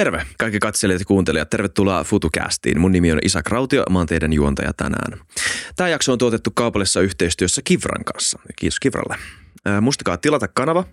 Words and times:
Terve 0.00 0.26
kaikki 0.38 0.58
katselijat 0.58 1.00
ja 1.00 1.04
kuuntelijat. 1.04 1.50
Tervetuloa 1.50 2.04
FutuCastiin. 2.04 2.80
Mun 2.80 2.92
nimi 2.92 3.12
on 3.12 3.18
Isa 3.22 3.42
Krautio, 3.42 3.84
mä 3.90 3.98
oon 3.98 4.06
teidän 4.06 4.32
juontaja 4.32 4.72
tänään. 4.72 5.20
Tämä 5.76 5.88
jakso 5.88 6.12
on 6.12 6.18
tuotettu 6.18 6.50
kaupallisessa 6.54 7.00
yhteistyössä 7.00 7.62
Kivran 7.64 8.04
kanssa. 8.04 8.38
Kiitos 8.56 8.80
Kivralle. 8.80 9.16
Muistakaa 9.80 10.16
tilata 10.16 10.48
kanava, 10.48 10.84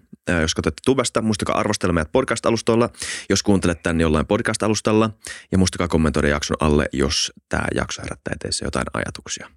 jos 0.41 0.55
katsotte 0.55 0.81
tubesta. 0.85 1.21
Muistakaa 1.21 1.57
arvostella 1.57 1.93
meidät 1.93 2.12
podcast-alustoilla, 2.12 2.89
jos 3.29 3.43
kuuntelet 3.43 3.83
tänne 3.83 4.01
jollain 4.01 4.25
podcast-alustalla. 4.25 5.10
Ja 5.52 5.58
muistakaa 5.58 5.88
kommentoida 5.88 6.28
jakson 6.28 6.58
alle, 6.60 6.86
jos 6.94 7.34
tämä 7.50 7.66
jakso 7.76 8.02
herättää 8.02 8.36
teissä 8.39 8.66
jotain 8.66 8.86
ajatuksia. 8.94 9.50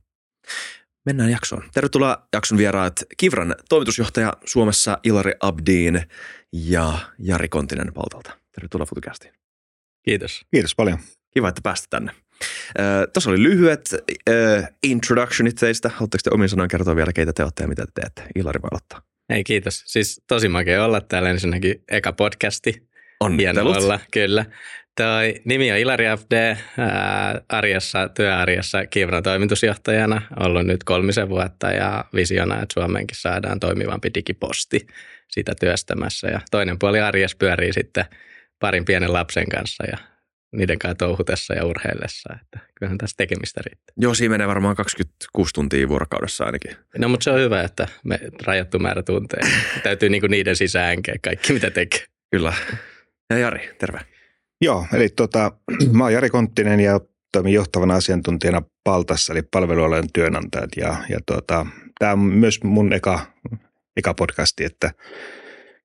Mennään 1.07 1.31
jaksoon. 1.31 1.63
Tervetuloa 1.75 2.29
jakson 2.33 2.59
vieraat 2.59 3.05
Kivran 3.17 3.55
toimitusjohtaja 3.69 4.33
Suomessa 4.45 4.99
Ilari 5.05 5.33
Abdiin 5.41 6.03
ja 6.53 6.99
Jari 7.19 7.49
Kontinen 7.49 7.93
Paltalta. 7.95 8.37
Tervetuloa 8.55 8.87
FutuCastiin. 8.87 9.40
Kiitos. 10.03 10.43
Kiitos 10.51 10.75
paljon. 10.75 10.99
Kiva, 11.35 11.49
että 11.49 11.61
päästä 11.65 11.87
tänne. 11.91 12.13
Äh, 12.81 12.87
Tuossa 13.13 13.31
oli 13.31 13.43
lyhyet 13.43 13.95
äh, 14.29 14.69
introductionit 14.83 15.57
teistä. 15.57 15.89
Haluatteko 15.89 16.21
te 16.25 16.31
omin 16.35 16.49
sanoin 16.49 16.69
kertoa 16.69 16.97
vielä, 16.97 17.13
keitä 17.13 17.33
te 17.33 17.43
olette 17.43 17.63
ja 17.65 17.69
mitä 17.69 17.87
te 17.87 17.93
teette? 17.95 18.23
Ilari 18.35 18.63
voi 18.63 18.69
aloittaa. 18.73 19.03
Ei 19.31 19.45
kiitos. 19.45 19.83
Siis 19.87 20.23
tosi 20.29 20.49
makea 20.49 20.85
olla 20.85 21.01
täällä 21.01 21.31
ensinnäkin 21.31 21.83
eka 21.91 22.13
podcasti. 22.13 22.89
Onnittelut. 23.21 23.77
Olla, 23.77 24.01
kyllä. 24.13 24.45
Toi 24.97 25.35
nimi 25.45 25.73
on 25.73 25.79
Ilari 25.79 26.05
FD, 26.19 26.57
ää, 26.79 27.41
arjessa, 27.49 28.09
työarjessa 28.09 28.87
Kiivran 28.87 29.23
toimitusjohtajana, 29.23 30.23
ollut 30.41 30.67
nyt 30.67 30.85
kolmisen 30.85 31.29
vuotta 31.29 31.71
ja 31.71 32.05
visiona, 32.15 32.63
että 32.63 32.73
Suomeenkin 32.73 33.17
saadaan 33.21 33.61
toimivampi 33.61 34.11
digiposti 34.15 34.87
sitä 35.29 35.53
työstämässä. 35.61 36.29
Ja 36.29 36.41
toinen 36.51 36.79
puoli 36.79 37.01
arjessa 37.01 37.37
pyörii 37.37 37.73
sitten 37.73 38.05
parin 38.61 38.85
pienen 38.85 39.13
lapsen 39.13 39.49
kanssa 39.49 39.85
ja 39.87 39.97
niiden 40.53 40.79
kanssa 40.79 40.95
touhutessa 40.95 41.55
ja 41.55 41.65
urheillessa. 41.65 42.35
Että 42.43 42.59
kyllähän 42.75 42.99
tässä 42.99 43.17
tekemistä 43.17 43.61
riittää. 43.67 43.95
Joo, 43.97 44.15
siinä 44.15 44.33
menee 44.33 44.49
varmaan 44.49 44.77
26 44.77 45.55
tuntia 45.55 45.89
vuorokaudessa 45.89 46.45
ainakin. 46.45 46.77
No 46.99 47.09
mutta 47.09 47.25
se 47.25 47.31
on 47.31 47.41
hyvä, 47.41 47.63
että 47.63 47.89
me 48.05 48.21
rajattu 48.43 48.79
määrä 48.79 49.03
tunteja. 49.03 49.47
Täytyy 49.83 50.09
niinku 50.09 50.27
niiden 50.27 50.57
sisäänkeä 50.57 51.15
kaikki, 51.23 51.53
mitä 51.53 51.71
tekee. 51.71 52.05
Kyllä. 52.31 52.53
Ja 53.31 53.39
Jari, 53.39 53.71
terve. 53.79 54.01
Joo, 54.61 54.87
eli 54.93 55.09
tota, 55.09 55.53
mä 55.97 56.05
oon 56.05 56.13
Jari 56.13 56.31
Konttinen 56.31 56.81
ja 56.81 57.01
toimin 57.33 57.55
johtavana 57.55 57.95
asiantuntijana 57.95 58.63
Paltassa, 58.85 59.33
eli 59.33 59.43
palvelualojen 59.43 60.13
työnantajat. 60.13 60.71
Ja, 60.77 60.97
ja 61.09 61.19
tota, 61.27 61.67
tämä 61.99 62.13
on 62.13 62.19
myös 62.19 62.63
mun 62.65 62.93
eka, 62.93 63.27
eka 63.97 64.15
podcasti, 64.15 64.65
että 64.65 64.93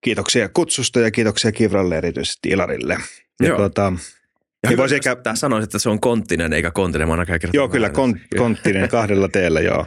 kiitoksia 0.06 0.48
kutsusta 0.48 1.00
ja 1.00 1.10
kiitoksia 1.10 1.52
Kivralle 1.52 1.98
erityisesti 1.98 2.48
Ilarille. 2.48 2.96
Ja 3.40 3.48
Joo. 3.48 3.58
tota, 3.58 3.82
Ja 3.82 3.90
Niin 3.90 4.70
hyvä, 4.72 4.80
voisi 4.80 4.94
ehkä- 4.94 5.16
tää 5.16 5.34
sanoisi, 5.36 5.64
että 5.64 5.78
se 5.78 5.88
on 5.90 6.00
konttinen 6.00 6.52
eikä 6.52 6.70
kontinen. 6.70 7.08
Mä 7.08 7.26
kertonut 7.26 7.54
joo, 7.54 7.68
kyllä 7.68 7.90
kon, 7.90 8.20
Konttinen 8.38 8.88
kahdella 8.98 9.28
teellä, 9.28 9.60
joo. 9.60 9.86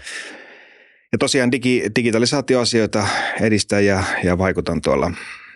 Ja 1.11 1.17
tosiaan 1.17 1.51
digi, 1.51 1.83
digitalisaatioasioita 1.95 3.07
edistän 3.41 3.85
ja, 3.85 4.03
ja 4.23 4.37
vaikutan 4.37 4.81
tuolla 4.81 5.11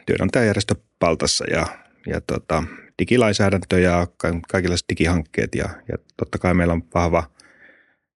työnantajajärjestö 0.06 0.75
Paltassa 1.00 1.45
ja, 1.52 1.66
ja 2.08 2.22
tota, 2.22 2.64
digilainsäädäntö 3.00 3.80
ja 3.80 4.08
ka- 4.17 4.39
kaikenlaiset 4.52 4.86
digihankkeet 4.89 5.56
ja, 5.56 5.69
ja 5.91 5.97
totta 6.17 6.38
kai 6.38 6.53
meillä 6.53 6.73
on 6.73 6.84
vahva 6.94 7.23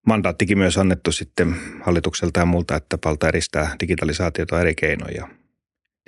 mandaattikin 0.06 0.58
myös 0.58 0.78
annettu 0.78 1.12
sitten 1.12 1.56
hallitukselta 1.82 2.40
ja 2.40 2.46
muulta, 2.46 2.76
että 2.76 2.98
Palta 2.98 3.28
edistää 3.28 3.76
digitalisaatiota 3.80 4.60
eri 4.60 4.74
keinoin 4.74 5.14
ja 5.14 5.28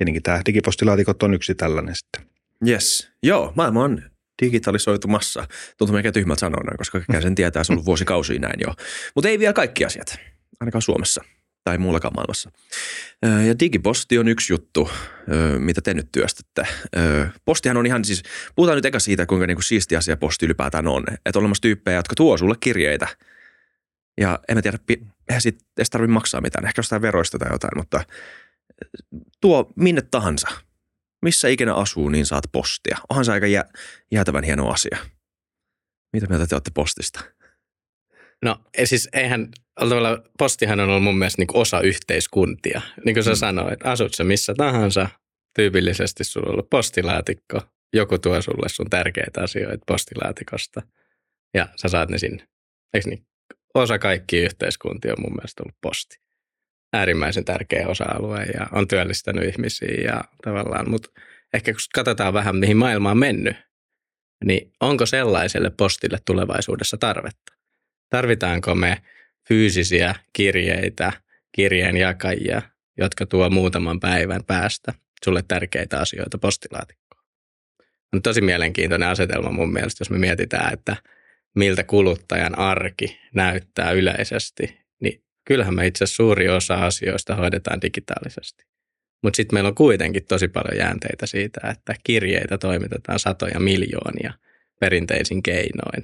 tietenkin 0.00 0.22
tämä 0.22 0.40
digipostilaatikot 0.46 1.22
on 1.22 1.34
yksi 1.34 1.54
tällainen 1.54 1.94
sitten. 1.96 2.26
Yes. 2.68 3.10
Joo, 3.22 3.52
maailma 3.56 3.84
on 3.84 4.02
digitalisoitumassa. 4.42 5.46
Tuntuu 5.78 5.94
melkein 5.94 6.14
tyhmältä 6.14 6.40
sanoa 6.40 6.76
koska 6.78 6.98
kaikkea 6.98 7.20
sen 7.20 7.34
tietää, 7.34 7.64
se 7.64 7.72
on 7.72 7.74
ollut 7.74 7.86
vuosikausia 7.86 8.40
näin 8.40 8.60
jo. 8.66 8.74
Mutta 9.14 9.28
ei 9.28 9.38
vielä 9.38 9.52
kaikki 9.52 9.84
asiat, 9.84 10.18
ainakaan 10.60 10.82
Suomessa 10.82 11.24
tai 11.64 11.78
muullakaan 11.78 12.14
maailmassa. 12.14 12.50
Ö, 13.26 13.28
Ja 13.28 13.58
digiposti 13.58 14.18
on 14.18 14.28
yksi 14.28 14.52
juttu, 14.52 14.90
ö, 15.32 15.58
mitä 15.58 15.80
te 15.80 15.94
nyt 15.94 16.08
työstätte. 16.12 16.66
Ö, 16.96 17.28
Postihan 17.44 17.76
on 17.76 17.86
ihan 17.86 18.04
siis, 18.04 18.22
puhutaan 18.56 18.76
nyt 18.76 18.84
eka 18.84 18.98
siitä, 18.98 19.26
kuinka 19.26 19.46
niinku 19.46 19.62
siisti 19.62 19.96
asia 19.96 20.16
posti 20.16 20.46
ylipäätään 20.46 20.88
on. 20.88 21.04
Että 21.26 21.38
on 21.38 21.42
olemassa 21.42 21.62
tyyppejä, 21.62 21.96
jotka 21.96 22.14
tuo 22.14 22.36
sulle 22.36 22.54
kirjeitä. 22.60 23.08
Ja 24.20 24.38
en 24.48 24.56
mä 24.56 24.62
tiedä, 24.62 24.78
eihän 25.28 25.40
siitä 25.40 25.64
edes 25.78 25.90
tarvitse 25.90 26.12
maksaa 26.12 26.40
mitään, 26.40 26.66
ehkä 26.66 26.78
jostain 26.78 27.02
veroista 27.02 27.38
tai 27.38 27.52
jotain, 27.52 27.78
mutta 27.78 28.04
tuo 29.40 29.72
minne 29.76 30.02
tahansa– 30.10 30.48
missä 31.22 31.48
ikinä 31.48 31.74
asuu, 31.74 32.08
niin 32.08 32.26
saat 32.26 32.44
postia. 32.52 32.98
Onhan 33.08 33.24
se 33.24 33.32
aika 33.32 33.46
jä, 33.46 33.64
jäätävän 34.10 34.44
hieno 34.44 34.68
asia. 34.68 34.98
Mitä 36.12 36.26
mieltä 36.26 36.46
te 36.46 36.54
olette 36.54 36.70
postista? 36.74 37.20
No 38.42 38.56
ei 38.78 38.86
siis 38.86 39.08
eihän, 39.12 39.48
tavallaan 39.80 40.22
postihan 40.38 40.80
on 40.80 40.88
ollut 40.88 41.02
mun 41.02 41.18
mielestä 41.18 41.42
niin 41.42 41.56
osa 41.56 41.80
yhteiskuntia. 41.80 42.80
Niin 43.04 43.14
kuin 43.14 43.24
sä 43.24 43.30
Mm. 43.30 43.36
sanoit, 43.36 43.86
asut 43.86 44.14
sä 44.14 44.24
missä 44.24 44.54
tahansa, 44.56 45.08
tyypillisesti 45.56 46.24
sulla 46.24 46.46
on 46.46 46.52
ollut 46.52 46.70
postilaatikko. 46.70 47.60
Joku 47.92 48.18
tuo 48.18 48.42
sulle 48.42 48.68
sun 48.68 48.90
tärkeitä 48.90 49.42
asioita 49.42 49.84
postilaatikosta 49.86 50.82
ja 51.54 51.68
sä 51.76 51.88
saat 51.88 52.10
ne 52.10 52.18
sinne. 52.18 52.48
Eikö 52.94 53.08
niin? 53.08 53.26
Osa 53.74 53.98
kaikkia 53.98 54.42
yhteiskuntia 54.42 55.12
on 55.12 55.22
mun 55.22 55.34
mielestä 55.34 55.62
ollut 55.62 55.76
posti. 55.80 56.19
Äärimmäisen 56.92 57.44
tärkeä 57.44 57.88
osa-alue 57.88 58.42
ja 58.42 58.66
on 58.72 58.88
työllistänyt 58.88 59.44
ihmisiä 59.44 59.94
ja 60.04 60.24
tavallaan, 60.44 60.90
mutta 60.90 61.10
ehkä 61.54 61.72
kun 61.72 61.80
katsotaan 61.94 62.34
vähän 62.34 62.56
mihin 62.56 62.76
maailma 62.76 63.10
on 63.10 63.18
mennyt, 63.18 63.56
niin 64.44 64.72
onko 64.80 65.06
sellaiselle 65.06 65.70
postille 65.70 66.18
tulevaisuudessa 66.26 66.96
tarvetta? 66.96 67.52
Tarvitaanko 68.10 68.74
me 68.74 69.02
fyysisiä 69.48 70.14
kirjeitä, 70.32 71.12
kirjeenjakajia, 71.52 72.62
jotka 72.98 73.26
tuo 73.26 73.50
muutaman 73.50 74.00
päivän 74.00 74.44
päästä 74.46 74.94
sulle 75.24 75.42
tärkeitä 75.48 76.00
asioita 76.00 76.38
postilaatikkoon? 76.38 77.24
On 78.14 78.22
tosi 78.22 78.40
mielenkiintoinen 78.40 79.08
asetelma 79.08 79.50
mun 79.50 79.72
mielestä, 79.72 80.02
jos 80.02 80.10
me 80.10 80.18
mietitään, 80.18 80.72
että 80.72 80.96
miltä 81.54 81.84
kuluttajan 81.84 82.58
arki 82.58 83.20
näyttää 83.34 83.90
yleisesti, 83.90 84.79
kyllähän 85.44 85.74
me 85.74 85.86
itse 85.86 86.06
suuri 86.06 86.48
osa 86.48 86.74
asioista 86.74 87.36
hoidetaan 87.36 87.82
digitaalisesti. 87.82 88.64
Mutta 89.22 89.36
sitten 89.36 89.56
meillä 89.56 89.68
on 89.68 89.74
kuitenkin 89.74 90.26
tosi 90.26 90.48
paljon 90.48 90.78
jäänteitä 90.78 91.26
siitä, 91.26 91.68
että 91.68 91.94
kirjeitä 92.04 92.58
toimitetaan 92.58 93.18
satoja 93.18 93.60
miljoonia 93.60 94.32
perinteisin 94.80 95.42
keinoin. 95.42 96.02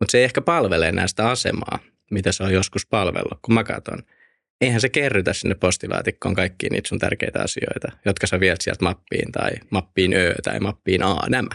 Mutta 0.00 0.12
se 0.12 0.18
ei 0.18 0.24
ehkä 0.24 0.40
palvele 0.40 0.92
näistä 0.92 1.28
asemaa, 1.28 1.78
mitä 2.10 2.32
se 2.32 2.42
on 2.42 2.52
joskus 2.52 2.86
palvellut, 2.86 3.38
kun 3.42 3.54
mä 3.54 3.64
katson. 3.64 4.02
Eihän 4.60 4.80
se 4.80 4.88
kerrytä 4.88 5.32
sinne 5.32 5.54
postilaatikkoon 5.54 6.34
kaikkiin 6.34 6.72
niitä 6.72 6.88
sun 6.88 6.98
tärkeitä 6.98 7.42
asioita, 7.42 7.92
jotka 8.04 8.26
sä 8.26 8.40
viet 8.40 8.60
sieltä 8.60 8.84
mappiin 8.84 9.32
tai 9.32 9.50
mappiin 9.70 10.14
Ö 10.14 10.34
tai 10.42 10.60
mappiin 10.60 11.02
A, 11.02 11.16
nämä. 11.28 11.50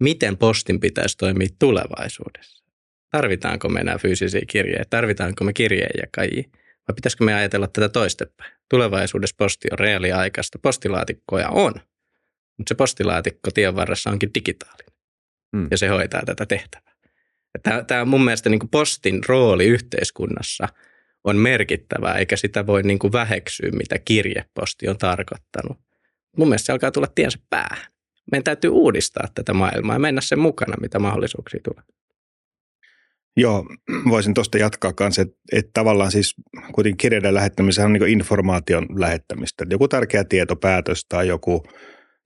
Miten 0.00 0.36
postin 0.36 0.80
pitäisi 0.80 1.16
toimia 1.16 1.48
tulevaisuudessa? 1.58 2.59
Tarvitaanko 3.10 3.68
me 3.68 3.80
enää 3.80 3.98
fyysisiä 3.98 4.42
kirjeitä? 4.46 4.84
Tarvitaanko 4.90 5.44
me 5.44 5.52
kirjeenjakajia? 5.52 6.42
Vai 6.88 6.94
pitäisikö 6.94 7.24
me 7.24 7.34
ajatella 7.34 7.66
tätä 7.66 7.88
toistepäin? 7.88 8.52
Tulevaisuudessa 8.68 9.36
posti 9.38 9.68
on 9.72 9.78
reaaliaikaista, 9.78 10.58
postilaatikkoja 10.62 11.48
on, 11.48 11.74
mutta 12.58 12.68
se 12.68 12.74
postilaatikko 12.74 13.50
tien 13.50 13.76
varressa 13.76 14.10
onkin 14.10 14.30
digitaalinen 14.34 14.90
Mm. 15.52 15.68
ja 15.70 15.78
se 15.78 15.88
hoitaa 15.88 16.22
tätä 16.26 16.46
tehtävää. 16.46 16.92
Tämä, 17.62 17.84
tämä 17.84 18.04
mun 18.04 18.24
mielestä 18.24 18.48
niin 18.48 18.58
kuin 18.58 18.70
postin 18.70 19.20
rooli 19.28 19.66
yhteiskunnassa 19.66 20.68
on 21.24 21.36
merkittävää, 21.36 22.14
eikä 22.14 22.36
sitä 22.36 22.66
voi 22.66 22.82
niin 22.82 22.98
kuin 22.98 23.12
väheksyä, 23.12 23.70
mitä 23.72 23.98
kirjeposti 23.98 24.88
on 24.88 24.98
tarkoittanut. 24.98 25.78
Mun 26.36 26.48
mielestä 26.48 26.66
se 26.66 26.72
alkaa 26.72 26.90
tulla 26.90 27.06
tiensä 27.14 27.38
päähän. 27.50 27.92
Meidän 28.32 28.44
täytyy 28.44 28.70
uudistaa 28.70 29.28
tätä 29.34 29.52
maailmaa 29.52 29.94
ja 29.94 29.98
mennä 29.98 30.20
sen 30.20 30.38
mukana, 30.38 30.76
mitä 30.80 30.98
mahdollisuuksia 30.98 31.60
tulee. 31.64 31.84
Joo, 33.36 33.66
voisin 34.10 34.34
tuosta 34.34 34.58
jatkaa 34.58 34.92
kanssa, 34.92 35.22
että, 35.22 35.36
että 35.52 35.70
tavallaan 35.74 36.12
siis 36.12 36.34
kuitenkin 36.72 36.96
kirjeiden 36.96 37.34
lähettämisessä 37.34 37.84
on 37.84 37.92
niin 37.92 38.08
informaation 38.08 38.86
lähettämistä. 38.96 39.66
Joku 39.70 39.88
tärkeä 39.88 40.24
tietopäätös 40.24 41.06
tai 41.08 41.28
joku, 41.28 41.62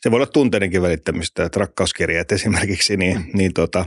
se 0.01 0.11
voi 0.11 0.17
olla 0.17 0.27
tunteidenkin 0.27 0.83
välittämistä, 0.83 1.45
että 1.45 1.61
rakkauskirjeet 1.61 2.33
esimerkiksi, 2.33 2.97
niin, 2.97 3.25
niin 3.33 3.55
tota, 3.55 3.85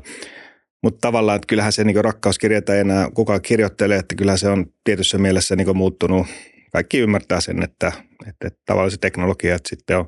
mutta 0.83 1.07
tavallaan, 1.07 1.35
että 1.35 1.47
kyllähän 1.47 1.73
se 1.73 1.83
niin 1.83 2.05
rakkauskirjeitä 2.05 2.73
ei 2.73 2.79
enää 2.79 3.09
kukaan 3.13 3.41
kirjoittele, 3.41 3.95
että 3.95 4.15
kyllähän 4.15 4.39
se 4.39 4.49
on 4.49 4.65
tietyssä 4.83 5.17
mielessä 5.17 5.55
niin 5.55 5.77
muuttunut. 5.77 6.27
Kaikki 6.71 6.99
ymmärtää 6.99 7.41
sen, 7.41 7.63
että, 7.63 7.91
että, 8.27 8.47
että 8.47 8.59
tavallaan 8.65 8.91
se 8.91 8.97
teknologia, 8.97 9.55
että 9.55 9.69
sitten 9.69 9.97
on, 9.97 10.05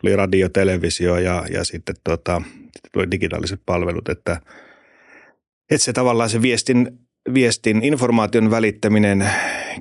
tuli 0.00 0.16
radio, 0.16 0.48
televisio 0.48 1.18
ja, 1.18 1.44
ja 1.50 1.64
sitten, 1.64 1.94
tota, 2.04 2.42
sitten 2.64 2.90
tuli 2.92 3.10
digitaaliset 3.10 3.60
palvelut, 3.66 4.08
että, 4.08 4.40
että 5.70 5.84
se 5.84 5.92
tavallaan 5.92 6.30
se 6.30 6.42
viestin, 6.42 6.98
viestin 7.34 7.84
informaation 7.84 8.50
välittäminen 8.50 9.30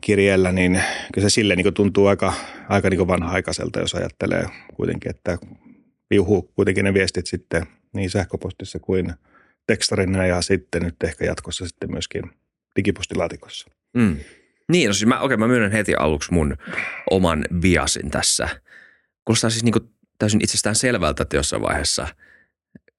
kirjeellä, 0.02 0.52
niin 0.52 0.82
kyllä 1.14 1.30
se 1.30 1.34
sille 1.34 1.56
niin 1.56 1.74
tuntuu 1.74 2.08
aika, 2.08 2.34
aika 2.70 2.90
niin 2.90 3.08
vanha-aikaiselta, 3.08 3.80
jos 3.80 3.96
ajattelee 3.96 4.46
kuitenkin, 4.74 5.10
että 5.10 5.38
viuhuu 6.10 6.42
kuitenkin 6.42 6.86
ne 6.86 6.94
viestit 6.94 7.28
sitten 7.28 7.68
niin 7.94 8.10
sähköpostissa 8.10 8.80
kuin 8.80 9.14
tekstarina 9.68 10.26
ja 10.26 10.42
sitten 10.42 10.82
nyt 10.82 10.96
ehkä 11.04 11.26
jatkossa 11.26 11.68
sitten 11.68 11.92
myöskin 11.92 12.24
digipostilaatikossa. 12.76 13.72
Mm. 13.94 14.18
Niin, 14.72 14.88
no 14.88 14.94
siis 14.94 15.06
mä, 15.06 15.20
okei, 15.20 15.38
mä 15.38 15.48
myönnän 15.48 15.72
heti 15.72 15.96
aluksi 15.96 16.34
mun 16.34 16.58
oman 17.12 17.46
biasin 17.60 18.12
tässä. 18.12 18.50
Kuulostaa 19.26 19.50
siis 19.50 19.64
niin 19.64 19.74
kuin 19.74 19.90
täysin 20.20 20.44
itsestään 20.44 20.76
selvältä, 20.76 21.24
että 21.24 21.38
jossain 21.38 21.62
vaiheessa 21.62 22.08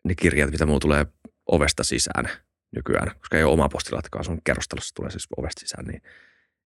ne 0.05 0.15
kirjat, 0.15 0.51
mitä 0.51 0.67
mulla 0.67 0.81
tulee 0.81 1.07
ovesta 1.47 1.85
sisään 1.85 2.31
nykyään, 2.77 3.11
koska 3.19 3.37
ei 3.37 3.45
ole 3.45 3.53
oma 3.53 3.69
postilaatikkoa, 3.69 4.23
sun 4.23 4.43
kerrostalossa 4.45 4.95
tulee 4.95 5.11
siis 5.11 5.29
ovesta 5.37 5.61
sisään, 5.61 5.87
niin 5.87 6.03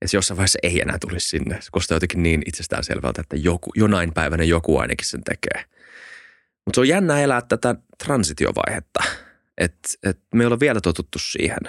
että 0.02 0.16
jossain 0.16 0.36
vaiheessa 0.36 0.58
ei 0.62 0.80
enää 0.80 0.98
tulisi 0.98 1.28
sinne. 1.28 1.60
Se 1.60 1.70
kuulostaa 1.70 1.96
jotenkin 1.96 2.22
niin 2.22 2.42
itsestään 2.46 2.84
selvältä, 2.84 3.20
että 3.20 3.36
joku, 3.36 3.70
jonain 3.74 4.14
päivänä 4.14 4.44
joku 4.44 4.78
ainakin 4.78 5.06
sen 5.06 5.24
tekee. 5.24 5.64
Mutta 6.66 6.74
se 6.74 6.80
on 6.80 6.88
jännä 6.88 7.20
elää 7.20 7.42
tätä 7.42 7.74
transitiovaihetta, 8.04 9.04
että 9.58 9.88
et 10.02 10.18
me 10.34 10.42
ei 10.42 10.46
ole 10.46 10.60
vielä 10.60 10.80
totuttu 10.80 11.18
siihen. 11.18 11.60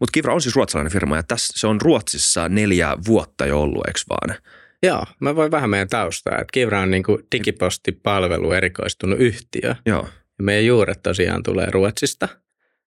Mutta 0.00 0.12
Kivra 0.12 0.34
on 0.34 0.40
siis 0.40 0.56
ruotsalainen 0.56 0.92
firma 0.92 1.16
ja 1.16 1.22
tässä, 1.22 1.54
se 1.56 1.66
on 1.66 1.80
Ruotsissa 1.80 2.48
neljä 2.48 2.96
vuotta 3.06 3.46
jo 3.46 3.60
ollut, 3.60 3.86
eikö 3.86 4.00
vaan? 4.08 4.38
Joo, 4.82 5.06
mä 5.20 5.36
voin 5.36 5.50
vähän 5.50 5.70
meidän 5.70 5.88
taustaa. 5.88 6.34
Että 6.34 6.52
Kivra 6.52 6.80
on 6.80 6.90
niin 6.90 7.04
digipostipalvelu 7.32 8.52
erikoistunut 8.52 9.20
yhtiö. 9.20 9.74
Joo. 9.86 10.08
Ja 10.38 10.44
meidän 10.44 10.66
juuret 10.66 11.02
tosiaan 11.02 11.42
tulee 11.42 11.66
Ruotsista. 11.70 12.28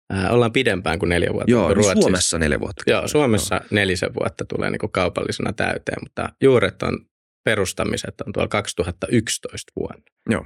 Ää, 0.10 0.30
ollaan 0.30 0.52
pidempään 0.52 1.00
kuin 1.00 1.10
neljä 1.10 1.34
vuotta. 1.34 1.52
Joo, 1.52 1.62
kuin 1.62 1.70
niin 1.70 1.76
Ruotsissa. 1.76 2.02
Suomessa 2.02 2.40
neljä 2.40 2.60
vuotta. 2.60 2.84
Joo, 2.88 3.08
Suomessa 3.08 3.62
nelisen 3.72 4.14
vuotta 4.14 4.46
tulee 4.46 4.70
niin 4.70 4.92
kaupallisena 4.92 5.54
täyteen, 5.54 5.98
mutta 6.04 6.30
juuret 6.42 6.84
on 6.84 7.00
perustamiset 7.44 8.22
on 8.22 8.34
tuolla 8.34 8.48
2011 8.48 9.72
vuonna. 9.76 10.04
Joo. 10.30 10.46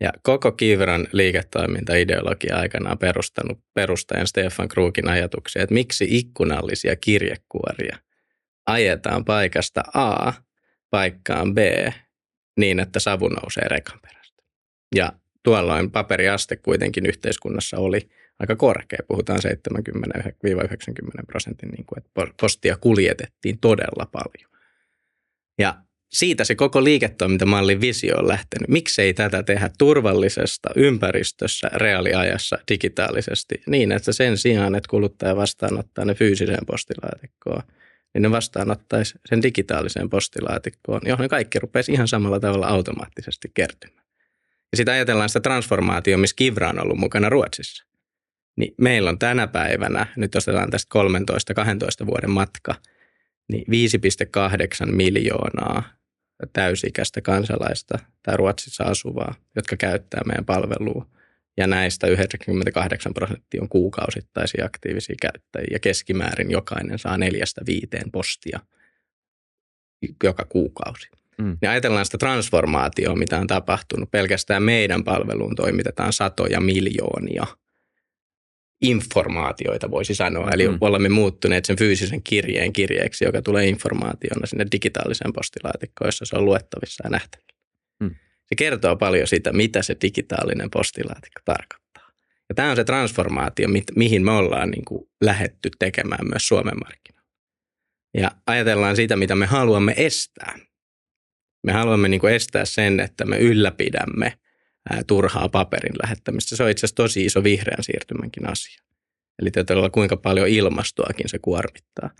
Ja 0.00 0.12
koko 0.22 0.52
Kivran 0.52 1.06
liiketoimintaideologia 1.12 2.56
aikanaan 2.56 2.98
perustanut 2.98 3.58
perustajan 3.74 4.26
Stefan 4.26 4.68
Kruukin 4.68 5.08
ajatuksia, 5.08 5.62
että 5.62 5.74
miksi 5.74 6.06
ikkunallisia 6.08 6.96
kirjekuoria 6.96 7.98
ajetaan 8.66 9.24
paikasta 9.24 9.82
A 9.94 10.32
paikkaan 10.90 11.54
B 11.54 11.58
niin, 12.56 12.80
että 12.80 13.00
savu 13.00 13.28
nousee 13.28 13.68
rekan 13.68 14.00
perästä. 14.00 14.42
Ja 14.94 15.12
tuolloin 15.42 15.90
paperiaste 15.90 16.56
kuitenkin 16.56 17.06
yhteiskunnassa 17.06 17.76
oli 17.76 18.10
aika 18.40 18.56
korkea, 18.56 18.98
puhutaan 19.08 19.40
70-90 19.72 21.26
prosentin, 21.26 21.68
niin 21.68 21.84
kuin, 21.86 21.98
että 21.98 22.10
postia 22.40 22.76
kuljetettiin 22.76 23.58
todella 23.58 24.06
paljon. 24.12 24.50
Ja 25.58 25.74
siitä 26.08 26.44
se 26.44 26.54
koko 26.54 26.84
liiketoimintamallin 26.84 27.80
visio 27.80 28.16
on 28.16 28.28
lähtenyt. 28.28 28.68
Miksei 28.68 29.14
tätä 29.14 29.42
tehdä 29.42 29.70
turvallisesta 29.78 30.70
ympäristössä, 30.76 31.70
reaaliajassa, 31.74 32.58
digitaalisesti, 32.70 33.62
niin 33.66 33.92
että 33.92 34.12
sen 34.12 34.38
sijaan, 34.38 34.74
että 34.74 34.90
kuluttaja 34.90 35.36
vastaanottaa 35.36 36.04
ne 36.04 36.14
fyysiseen 36.14 36.66
postilaatikkoon, 36.66 37.62
niin 38.14 38.22
ne 38.22 38.30
vastaanottaisi 38.30 39.14
sen 39.26 39.42
digitaaliseen 39.42 40.10
postilaatikkoon, 40.10 41.00
johon 41.04 41.22
ne 41.22 41.28
kaikki 41.28 41.58
rupeaisi 41.58 41.92
ihan 41.92 42.08
samalla 42.08 42.40
tavalla 42.40 42.66
automaattisesti 42.66 43.50
kertymään. 43.54 44.06
Ja 44.72 44.76
sitten 44.76 44.94
ajatellaan 44.94 45.28
sitä 45.28 45.40
transformaatio, 45.40 46.18
missä 46.18 46.36
Kivra 46.36 46.68
on 46.68 46.82
ollut 46.82 46.98
mukana 46.98 47.28
Ruotsissa. 47.28 47.89
Niin 48.56 48.74
meillä 48.80 49.10
on 49.10 49.18
tänä 49.18 49.46
päivänä, 49.46 50.06
nyt 50.16 50.34
otetaan 50.34 50.70
tästä 50.70 50.98
13-12 52.02 52.06
vuoden 52.06 52.30
matka, 52.30 52.74
niin 53.52 53.64
5,8 54.86 54.92
miljoonaa 54.92 55.82
täysikäistä 56.52 57.20
kansalaista 57.20 57.98
tai 58.22 58.36
Ruotsissa 58.36 58.84
asuvaa, 58.84 59.34
jotka 59.56 59.76
käyttää 59.76 60.20
meidän 60.26 60.44
palvelua. 60.44 61.06
Ja 61.56 61.66
näistä 61.66 62.06
98 62.06 63.14
prosenttia 63.14 63.62
on 63.62 63.68
kuukausittaisia 63.68 64.64
aktiivisia 64.64 65.16
käyttäjiä. 65.22 65.68
Ja 65.72 65.78
keskimäärin 65.78 66.50
jokainen 66.50 66.98
saa 66.98 67.18
neljästä 67.18 67.60
viiteen 67.66 68.10
postia 68.10 68.60
joka 70.24 70.46
kuukausi. 70.48 71.08
Mm. 71.38 71.58
Niin 71.60 71.70
ajatellaan 71.70 72.04
sitä 72.04 72.18
transformaatioa, 72.18 73.16
mitä 73.16 73.38
on 73.38 73.46
tapahtunut. 73.46 74.10
Pelkästään 74.10 74.62
meidän 74.62 75.04
palveluun 75.04 75.56
toimitetaan 75.56 76.12
satoja 76.12 76.60
miljoonia 76.60 77.46
informaatioita, 78.82 79.90
voisi 79.90 80.14
sanoa. 80.14 80.50
Eli 80.50 80.68
mm. 80.68 80.78
olemme 80.80 81.08
muuttuneet 81.08 81.64
sen 81.64 81.76
fyysisen 81.76 82.22
kirjeen 82.22 82.72
kirjeeksi, 82.72 83.24
joka 83.24 83.42
tulee 83.42 83.68
informaationa 83.68 84.46
sinne 84.46 84.66
digitaaliseen 84.72 85.32
postilaatikkoon, 85.32 86.08
jossa 86.08 86.24
se 86.24 86.36
on 86.36 86.44
luettavissa 86.44 87.04
ja 87.04 87.10
nähtävillä. 87.10 87.58
Mm. 88.00 88.10
Se 88.46 88.54
kertoo 88.56 88.96
paljon 88.96 89.28
siitä, 89.28 89.52
mitä 89.52 89.82
se 89.82 89.96
digitaalinen 90.02 90.70
postilaatikko 90.70 91.40
tarkoittaa. 91.44 92.10
Ja 92.48 92.54
tämä 92.54 92.70
on 92.70 92.76
se 92.76 92.84
transformaatio, 92.84 93.68
mihin 93.96 94.24
me 94.24 94.30
ollaan 94.30 94.70
niin 94.70 94.84
kuin 94.84 95.10
lähetty 95.24 95.70
tekemään 95.78 96.28
myös 96.28 96.48
Suomen 96.48 96.78
markkinoilla. 96.84 97.30
Ja 98.14 98.30
ajatellaan 98.46 98.96
sitä, 98.96 99.16
mitä 99.16 99.34
me 99.34 99.46
haluamme 99.46 99.94
estää. 99.96 100.58
Me 101.66 101.72
haluamme 101.72 102.08
niin 102.08 102.20
kuin 102.20 102.34
estää 102.34 102.64
sen, 102.64 103.00
että 103.00 103.24
me 103.24 103.38
ylläpidämme 103.38 104.38
turhaa 105.06 105.48
paperin 105.48 105.94
lähettämistä. 106.02 106.56
Se 106.56 106.62
on 106.62 106.70
itse 106.70 106.80
asiassa 106.80 106.96
tosi 106.96 107.24
iso 107.24 107.44
vihreän 107.44 107.84
siirtymänkin 107.84 108.50
asia. 108.50 108.82
Eli 109.42 109.50
tietyllä 109.50 109.90
kuinka 109.90 110.16
paljon 110.16 110.48
ilmastoakin 110.48 111.28
se 111.28 111.38
kuormittaa. 111.38 112.10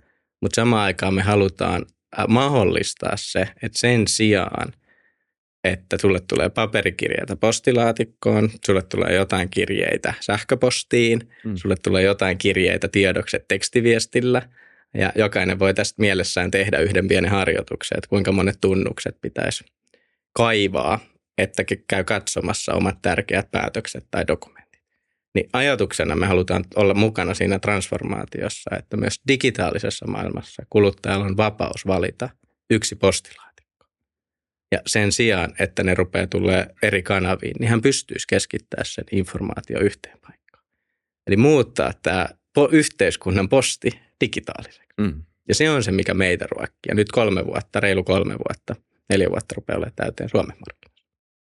Mutta 0.42 0.54
samaan 0.54 0.84
aikaan 0.84 1.14
me 1.14 1.22
halutaan 1.22 1.86
mahdollistaa 2.28 3.16
se, 3.16 3.40
että 3.40 3.78
sen 3.78 4.08
sijaan, 4.08 4.72
että 5.64 5.98
sulle 5.98 6.20
tulee 6.28 6.48
paperikirjeitä 6.48 7.36
postilaatikkoon, 7.36 8.50
sulle 8.66 8.82
tulee 8.82 9.14
jotain 9.14 9.50
kirjeitä 9.50 10.14
sähköpostiin, 10.20 11.30
mm. 11.44 11.56
sulle 11.56 11.76
tulee 11.82 12.02
jotain 12.02 12.38
kirjeitä 12.38 12.88
tiedokset 12.88 13.44
tekstiviestillä, 13.48 14.42
ja 14.94 15.12
jokainen 15.14 15.58
voi 15.58 15.74
tästä 15.74 15.94
mielessään 16.02 16.50
tehdä 16.50 16.78
yhden 16.78 17.08
pienen 17.08 17.30
harjoituksen, 17.30 17.98
että 17.98 18.08
kuinka 18.08 18.32
monet 18.32 18.58
tunnukset 18.60 19.16
pitäisi 19.20 19.64
kaivaa, 20.32 21.00
että 21.42 21.64
käy 21.88 22.04
katsomassa 22.04 22.74
omat 22.74 23.02
tärkeät 23.02 23.50
päätökset 23.50 24.06
tai 24.10 24.26
dokumentit. 24.26 24.82
Niin 25.34 25.48
ajatuksena 25.52 26.16
me 26.16 26.26
halutaan 26.26 26.64
olla 26.76 26.94
mukana 26.94 27.34
siinä 27.34 27.58
transformaatiossa, 27.58 28.76
että 28.76 28.96
myös 28.96 29.20
digitaalisessa 29.28 30.06
maailmassa 30.06 30.62
kuluttajalla 30.70 31.24
on 31.24 31.36
vapaus 31.36 31.86
valita 31.86 32.28
yksi 32.70 32.96
postilaatikko. 32.96 33.86
Ja 34.72 34.78
sen 34.86 35.12
sijaan, 35.12 35.52
että 35.58 35.82
ne 35.82 35.94
rupeaa 35.94 36.26
tulee 36.26 36.66
eri 36.82 37.02
kanaviin, 37.02 37.56
niin 37.60 37.70
hän 37.70 37.82
pystyisi 37.82 38.26
keskittämään 38.28 38.86
sen 38.86 39.04
informaatio 39.12 39.80
yhteen 39.80 40.18
paikkaan. 40.20 40.64
Eli 41.26 41.36
muuttaa 41.36 41.92
tämä 42.02 42.28
yhteiskunnan 42.70 43.48
posti 43.48 43.90
digitaaliseksi. 44.20 44.88
Mm. 45.00 45.22
Ja 45.48 45.54
se 45.54 45.70
on 45.70 45.82
se, 45.82 45.92
mikä 45.92 46.14
meitä 46.14 46.46
ruokkii. 46.50 46.88
Ja 46.88 46.94
nyt 46.94 47.12
kolme 47.12 47.46
vuotta, 47.46 47.80
reilu 47.80 48.04
kolme 48.04 48.34
vuotta, 48.34 48.74
neljä 49.08 49.30
vuotta 49.30 49.54
rupeaa 49.56 49.76
olemaan 49.76 49.96
täyteen 49.96 50.28
Suomen 50.28 50.56
markkinoilla. 50.56 50.79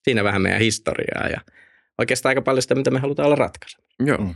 Siinä 0.04 0.25
vähän 0.25 0.42
meidän 0.42 0.61
historiaa 0.61 1.28
ja 1.28 1.40
oikeastaan 1.99 2.30
aika 2.30 2.42
paljon 2.42 2.62
sitä, 2.62 2.75
mitä 2.75 2.90
me 2.90 2.99
halutaan 2.99 3.26
olla 3.26 3.37
ratkaisemaan. 3.37 3.88
Joo. 4.06 4.18
Mm. 4.18 4.35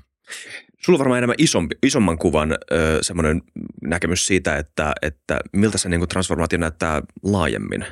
Sulla 0.85 0.97
on 0.97 0.99
varmaan 0.99 1.19
enemmän 1.19 1.37
isompi, 1.39 1.77
isomman 1.83 2.19
kuvan 2.19 2.53
ö, 2.53 2.99
semmoinen 3.01 3.43
näkemys 3.83 4.27
siitä, 4.27 4.57
että, 4.57 4.93
että 5.03 5.41
miltä 5.53 5.79
se 5.79 5.89
niin 5.89 6.01
kuin 6.01 6.09
transformaatio 6.09 6.59
näyttää 6.59 7.03
laajemmin. 7.23 7.85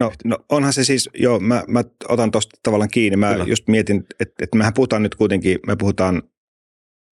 No, 0.00 0.12
no 0.24 0.38
onhan 0.48 0.72
se 0.72 0.84
siis, 0.84 1.10
joo, 1.14 1.40
mä, 1.40 1.64
mä 1.68 1.84
otan 2.08 2.30
tuosta 2.30 2.58
tavallaan 2.62 2.90
kiinni. 2.90 3.16
Mä 3.16 3.32
Kyllä. 3.32 3.44
just 3.44 3.68
mietin, 3.68 4.04
että, 4.20 4.44
että 4.44 4.58
mehän 4.58 4.74
puhutaan 4.74 5.02
nyt 5.02 5.14
kuitenkin, 5.14 5.58
me 5.66 5.76
puhutaan 5.76 6.22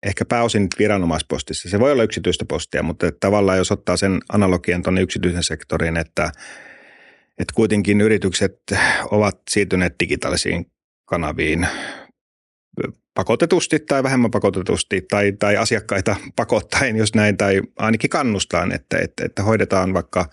ehkä 0.06 0.24
pääosin 0.24 0.68
viranomaispostissa. 0.78 1.68
Se 1.68 1.80
voi 1.80 1.92
olla 1.92 2.02
yksityistä 2.02 2.44
postia, 2.44 2.82
mutta 2.82 3.12
tavallaan 3.20 3.58
jos 3.58 3.72
ottaa 3.72 3.96
sen 3.96 4.18
analogian 4.32 4.82
tuonne 4.82 5.00
yksityisen 5.00 5.44
sektoriin, 5.44 5.96
että, 5.96 6.32
että 7.38 7.54
kuitenkin 7.54 8.00
yritykset 8.00 8.62
ovat 9.10 9.40
siirtyneet 9.50 9.94
digitaalisiin 10.00 10.66
kanaviin 11.04 11.66
pakotetusti 13.14 13.78
tai 13.78 14.02
vähemmän 14.02 14.30
pakotetusti 14.30 15.00
tai, 15.10 15.32
tai 15.32 15.56
asiakkaita 15.56 16.16
pakottaen, 16.36 16.96
jos 16.96 17.14
näin, 17.14 17.36
tai 17.36 17.60
ainakin 17.76 18.10
kannustaan, 18.10 18.72
että, 18.72 18.98
että, 18.98 19.24
että 19.24 19.42
hoidetaan 19.42 19.94
vaikka 19.94 20.30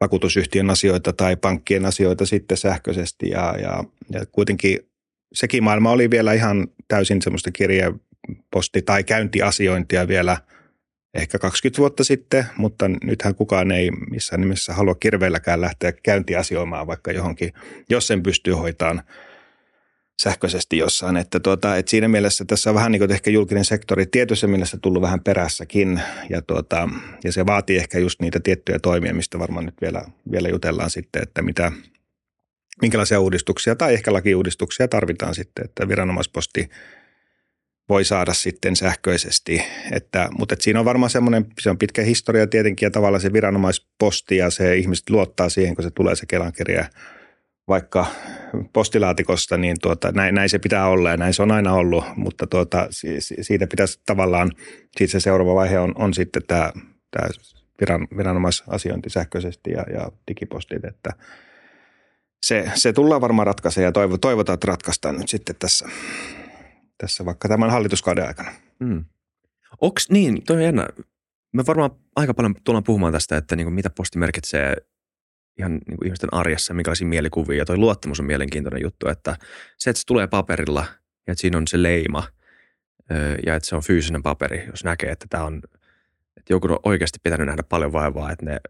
vakuutusyhtiön 0.00 0.70
asioita 0.70 1.12
tai 1.12 1.36
pankkien 1.36 1.84
asioita 1.84 2.26
sitten 2.26 2.56
sähköisesti. 2.56 3.28
Ja, 3.28 3.54
ja, 3.62 3.84
ja 4.10 4.26
kuitenkin 4.32 4.78
sekin 5.32 5.64
maailma 5.64 5.90
oli 5.90 6.10
vielä 6.10 6.32
ihan 6.32 6.68
täysin 6.88 7.22
semmoista 7.22 7.50
kirje, 7.50 7.92
posti- 8.50 8.82
tai 8.82 9.04
käyntiasiointia 9.04 10.08
vielä 10.08 10.36
ehkä 11.14 11.38
20 11.38 11.78
vuotta 11.78 12.04
sitten, 12.04 12.46
mutta 12.56 12.88
nythän 12.88 13.34
kukaan 13.34 13.70
ei 13.70 13.90
missään 13.90 14.40
nimessä 14.40 14.74
halua 14.74 14.94
kirveelläkään 14.94 15.60
lähteä 15.60 15.92
käyntiasioimaan 15.92 16.86
vaikka 16.86 17.12
johonkin, 17.12 17.52
jos 17.88 18.06
sen 18.06 18.22
pystyy 18.22 18.54
hoitamaan 18.54 19.02
sähköisesti 20.22 20.78
jossain. 20.78 21.16
Että, 21.16 21.40
tuota, 21.40 21.76
että 21.76 21.90
siinä 21.90 22.08
mielessä 22.08 22.44
tässä 22.44 22.70
on 22.70 22.74
vähän 22.74 22.92
niin 22.92 23.00
kuin 23.00 23.12
ehkä 23.12 23.30
julkinen 23.30 23.64
sektori 23.64 24.06
tietyssä 24.06 24.46
mielessä 24.46 24.78
tullut 24.82 25.02
vähän 25.02 25.20
perässäkin 25.20 26.00
ja, 26.28 26.42
tuota, 26.42 26.88
ja 27.24 27.32
se 27.32 27.46
vaatii 27.46 27.76
ehkä 27.76 27.98
just 27.98 28.20
niitä 28.20 28.40
tiettyjä 28.40 28.78
toimia, 28.78 29.14
mistä 29.14 29.38
varmaan 29.38 29.66
nyt 29.66 29.80
vielä, 29.80 30.02
vielä 30.32 30.48
jutellaan 30.48 30.90
sitten, 30.90 31.22
että 31.22 31.42
mitä, 31.42 31.72
minkälaisia 32.82 33.20
uudistuksia 33.20 33.76
tai 33.76 33.94
ehkä 33.94 34.12
lakiuudistuksia 34.12 34.88
tarvitaan 34.88 35.34
sitten, 35.34 35.64
että 35.64 35.88
viranomaisposti 35.88 36.70
voi 37.90 38.04
saada 38.04 38.32
sitten 38.32 38.76
sähköisesti. 38.76 39.62
Että, 39.92 40.28
mutta 40.38 40.52
että 40.52 40.62
siinä 40.62 40.78
on 40.78 40.84
varmaan 40.84 41.10
semmoinen, 41.10 41.46
se 41.60 41.70
on 41.70 41.78
pitkä 41.78 42.02
historia 42.02 42.46
tietenkin 42.46 42.86
ja 42.86 42.90
tavallaan 42.90 43.20
se 43.20 43.32
viranomaisposti 43.32 44.36
ja 44.36 44.50
se 44.50 44.76
ihmiset 44.76 45.10
luottaa 45.10 45.48
siihen, 45.48 45.74
kun 45.74 45.84
se 45.84 45.90
tulee 45.90 46.16
se 46.16 46.26
kelankirja 46.26 46.84
vaikka 47.68 48.06
postilaatikosta, 48.72 49.56
niin 49.56 49.76
tuota, 49.82 50.12
näin, 50.12 50.34
näin, 50.34 50.48
se 50.48 50.58
pitää 50.58 50.88
olla 50.88 51.10
ja 51.10 51.16
näin 51.16 51.34
se 51.34 51.42
on 51.42 51.50
aina 51.50 51.74
ollut, 51.74 52.04
mutta 52.16 52.46
tuota, 52.46 52.88
siitä 53.40 53.66
pitäisi 53.66 54.00
tavallaan, 54.06 54.52
siitä 54.96 55.12
se 55.12 55.20
seuraava 55.20 55.54
vaihe 55.54 55.78
on, 55.78 55.92
on 55.94 56.14
sitten 56.14 56.42
tämä, 56.46 56.72
tämä 57.10 57.28
viran, 57.80 58.08
viranomaisasiointi 58.16 59.10
sähköisesti 59.10 59.70
ja, 59.70 59.84
ja 59.92 60.12
digipostit, 60.28 60.84
että 60.84 61.10
se, 62.42 62.70
se 62.74 62.92
tullaan 62.92 63.20
varmaan 63.20 63.46
ratkaisemaan 63.46 63.88
ja 63.88 63.92
toivo, 63.92 64.18
toivotaan, 64.18 64.54
että 64.54 64.66
ratkaistaan 64.66 65.16
nyt 65.16 65.28
sitten 65.28 65.56
tässä, 65.58 65.88
tässä 67.00 67.24
vaikka 67.24 67.48
tämän 67.48 67.70
hallituskauden 67.70 68.26
aikana. 68.26 68.52
Mm. 68.78 69.04
Onks 69.80 70.10
niin, 70.10 70.44
toi 70.44 70.56
on 70.56 70.62
jännä. 70.62 70.88
Me 71.52 71.66
varmaan 71.66 71.90
aika 72.16 72.34
paljon 72.34 72.54
tullaan 72.64 72.84
puhumaan 72.84 73.12
tästä, 73.12 73.36
että 73.36 73.56
niin 73.56 73.64
kuin 73.64 73.74
mitä 73.74 73.90
posti 73.90 74.18
merkitsee 74.18 74.76
ihan 75.58 75.72
niin 75.72 75.96
kuin 75.96 76.06
ihmisten 76.06 76.34
arjessa, 76.34 76.74
minkälaisia 76.74 77.06
mielikuvia. 77.06 77.58
Ja 77.58 77.64
toi 77.64 77.76
luottamus 77.76 78.20
on 78.20 78.26
mielenkiintoinen 78.26 78.82
juttu, 78.82 79.08
että 79.08 79.36
se, 79.78 79.90
että 79.90 80.00
se 80.00 80.06
tulee 80.06 80.26
paperilla 80.26 80.84
ja 81.26 81.32
että 81.32 81.40
siinä 81.40 81.58
on 81.58 81.66
se 81.66 81.82
leima 81.82 82.24
ja 83.46 83.54
että 83.54 83.68
se 83.68 83.76
on 83.76 83.82
fyysinen 83.82 84.22
paperi, 84.22 84.66
jos 84.70 84.84
näkee, 84.84 85.10
että 85.10 85.26
tämä 85.30 85.44
on, 85.44 85.60
että 86.36 86.52
joku 86.52 86.66
on 86.66 86.78
oikeasti 86.82 87.18
pitänyt 87.22 87.46
nähdä 87.46 87.62
paljon 87.62 87.92
vaivaa, 87.92 88.32
että 88.32 88.44
ne 88.44 88.60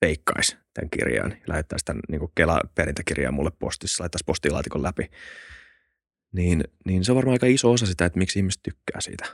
feikkaisi 0.00 0.56
tämän 0.74 0.90
kirjan 0.90 1.30
ja 1.30 1.44
lähettäisi 1.46 1.84
tämän 1.84 2.00
niin 2.08 2.18
kuin 2.18 2.32
Kela-perintäkirjan 2.34 3.34
mulle 3.34 3.50
postissa, 3.58 4.02
laittaisi 4.02 4.24
postilaatikon 4.26 4.82
läpi. 4.82 5.10
Niin, 6.32 6.64
niin 6.84 7.04
se 7.04 7.12
on 7.12 7.16
varmaan 7.16 7.32
aika 7.32 7.46
iso 7.46 7.70
osa 7.70 7.86
sitä, 7.86 8.04
että 8.04 8.18
miksi 8.18 8.38
ihmiset 8.38 8.62
tykkää 8.62 9.00
siitä. 9.00 9.26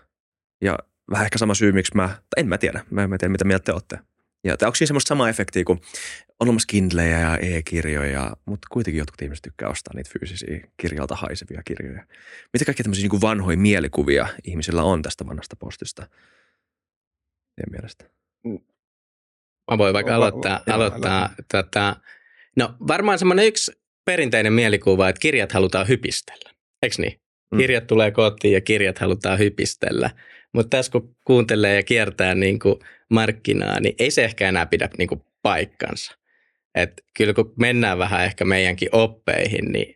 Ja 0.61 0.79
vähän 1.11 1.25
ehkä 1.25 1.39
sama 1.39 1.55
syy, 1.55 1.73
miksi 1.73 1.93
mä, 1.95 2.19
en 2.37 2.49
mä 2.49 2.59
tiedä, 2.59 2.85
mä 2.91 3.03
en 3.03 3.11
tiedä 3.11 3.33
mitä 3.33 3.45
mieltä 3.45 3.65
te 3.65 3.73
olette. 3.73 3.99
Ja 4.45 4.53
onko 4.63 4.75
siinä 4.75 4.87
semmoista 4.87 5.09
samaa 5.09 5.29
efektiä 5.29 5.65
kuin 5.65 5.81
on 6.41 6.49
olemassa 6.49 6.67
Kindlejä 6.67 7.19
ja 7.19 7.37
e-kirjoja, 7.37 8.37
mutta 8.47 8.69
kuitenkin 8.71 8.99
jotkut 8.99 9.23
ihmiset 9.23 9.43
tykkää 9.43 9.69
ostaa 9.69 9.95
niitä 9.95 10.11
fyysisiä 10.13 10.69
kirjalta 10.77 11.15
haisevia 11.15 11.63
kirjoja. 11.63 12.07
Mitä 12.53 12.65
kaikkia 12.65 12.85
tämmöisiä 12.85 13.09
niin 13.09 13.21
vanhoja 13.21 13.57
mielikuvia 13.57 14.29
ihmisillä 14.45 14.83
on 14.83 15.03
tästä 15.03 15.27
vanhasta 15.27 15.57
postista? 15.57 16.07
Teidän 17.57 17.73
mielestä? 17.73 18.05
Mä 19.71 19.79
voin 19.79 19.95
vaikka 19.95 20.15
aloittaa, 20.15 20.61
va, 20.69 20.75
aloittaa 20.75 21.35
tätä. 21.49 21.97
No 22.57 22.75
varmaan 22.89 23.19
semmoinen 23.19 23.47
yksi 23.47 23.73
perinteinen 24.05 24.53
mielikuva, 24.53 25.09
että 25.09 25.21
kirjat 25.21 25.53
halutaan 25.53 25.89
hypistellä. 25.89 26.56
Eikö 26.83 26.97
niin? 26.99 27.21
Mm. 27.53 27.59
Kirjat 27.59 27.87
tulee 27.87 28.11
kotiin 28.11 28.55
ja 28.55 28.61
kirjat 28.61 28.99
halutaan 28.99 29.39
hypistellä. 29.39 30.11
Mutta 30.53 30.77
tässä 30.77 30.93
kun 30.93 31.17
kuuntelee 31.25 31.77
ja 31.77 31.83
kiertää 31.83 32.35
niin 32.35 32.59
kuin 32.59 32.79
markkinaa, 33.11 33.81
niin 33.81 33.95
ei 33.99 34.11
se 34.11 34.25
ehkä 34.25 34.49
enää 34.49 34.67
pidä 34.67 34.89
niin 34.99 35.09
kuin 35.09 35.23
paikkansa. 35.43 36.15
Et 36.75 36.93
kyllä 37.17 37.35
kun 37.35 37.55
mennään 37.59 37.99
vähän 37.99 38.25
ehkä 38.25 38.45
meidänkin 38.45 38.89
oppeihin, 38.93 39.73
niin 39.73 39.95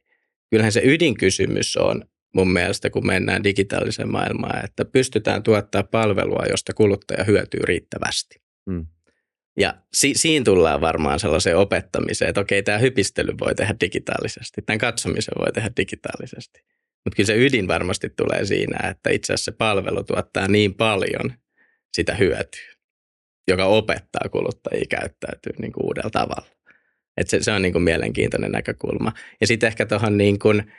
kyllähän 0.51 0.73
se 0.73 0.83
ydinkysymys 0.85 1.77
on 1.77 2.05
mun 2.35 2.53
mielestä, 2.53 2.91
kun 2.91 3.07
mennään 3.07 3.45
digitaaliseen 3.45 4.13
maailmaan, 4.13 4.65
että 4.65 4.85
pystytään 4.85 5.43
tuottaa 5.43 5.83
palvelua, 5.83 6.45
josta 6.51 6.73
kuluttaja 6.75 7.25
hyötyy 7.25 7.61
riittävästi. 7.65 8.41
Mm. 8.67 8.87
Ja 9.61 9.75
si- 9.93 10.15
siinä 10.15 10.45
tullaan 10.45 10.81
varmaan 10.81 11.21
sellaiseen 11.21 11.57
opettamiseen, 11.57 12.29
että 12.29 12.41
okei, 12.41 12.63
tämä 12.63 12.79
hypistely 12.79 13.33
voi 13.41 13.55
tehdä 13.55 13.75
digitaalisesti, 13.81 14.63
tämän 14.63 14.79
katsomisen 14.79 15.35
voi 15.39 15.53
tehdä 15.53 15.71
digitaalisesti. 15.77 16.61
Mutta 17.05 17.17
kyllä 17.17 17.27
se 17.27 17.47
ydin 17.47 17.69
varmasti 17.69 18.11
tulee 18.11 18.45
siinä, 18.45 18.89
että 18.91 19.11
itse 19.11 19.33
asiassa 19.33 19.53
se 19.53 19.57
palvelu 19.57 20.05
tuottaa 20.05 20.49
niin 20.49 20.75
paljon 20.75 21.33
sitä 21.93 22.15
hyötyä, 22.15 22.73
joka 23.49 23.65
opettaa 23.65 24.29
kuluttajia 24.31 24.85
käyttäytyä 24.89 25.53
niin 25.59 25.73
kuin 25.73 25.87
uudella 25.87 26.11
tavalla. 26.11 26.51
Et 27.17 27.29
se, 27.29 27.43
se 27.43 27.53
on 27.53 27.63
niin 27.63 27.73
kuin 27.73 27.83
mielenkiintoinen 27.83 28.53
näkökulma. 28.53 29.13
Ja 29.41 29.47
sitten 29.47 29.67
ehkä 29.67 29.87
tuohon 29.87 30.19
niin 30.19 30.39
kuin, 30.39 30.73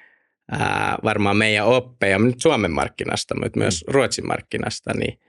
ää, 0.51 0.97
varmaan 1.03 1.38
meidän 1.38 1.65
oppeja, 1.65 2.19
nyt 2.19 2.41
Suomen 2.41 2.71
markkinasta, 2.71 3.35
mutta 3.39 3.59
myös 3.59 3.83
mm. 3.88 3.93
Ruotsin 3.93 4.27
markkinasta, 4.27 4.93
niin 4.93 5.19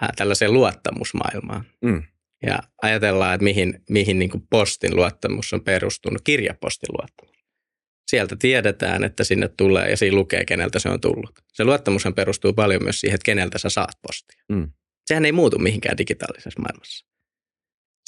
ää, 0.00 0.12
tällaiseen 0.16 0.52
luottamusmaailmaan. 0.52 1.64
Mm. 1.80 2.02
Ja 2.46 2.58
ajatellaan, 2.82 3.34
että 3.34 3.44
mihin, 3.44 3.82
mihin 3.90 4.18
niin 4.18 4.30
kuin 4.30 4.44
postin 4.50 4.96
luottamus 4.96 5.52
on 5.52 5.64
perustunut, 5.64 6.22
kirjapostin 6.24 6.88
luottamus. 6.98 7.42
Sieltä 8.06 8.36
tiedetään, 8.38 9.04
että 9.04 9.24
sinne 9.24 9.48
tulee 9.48 9.90
ja 9.90 9.96
siinä 9.96 10.16
lukee, 10.16 10.44
keneltä 10.44 10.78
se 10.78 10.88
on 10.88 11.00
tullut. 11.00 11.30
Se 11.52 11.64
luottamushan 11.64 12.14
perustuu 12.14 12.52
paljon 12.52 12.82
myös 12.82 13.00
siihen, 13.00 13.14
että 13.14 13.24
keneltä 13.24 13.58
sä 13.58 13.68
saat 13.68 13.98
postia. 14.02 14.42
Mm. 14.48 14.72
Sehän 15.06 15.24
ei 15.24 15.32
muutu 15.32 15.58
mihinkään 15.58 15.98
digitaalisessa 15.98 16.60
maailmassa. 16.60 17.06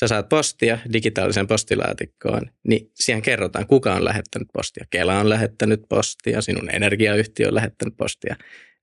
Sä 0.01 0.09
saat 0.09 0.29
postia 0.29 0.79
digitaaliseen 0.93 1.47
postilaatikkoon, 1.47 2.51
niin 2.69 2.91
siihen 2.95 3.23
kerrotaan, 3.23 3.67
kuka 3.67 3.95
on 3.95 4.05
lähettänyt 4.05 4.49
postia. 4.53 4.85
Kela 4.91 5.19
on 5.19 5.29
lähettänyt 5.29 5.83
postia, 5.89 6.41
sinun 6.41 6.71
energiayhtiö 6.71 7.49
on 7.49 7.55
lähettänyt 7.55 7.97
postia. 7.97 8.37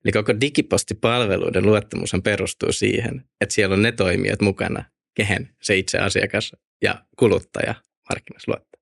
Eli 0.05 0.12
koko 0.12 0.41
digipostipalveluiden 0.41 1.65
luottamushan 1.65 2.22
perustuu 2.22 2.72
siihen, 2.72 3.25
että 3.41 3.55
siellä 3.55 3.74
on 3.74 3.81
ne 3.81 3.91
toimijat 3.91 4.41
mukana, 4.41 4.84
kehen 5.13 5.50
se 5.62 5.77
itse 5.77 5.98
asiakas 5.98 6.51
ja 6.82 7.06
kuluttaja 7.20 7.75
markkinassa 8.10 8.51
luottaa. 8.51 8.82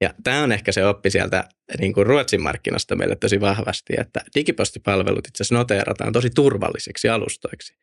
Ja 0.00 0.14
tämä 0.24 0.42
on 0.42 0.52
ehkä 0.52 0.72
se 0.72 0.86
oppi 0.86 1.10
sieltä 1.10 1.48
niin 1.80 1.92
kuin 1.92 2.06
Ruotsin 2.06 2.42
markkinasta 2.42 2.96
meille 2.96 3.16
tosi 3.16 3.40
vahvasti, 3.40 3.92
että 3.98 4.20
digipostipalvelut 4.34 5.26
itse 5.28 5.42
asiassa 5.42 5.54
noteerataan 5.54 6.12
tosi 6.12 6.30
turvallisiksi 6.30 7.08
alustoiksi, 7.08 7.74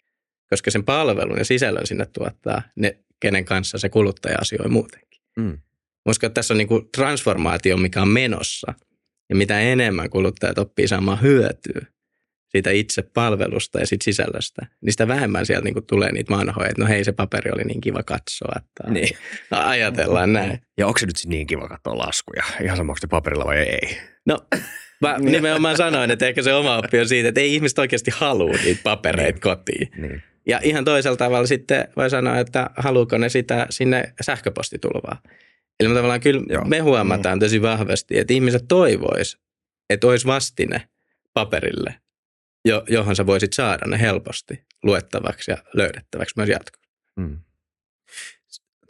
koska 0.49 0.71
sen 0.71 0.83
palvelun 0.83 1.37
ja 1.37 1.45
sisällön 1.45 1.87
sinne 1.87 2.05
tuottaa 2.05 2.61
ne, 2.75 2.97
kenen 3.19 3.45
kanssa 3.45 3.77
se 3.77 3.89
kuluttaja 3.89 4.37
asioi 4.41 4.69
muutenkin. 4.69 5.21
Mm. 5.37 5.57
Uskon, 6.05 6.27
että 6.27 6.35
tässä 6.35 6.53
on 6.53 6.57
niin 6.57 6.67
kuin 6.67 6.89
transformaatio, 6.95 7.77
mikä 7.77 8.01
on 8.01 8.07
menossa. 8.07 8.73
Ja 9.29 9.35
mitä 9.35 9.59
enemmän 9.59 10.09
kuluttajat 10.09 10.57
oppii 10.57 10.87
saamaan 10.87 11.21
hyötyä 11.21 11.85
siitä 12.49 12.71
itse 12.71 13.01
palvelusta 13.01 13.79
ja 13.79 13.87
siitä 13.87 14.03
sisällöstä, 14.03 14.65
niin 14.81 14.91
sitä 14.91 15.07
vähemmän 15.07 15.45
sieltä 15.45 15.63
niin 15.63 15.85
tulee 15.87 16.11
niitä 16.11 16.37
vanhoja, 16.37 16.69
että 16.69 16.81
no 16.81 16.87
hei 16.87 17.03
se 17.03 17.11
paperi 17.11 17.51
oli 17.51 17.63
niin 17.63 17.81
kiva 17.81 18.03
katsoa, 18.03 18.53
että 18.57 18.93
niin. 18.93 19.17
no, 19.51 19.57
ajatellaan 19.57 20.33
näin. 20.33 20.59
Ja 20.77 20.87
onko 20.87 20.99
se 20.99 21.05
nyt 21.05 21.15
niin 21.25 21.47
kiva 21.47 21.67
katsoa 21.67 21.97
laskuja, 21.97 22.43
ihan 22.63 22.77
sama 22.77 22.91
onko 22.91 22.99
se 23.01 23.07
paperilla 23.07 23.45
vai 23.45 23.57
ei? 23.57 23.97
No 24.25 24.39
mä 25.01 25.17
nimenomaan 25.31 25.77
sanoin, 25.77 26.11
että 26.11 26.27
ehkä 26.27 26.41
se 26.41 26.53
oma 26.53 26.77
oppi 26.77 26.99
on 26.99 27.07
siitä, 27.07 27.29
että 27.29 27.41
ei 27.41 27.55
ihmiset 27.55 27.79
oikeasti 27.79 28.11
halua 28.15 28.55
niitä 28.63 28.81
papereita 28.83 29.31
niin. 29.31 29.41
kotiin. 29.41 29.89
Niin. 29.97 30.23
Ja 30.47 30.59
ihan 30.63 30.85
toisella 30.85 31.17
tavalla 31.17 31.47
sitten 31.47 31.87
voi 31.95 32.09
sanoa, 32.09 32.39
että 32.39 32.69
haluuko 32.77 33.17
ne 33.17 33.29
sitä 33.29 33.67
sinne 33.69 34.13
sähköpostitulvaan. 34.21 35.17
Eli 35.79 35.93
tavallaan 35.93 36.19
kyllä 36.19 36.41
Joo. 36.49 36.65
me 36.65 36.79
huomataan 36.79 37.39
tosi 37.39 37.61
vahvasti, 37.61 38.17
että 38.17 38.33
ihmiset 38.33 38.65
toivois, 38.67 39.37
että 39.89 40.07
olisi 40.07 40.27
vastine 40.27 40.89
paperille 41.33 41.95
jo, 42.65 42.83
johon 42.87 43.15
sä 43.15 43.25
voisit 43.25 43.53
saada 43.53 43.85
ne 43.87 43.99
helposti 43.99 44.65
luettavaksi 44.83 45.51
ja 45.51 45.57
löydettäväksi 45.73 46.33
myös 46.37 46.49
jatkossa. 46.49 46.89
Mm. 47.19 47.39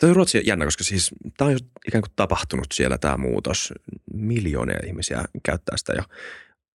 On 0.03 0.15
Ruotsi 0.15 0.41
jännä, 0.45 0.65
koska 0.65 0.83
siis 0.83 1.11
tämä 1.37 1.51
on 1.51 1.57
ikään 1.87 2.01
kuin 2.01 2.11
tapahtunut 2.15 2.67
siellä 2.73 2.97
tämä 2.97 3.17
muutos. 3.17 3.73
Miljoonia 4.13 4.79
ihmisiä 4.85 5.25
käyttää 5.43 5.77
sitä 5.77 5.93
jo. 5.93 6.03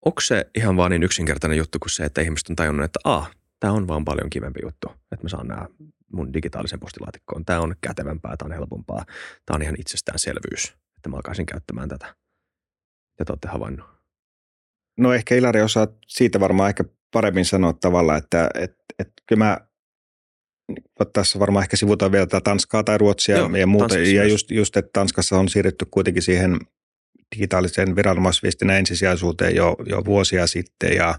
Onko 0.05 0.21
se 0.21 0.51
ihan 0.55 0.77
vaan 0.77 0.91
niin 0.91 1.03
yksinkertainen 1.03 1.59
juttu 1.59 1.79
kuin 1.79 1.91
se, 1.91 2.05
että 2.05 2.21
ihmiset 2.21 2.51
on 2.51 2.57
tajunnut, 2.57 2.85
että 2.85 3.01
ah, 3.05 3.31
tämä 3.61 3.73
on 3.73 3.89
vaan 3.89 4.05
paljon 4.05 4.31
kivempi 4.31 4.61
juttu, 4.63 4.89
että 5.13 5.25
mä 5.25 5.29
saan 5.29 5.49
nämä 5.49 5.67
mun 6.13 6.33
digitaalisen 6.33 6.81
postilaatikkoon. 6.81 7.45
Tämä 7.45 7.61
on 7.61 7.75
kätevämpää, 7.81 8.37
tämä 8.37 8.47
on 8.47 8.53
helpompaa. 8.53 9.05
Tämä 9.47 9.55
on 9.55 9.63
ihan 9.63 9.81
itsestäänselvyys, 9.81 10.75
että 10.97 11.09
mä 11.09 11.17
alkaisin 11.17 11.47
käyttämään 11.47 11.89
tätä. 11.89 12.15
Ja 13.19 13.25
te 13.25 13.33
olette 13.33 13.49
havainnut. 13.49 13.94
No 14.99 15.13
ehkä 15.13 15.35
Ilari 15.35 15.63
osaa 15.63 15.87
siitä 16.07 16.41
varmaan 16.41 16.69
ehkä 16.69 16.85
paremmin 17.13 17.45
sanoa 17.45 17.73
tavalla, 17.73 18.17
että 18.17 18.51
et, 18.55 18.75
et, 18.99 19.09
kyllä 19.27 19.45
mä 19.45 19.59
tässä 21.13 21.39
varmaan 21.39 21.63
ehkä 21.63 21.77
sivutaan 21.77 22.13
vielä 22.13 22.27
tätä 22.27 22.41
Tanskaa 22.41 22.85
tai 22.85 22.99
Ruotsia 22.99 23.37
Joo, 23.37 23.57
ja 23.57 23.67
muuta. 23.67 23.99
Ja 23.99 24.25
just, 24.25 24.51
just, 24.51 24.77
että 24.77 24.91
Tanskassa 24.93 25.39
on 25.39 25.49
siirrytty 25.49 25.87
kuitenkin 25.91 26.23
siihen 26.23 26.59
digitaaliseen 27.35 27.97
viranomaisviestinnän 27.97 28.77
ensisijaisuuteen 28.77 29.57
jo, 29.57 29.77
jo 29.87 30.05
vuosia 30.05 30.47
sitten 30.47 30.97
ja 30.97 31.19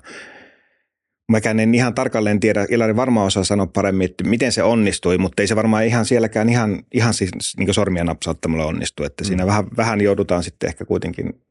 Mäkään 1.31 1.59
en 1.59 1.75
ihan 1.75 1.93
tarkalleen 1.95 2.39
tiedä, 2.39 2.65
Ilari 2.69 2.95
varmaan 2.95 3.27
osaa 3.27 3.43
sanoa 3.43 3.67
paremmin, 3.67 4.05
että 4.05 4.23
miten 4.23 4.51
se 4.51 4.63
onnistui, 4.63 5.17
mutta 5.17 5.41
ei 5.41 5.47
se 5.47 5.55
varmaan 5.55 5.85
ihan 5.85 6.05
sielläkään 6.05 6.49
ihan, 6.49 6.83
ihan 6.93 7.13
siis 7.13 7.31
niin 7.57 7.73
sormia 7.73 8.03
napsauttamalla 8.03 8.65
onnistu. 8.65 9.03
Että 9.03 9.23
mm. 9.23 9.27
siinä 9.27 9.45
vähän, 9.45 9.65
vähän 9.77 10.01
joudutaan 10.01 10.43
sitten 10.43 10.67
ehkä 10.67 10.85
kuitenkin 10.85 11.41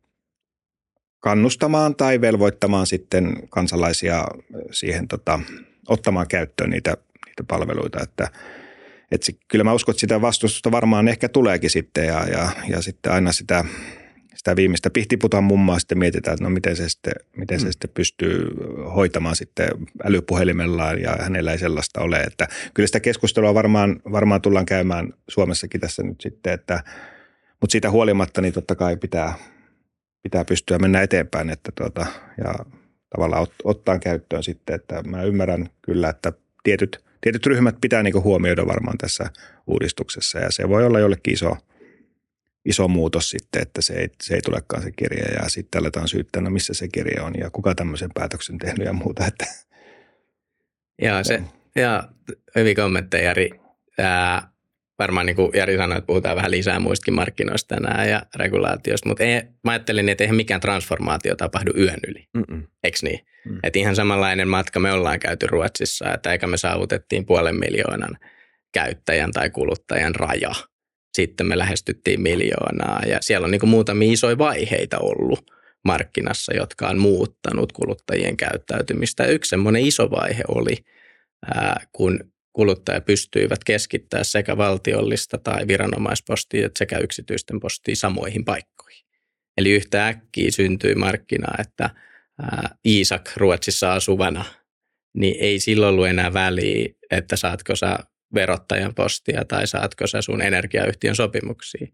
kannustamaan 1.24 1.96
tai 1.96 2.20
velvoittamaan 2.20 2.86
sitten 2.86 3.36
kansalaisia 3.48 4.24
siihen 4.70 5.08
tota, 5.08 5.40
ottamaan 5.88 6.28
käyttöön 6.28 6.70
niitä, 6.70 6.96
niitä 7.26 7.44
palveluita. 7.48 8.02
Että, 8.02 8.28
että 9.10 9.32
kyllä 9.48 9.64
mä 9.64 9.72
uskon, 9.72 9.92
että 9.92 10.00
sitä 10.00 10.20
vastustusta 10.20 10.72
varmaan 10.72 11.08
ehkä 11.08 11.28
tuleekin 11.28 11.70
sitten 11.70 12.06
ja, 12.06 12.26
ja, 12.28 12.50
ja 12.68 12.82
sitten 12.82 13.12
aina 13.12 13.32
sitä, 13.32 13.64
sitä 14.34 14.56
viimeistä 14.56 14.90
pihtiputan 14.90 15.44
mummaa 15.44 15.78
sitten 15.78 15.98
mietitään, 15.98 16.34
että 16.34 16.44
no 16.44 16.50
miten 16.50 16.76
se 16.76 16.88
sitten, 16.88 17.14
miten 17.36 17.60
se 17.60 17.66
mm. 17.66 17.72
sitten 17.72 17.90
pystyy 17.94 18.48
hoitamaan 18.94 19.36
sitten 19.36 19.68
älypuhelimellaan 20.04 21.02
ja 21.02 21.16
hänellä 21.20 21.52
ei 21.52 21.58
sellaista 21.58 22.00
ole. 22.00 22.20
Että 22.20 22.48
kyllä 22.74 22.86
sitä 22.86 23.00
keskustelua 23.00 23.54
varmaan, 23.54 24.00
varmaan 24.12 24.42
tullaan 24.42 24.66
käymään 24.66 25.12
Suomessakin 25.28 25.80
tässä 25.80 26.02
nyt 26.02 26.20
sitten, 26.20 26.52
että, 26.52 26.84
mutta 27.60 27.72
siitä 27.72 27.90
huolimatta 27.90 28.40
niin 28.40 28.54
totta 28.54 28.74
kai 28.74 28.96
pitää, 28.96 29.34
pitää 30.24 30.44
pystyä 30.44 30.78
mennä 30.78 31.02
eteenpäin 31.02 31.50
että 31.50 31.72
tuota, 31.74 32.06
ja 32.44 32.54
tavallaan 33.10 33.42
ot, 33.42 33.54
ottaa 33.64 33.98
käyttöön 33.98 34.42
sitten, 34.42 34.74
että 34.74 35.02
mä 35.02 35.22
ymmärrän 35.22 35.68
kyllä, 35.82 36.08
että 36.08 36.32
tietyt, 36.62 37.04
tietyt 37.20 37.46
ryhmät 37.46 37.76
pitää 37.80 38.02
niin 38.02 38.22
huomioida 38.22 38.66
varmaan 38.66 38.98
tässä 38.98 39.30
uudistuksessa 39.66 40.38
ja 40.38 40.50
se 40.50 40.68
voi 40.68 40.86
olla 40.86 41.00
jollekin 41.00 41.34
iso– 41.34 41.56
iso 42.64 42.88
muutos 42.88 43.30
sitten, 43.30 43.62
että 43.62 43.82
se 43.82 43.94
ei, 43.94 44.08
se 44.22 44.34
ei 44.34 44.40
tulekaan 44.40 44.82
se 44.82 44.90
kirja 44.92 45.24
ja 45.24 45.48
sitten 45.48 45.80
aletaan 45.80 46.08
syyttää, 46.08 46.42
no 46.42 46.50
missä 46.50 46.74
se 46.74 46.88
kirja 46.88 47.24
on 47.24 47.32
ja 47.38 47.50
kuka 47.50 47.74
tämmöisen 47.74 48.10
päätöksen 48.14 48.58
tehnyt 48.58 48.86
ja 48.86 48.92
muuta. 48.92 49.26
Että. 49.26 49.46
Ja, 51.02 51.24
se, 51.24 51.42
ja 51.76 52.08
hyvin 52.54 52.76
kommentteja 52.76 53.24
Jari. 53.24 53.50
Ää, 53.98 54.48
varmaan 54.98 55.26
niin 55.26 55.36
kuin 55.36 55.50
Jari 55.54 55.76
sanoi, 55.76 55.98
että 55.98 56.06
puhutaan 56.06 56.36
vähän 56.36 56.50
lisää 56.50 56.80
muistakin 56.80 57.14
markkinoista 57.14 57.74
tänään 57.74 58.08
ja 58.08 58.22
regulaatiosta, 58.36 59.08
mutta 59.08 59.24
ei, 59.24 59.42
mä 59.64 59.70
ajattelin, 59.70 60.08
että 60.08 60.24
eihän 60.24 60.36
mikään 60.36 60.60
transformaatio 60.60 61.36
tapahdu 61.36 61.70
yön 61.78 62.00
yli, 62.08 62.28
Mm-mm. 62.34 62.66
eikö 62.84 62.98
niin? 63.02 63.20
Mm. 63.44 63.58
Että 63.62 63.78
ihan 63.78 63.96
samanlainen 63.96 64.48
matka 64.48 64.80
me 64.80 64.92
ollaan 64.92 65.20
käyty 65.20 65.46
Ruotsissa, 65.46 66.14
että 66.14 66.32
eikä 66.32 66.46
me 66.46 66.56
saavutettiin 66.56 67.26
puolen 67.26 67.56
miljoonan 67.56 68.18
käyttäjän 68.72 69.30
tai 69.30 69.50
kuluttajan 69.50 70.14
raja– 70.14 70.52
sitten 71.14 71.46
me 71.46 71.58
lähestyttiin 71.58 72.20
miljoonaa 72.20 73.02
ja 73.06 73.18
siellä 73.20 73.44
on 73.44 73.50
niin 73.50 73.68
muutamia 73.68 74.12
isoja 74.12 74.38
vaiheita 74.38 74.98
ollut 74.98 75.50
markkinassa, 75.84 76.54
jotka 76.54 76.88
on 76.88 76.98
muuttanut 76.98 77.72
kuluttajien 77.72 78.36
käyttäytymistä. 78.36 79.24
Yksi 79.26 79.48
semmoinen 79.48 79.82
iso 79.82 80.10
vaihe 80.10 80.42
oli, 80.48 80.76
ää, 81.54 81.86
kun 81.92 82.20
kuluttaja 82.54 83.00
pystyivät 83.00 83.64
keskittämään 83.64 84.24
sekä 84.24 84.56
valtiollista 84.56 85.38
tai 85.38 85.68
viranomaispostia 85.68 86.66
että 86.66 86.78
sekä 86.78 86.98
yksityisten 86.98 87.60
postia 87.60 87.96
samoihin 87.96 88.44
paikkoihin. 88.44 89.06
Eli 89.56 89.70
yhtä 89.70 90.06
äkkiä 90.06 90.50
syntyi 90.50 90.94
markkina, 90.94 91.48
että 91.58 91.90
Iisak 92.86 93.30
Ruotsissa 93.36 93.94
asuvana, 93.94 94.44
niin 95.16 95.36
ei 95.40 95.60
silloin 95.60 95.92
ollut 95.94 96.06
enää 96.06 96.32
väliä, 96.32 96.88
että 97.10 97.36
saatko 97.36 97.76
sä 97.76 97.98
verottajan 98.34 98.94
postia 98.94 99.44
tai 99.44 99.66
saatko 99.66 100.06
sä 100.06 100.22
sun 100.22 100.42
energiayhtiön 100.42 101.16
sopimuksia. 101.16 101.86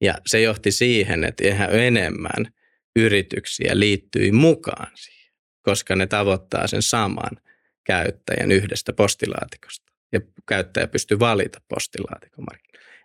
Ja 0.00 0.14
se 0.26 0.40
johti 0.40 0.72
siihen, 0.72 1.24
että 1.24 1.48
ihan 1.48 1.74
enemmän 1.74 2.52
yrityksiä 2.96 3.78
liittyi 3.78 4.32
mukaan 4.32 4.90
siihen, 4.94 5.32
koska 5.62 5.96
ne 5.96 6.06
tavoittaa 6.06 6.66
sen 6.66 6.82
saman 6.82 7.40
käyttäjän 7.84 8.52
yhdestä 8.52 8.92
postilaatikosta. 8.92 9.91
Ja 10.12 10.20
käyttäjä 10.48 10.86
pystyy 10.86 11.18
valita 11.18 11.58
postilaatikon 11.68 12.44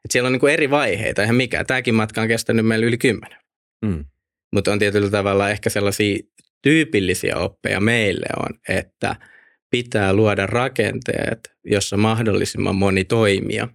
Et 0.06 0.12
siellä 0.12 0.28
on 0.28 0.34
niin 0.34 0.40
kuin 0.40 0.54
eri 0.54 0.70
vaiheita, 0.70 1.22
eihän 1.22 1.36
mikään. 1.36 1.66
Tämäkin 1.66 1.96
matka 1.96 2.22
on 2.22 2.28
kestänyt 2.28 2.66
meillä 2.66 2.86
yli 2.86 2.98
kymmenen. 2.98 3.40
Mm. 3.86 4.06
Mutta 4.54 4.72
on 4.72 4.80
tietyllä 4.80 5.10
tavalla 5.10 5.50
ehkä 5.50 5.70
sellaisia 5.70 6.18
tyypillisiä 6.62 7.38
oppeja 7.38 7.80
meille 7.80 8.28
on, 8.40 8.60
että– 8.70 9.16
pitää 9.70 10.14
luoda 10.14 10.46
rakenteet, 10.46 11.52
jossa 11.66 11.98
mahdollisimman 11.98 12.76
moni 12.76 13.04
toimija, 13.04 13.68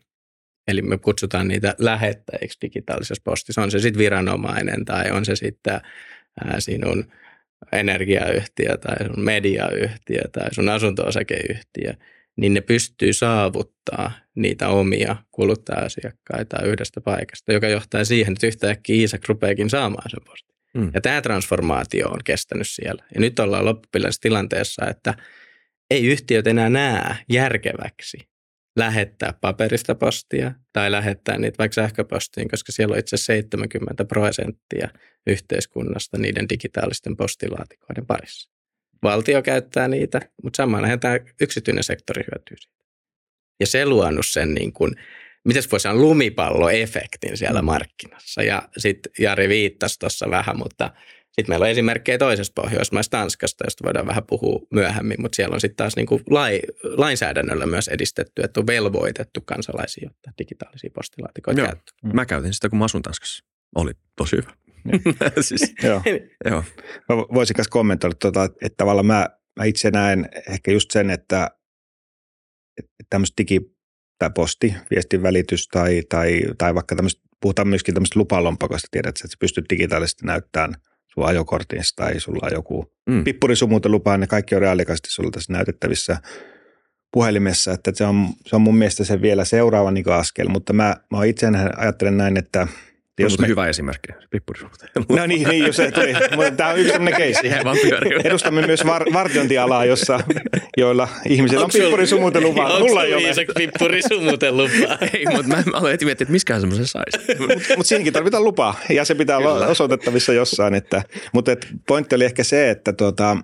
eli 0.69 0.83
me 0.83 0.99
kutsutaan 0.99 1.49
niitä 1.49 1.75
lähettäjiksi 1.79 2.59
digitaalisessa 2.63 3.23
postissa, 3.25 3.63
on 3.63 3.71
se 3.71 3.79
sitten 3.79 3.99
viranomainen 3.99 4.85
tai 4.85 5.11
on 5.11 5.25
se 5.25 5.37
sitten 5.37 5.81
ää, 6.45 6.61
sinun 6.61 7.05
energiayhtiö 7.73 8.77
tai 8.77 9.07
sun 9.07 9.25
mediayhtiö 9.25 10.23
tai 10.33 10.55
sun 10.55 10.69
asunto-osakeyhtiö, 10.69 11.95
niin 12.37 12.55
ne 12.55 12.61
pystyy 12.61 13.13
saavuttaa 13.13 14.13
niitä 14.35 14.69
omia 14.69 15.17
kuluttaja-asiakkaita 15.31 16.63
yhdestä 16.63 17.01
paikasta, 17.01 17.53
joka 17.53 17.69
johtaa 17.69 18.05
siihen, 18.05 18.33
että 18.33 18.47
yhtäkkiä 18.47 18.97
Iisak 18.97 19.29
rupeakin 19.29 19.71
saamaan 19.71 20.11
sen 20.11 20.21
postin. 20.27 20.57
Mm. 20.75 20.91
Ja 20.95 21.01
tämä 21.01 21.23
transformaatio 21.23 22.09
on 22.09 22.21
kestänyt 22.25 22.69
siellä. 22.69 23.05
Ja 23.15 23.21
nyt 23.21 23.39
ollaan 23.39 23.65
loppupeleissä 23.65 24.21
tilanteessa, 24.23 24.87
että– 24.87 25.15
ei 25.93 26.07
yhtiöt 26.07 26.47
enää 26.47 26.71
näe 26.71 27.17
järkeväksi 27.29 28.19
lähettää 28.77 29.35
paperista 29.41 29.95
postia 29.95 30.53
tai 30.73 30.91
lähettää 30.91 31.39
niitä 31.39 31.59
vaikka 31.59 31.75
sähköpostiin, 31.75 32.49
koska 32.49 32.73
siellä 32.73 32.93
on 32.93 32.99
itse 32.99 33.17
asiassa 33.17 33.33
70 33.33 34.05
prosenttia 34.05 34.89
yhteiskunnasta 35.27 36.19
niiden 36.19 36.49
digitaalisten 36.49 37.17
postilaatikoiden 37.17 38.07
parissa. 38.07 38.51
Valtio 39.03 39.43
käyttää 39.43 39.89
niitä, 39.89 40.21
mutta 40.43 40.57
samalla 40.57 40.97
tämä 40.97 41.19
yksityinen 41.41 41.85
sektori 41.85 42.23
hyötyy 42.33 42.57
siitä. 42.61 42.85
Ja 43.61 43.67
se 43.67 43.87
luonut 43.87 44.27
sen 44.27 44.55
niin 44.55 44.73
kuin, 44.73 44.93
miten 45.45 45.63
voisi 45.71 45.83
sanoa, 45.83 46.01
lumipalloefektin 46.01 47.37
siellä 47.37 47.63
mm. 47.63 47.67
markkinassa. 47.67 48.43
Ja 48.43 48.63
sitten 48.77 49.13
Jari 49.19 49.49
viittasi 49.49 49.99
tuossa 49.99 50.31
vähän, 50.31 50.59
mutta 50.59 50.91
sitten 51.33 51.53
meillä 51.53 51.65
on 51.65 51.71
esimerkkejä 51.71 52.19
toisesta 52.19 52.63
Pohjoismaista 52.63 53.19
Tanskasta, 53.19 53.67
josta 53.67 53.85
voidaan 53.85 54.07
vähän 54.07 54.25
puhua 54.27 54.61
myöhemmin, 54.71 55.17
mutta 55.21 55.37
siellä 55.37 55.55
on 55.55 55.61
sitten 55.61 55.77
taas 55.77 55.97
niin 55.97 56.07
kuin 56.07 56.23
lai, 56.31 56.61
lainsäädännöllä 56.83 57.67
myös 57.67 57.89
edistetty, 57.89 58.43
että 58.43 58.61
on 58.61 58.67
velvoitettu 58.67 59.41
kansalaisia 59.45 60.11
ottaa 60.11 60.33
digitaalisia 60.39 60.91
postilaatikoita 60.95 61.61
Joo. 61.61 61.67
käyttöön. 61.67 62.17
Mä 62.17 62.27
käytin 62.27 62.55
sitä, 62.55 62.69
kun 62.69 62.79
mä 62.79 62.85
asun 62.85 63.03
Tanskassa. 63.03 63.45
Oli 63.75 63.93
tosi 64.17 64.37
hyvä. 64.37 64.53
siis, 65.41 65.75
joo. 65.83 66.03
joo. 66.45 66.65
Mä 67.09 67.17
voisin 67.17 67.57
myös 67.59 67.69
kommentoida, 67.69 68.17
tuota, 68.21 68.45
että 68.45 68.77
tavallaan 68.77 69.07
mä, 69.07 69.29
mä 69.59 69.65
itse 69.65 69.91
näen 69.91 70.29
ehkä 70.49 70.73
just 70.73 70.91
sen, 70.91 71.11
että, 71.11 71.51
että 72.79 72.93
tämmöistä 73.11 73.43
digi- 73.43 73.77
tai 74.19 74.31
posti, 74.35 74.75
viestin 74.91 75.23
välitys 75.23 75.69
tai, 75.69 76.03
tai, 76.09 76.43
tai 76.59 76.75
vaikka 76.75 76.97
tämmöistä, 76.97 77.23
puhutaan 77.41 77.69
myöskin 77.69 77.95
tämmöistä 77.95 78.19
lupalompakosta, 78.19 78.89
tiedät, 78.91 79.09
että 79.09 79.29
sä 79.29 79.37
pystyt 79.41 79.65
digitaalisesti 79.71 80.27
näyttämään– 80.27 80.75
sun 81.15 81.27
ajokortista 81.27 82.03
tai 82.03 82.21
sulla 82.21 82.47
on 82.47 82.53
joku 82.53 82.93
mm. 83.11 83.25
pippurisumuutelupa, 83.25 84.17
ne 84.17 84.27
kaikki 84.27 84.55
on 84.55 84.61
reaalikasti 84.61 85.11
sulla 85.11 85.31
tässä 85.31 85.53
näytettävissä 85.53 86.17
puhelimessa, 87.13 87.73
että 87.73 87.93
se 87.95 88.05
on, 88.05 88.29
se 88.47 88.57
on 88.57 88.63
mun 88.63 88.77
mielestä 88.77 89.05
se 89.05 89.23
vielä 89.23 89.45
seuraava 89.45 89.91
niin 89.91 90.11
askel, 90.11 90.49
mutta 90.49 90.73
mä, 90.73 90.97
mä 91.11 91.25
itse 91.25 91.47
ajattelen 91.77 92.17
näin, 92.17 92.37
että– 92.37 92.69
jos 93.23 93.39
me... 93.39 93.47
hyvä 93.47 93.69
esimerkki, 93.69 94.13
pippurisuhteen. 94.31 94.91
No 95.19 95.27
niin, 95.27 95.49
niin 95.49 95.67
jos 95.67 95.77
se 95.77 95.91
tuli. 95.91 96.15
Tämä 96.57 96.71
on 96.71 96.79
yksi 96.79 96.93
sellainen 96.93 97.17
keissi. 97.17 97.49
Edustamme 98.25 98.67
myös 98.67 98.87
var, 98.87 99.05
vartiointialaa, 99.13 99.85
jossa, 99.85 100.21
joilla 100.77 101.09
ihmisillä 101.29 101.65
on 101.65 101.71
pippurisumutelupa. 101.73 102.79
Mulla 102.79 103.05
ei 103.05 103.15
ole. 103.15 103.47
pippurisumutelupa? 103.57 104.99
ei, 105.15 105.27
mutta 105.27 105.49
mä, 105.49 105.57
mä 105.57 105.79
aloin 105.79 105.91
heti 105.91 106.05
miettiä, 106.05 106.25
että 106.25 106.33
miskään 106.33 106.61
semmoisen 106.61 106.87
saisi. 106.87 107.19
mutta 107.39 107.77
mut 107.77 107.87
siinäkin 107.87 108.13
tarvitaan 108.13 108.45
lupaa 108.45 108.81
ja 108.91 109.05
se 109.05 109.15
pitää 109.15 109.39
Kyllä. 109.39 109.53
olla 109.53 109.67
osoitettavissa 109.67 110.33
jossain. 110.33 110.75
Että, 110.75 111.03
mutta 111.33 111.53
et 111.53 111.67
pointti 111.89 112.15
oli 112.15 112.25
ehkä 112.25 112.45
se, 112.45 112.71
että 112.71 112.93
tuota, 112.93 113.37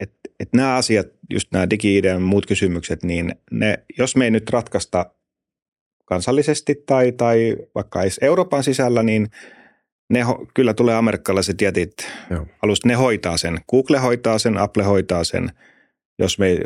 et, 0.00 0.12
et 0.40 0.48
nämä 0.52 0.74
asiat, 0.74 1.06
just 1.30 1.48
nämä 1.52 1.70
digi 1.70 2.00
ja 2.04 2.18
muut 2.18 2.46
kysymykset, 2.46 3.02
niin 3.02 3.34
ne, 3.50 3.78
jos 3.98 4.16
me 4.16 4.24
ei 4.24 4.30
nyt 4.30 4.50
ratkaista 4.50 5.06
kansallisesti 6.04 6.82
tai, 6.86 7.12
tai 7.12 7.56
vaikka 7.74 8.02
edes 8.02 8.18
Euroopan 8.22 8.64
sisällä, 8.64 9.02
niin 9.02 9.28
ne 10.10 10.22
ho, 10.22 10.46
kyllä 10.54 10.74
tulee 10.74 10.94
amerikkalaiset 10.94 11.60
jätit 11.60 11.94
alusta. 12.62 12.88
Ne 12.88 12.94
hoitaa 12.94 13.36
sen. 13.36 13.60
Google 13.70 13.98
hoitaa 13.98 14.38
sen, 14.38 14.58
Apple 14.58 14.82
hoitaa 14.84 15.24
sen, 15.24 15.50
jos 16.18 16.38
me 16.38 16.58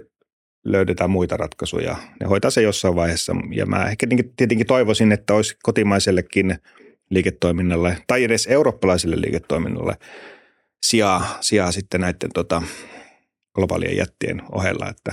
löydetään 0.65 1.11
muita 1.11 1.37
ratkaisuja. 1.37 1.97
Ne 2.21 2.27
hoitaa 2.27 2.51
se 2.51 2.63
jossain 2.63 2.95
vaiheessa. 2.95 3.37
Ja 3.55 3.67
mä 3.67 3.89
ehkä 3.89 4.07
tietenkin 4.37 4.67
toivoisin, 4.67 5.13
että 5.13 5.35
olisi 5.35 5.57
kotimaisellekin 5.63 6.59
liiketoiminnalle 7.11 7.97
tai 8.07 8.25
edes 8.25 8.47
eurooppalaiselle 8.47 9.21
liiketoiminnalle 9.21 9.97
sijaa, 10.83 11.39
sijaa 11.41 11.73
sitten 11.73 12.01
näiden 12.01 12.31
tota, 12.35 12.63
globaalien 13.55 13.97
jättien 13.97 14.43
ohella. 14.53 14.89
Että, 14.89 15.13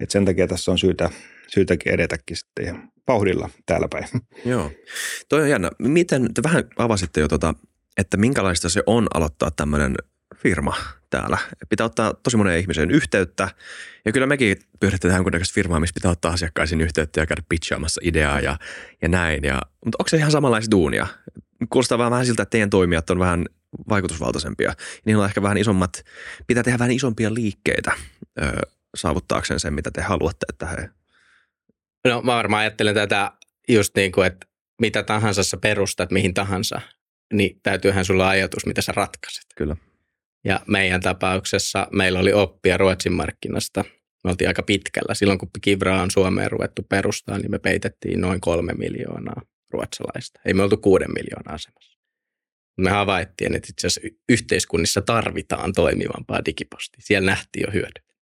että 0.00 0.12
sen 0.12 0.24
takia 0.24 0.46
tässä 0.46 0.70
on 0.70 0.78
syytä, 0.78 1.10
syytäkin 1.48 1.92
edetäkin 1.92 2.36
sitten 2.36 2.93
vauhdilla 3.08 3.50
täällä 3.66 3.88
päin. 3.90 4.08
Joo. 4.44 4.70
Toi 5.28 5.42
on 5.42 5.50
jännä. 5.50 5.70
Miten, 5.78 6.34
te 6.34 6.42
vähän 6.42 6.64
avasitte 6.78 7.20
jo 7.20 7.28
tota, 7.28 7.54
että 7.96 8.16
minkälaista 8.16 8.68
se 8.68 8.82
on 8.86 9.06
aloittaa 9.14 9.50
tämmöinen 9.50 9.94
firma 10.36 10.74
täällä. 11.10 11.38
Pitää 11.68 11.86
ottaa 11.86 12.14
tosi 12.14 12.36
monen 12.36 12.58
ihmisen 12.58 12.90
yhteyttä. 12.90 13.48
Ja 14.04 14.12
kyllä 14.12 14.26
mekin 14.26 14.56
pyöritetään 14.80 15.16
jonkunnäköistä 15.16 15.54
firmaa, 15.54 15.80
missä 15.80 15.94
pitää 15.94 16.10
ottaa 16.10 16.32
asiakkaisiin 16.32 16.80
yhteyttä 16.80 17.20
ja 17.20 17.26
käydä 17.26 17.42
pitchaamassa 17.48 18.00
ideaa 18.04 18.40
ja, 18.40 18.58
ja 19.02 19.08
näin. 19.08 19.44
Ja, 19.44 19.60
mutta 19.84 19.96
onko 19.98 20.08
se 20.08 20.16
ihan 20.16 20.30
samanlaista 20.30 20.70
duunia? 20.70 21.06
Kuulostaa 21.70 21.98
vähän, 21.98 22.10
vähän 22.10 22.26
siltä, 22.26 22.42
että 22.42 22.50
teidän 22.50 22.70
toimijat 22.70 23.10
on 23.10 23.18
vähän 23.18 23.46
vaikutusvaltaisempia. 23.88 24.74
Niillä 25.04 25.22
on 25.22 25.28
ehkä 25.28 25.42
vähän 25.42 25.56
isommat, 25.56 26.04
pitää 26.46 26.62
tehdä 26.62 26.78
vähän 26.78 26.92
isompia 26.92 27.34
liikkeitä 27.34 27.92
ö, 28.42 28.52
saavuttaakseen 28.96 29.60
sen, 29.60 29.74
mitä 29.74 29.90
te 29.90 30.02
haluatte, 30.02 30.46
että 30.48 30.66
he 30.66 30.90
No 32.08 32.22
mä 32.22 32.36
varmaan 32.36 32.60
ajattelen 32.60 32.94
tätä 32.94 33.32
just 33.68 33.96
niin 33.96 34.12
kuin, 34.12 34.26
että 34.26 34.46
mitä 34.80 35.02
tahansa 35.02 35.42
sä 35.42 35.56
perustat 35.56 36.10
mihin 36.10 36.34
tahansa, 36.34 36.80
niin 37.32 37.60
täytyyhän 37.62 38.04
sulla 38.04 38.28
ajatus, 38.28 38.66
mitä 38.66 38.82
sä 38.82 38.92
ratkaiset. 38.92 39.44
Kyllä. 39.56 39.76
Ja 40.44 40.60
meidän 40.68 41.00
tapauksessa 41.00 41.88
meillä 41.92 42.18
oli 42.18 42.32
oppia 42.32 42.76
Ruotsin 42.76 43.12
markkinasta. 43.12 43.84
Me 44.24 44.30
oltiin 44.30 44.48
aika 44.48 44.62
pitkällä. 44.62 45.14
Silloin 45.14 45.38
kun 45.38 45.48
Kivra 45.60 46.02
on 46.02 46.10
Suomeen 46.10 46.50
ruvettu 46.50 46.82
perustaa, 46.82 47.38
niin 47.38 47.50
me 47.50 47.58
peitettiin 47.58 48.20
noin 48.20 48.40
kolme 48.40 48.72
miljoonaa 48.72 49.42
ruotsalaista. 49.70 50.40
Ei 50.44 50.54
me 50.54 50.62
oltu 50.62 50.76
kuuden 50.76 51.12
miljoonaa 51.12 51.54
asemassa. 51.54 51.98
Me 52.76 52.90
havaittiin, 52.90 53.54
että 53.54 53.68
itse 53.70 53.86
asiassa 53.86 54.16
yhteiskunnissa 54.28 55.02
tarvitaan 55.02 55.72
toimivampaa 55.72 56.44
digipostia. 56.44 57.00
Siellä 57.04 57.26
nähtiin 57.26 57.64
jo 57.66 57.72
hyödyt. 57.72 58.13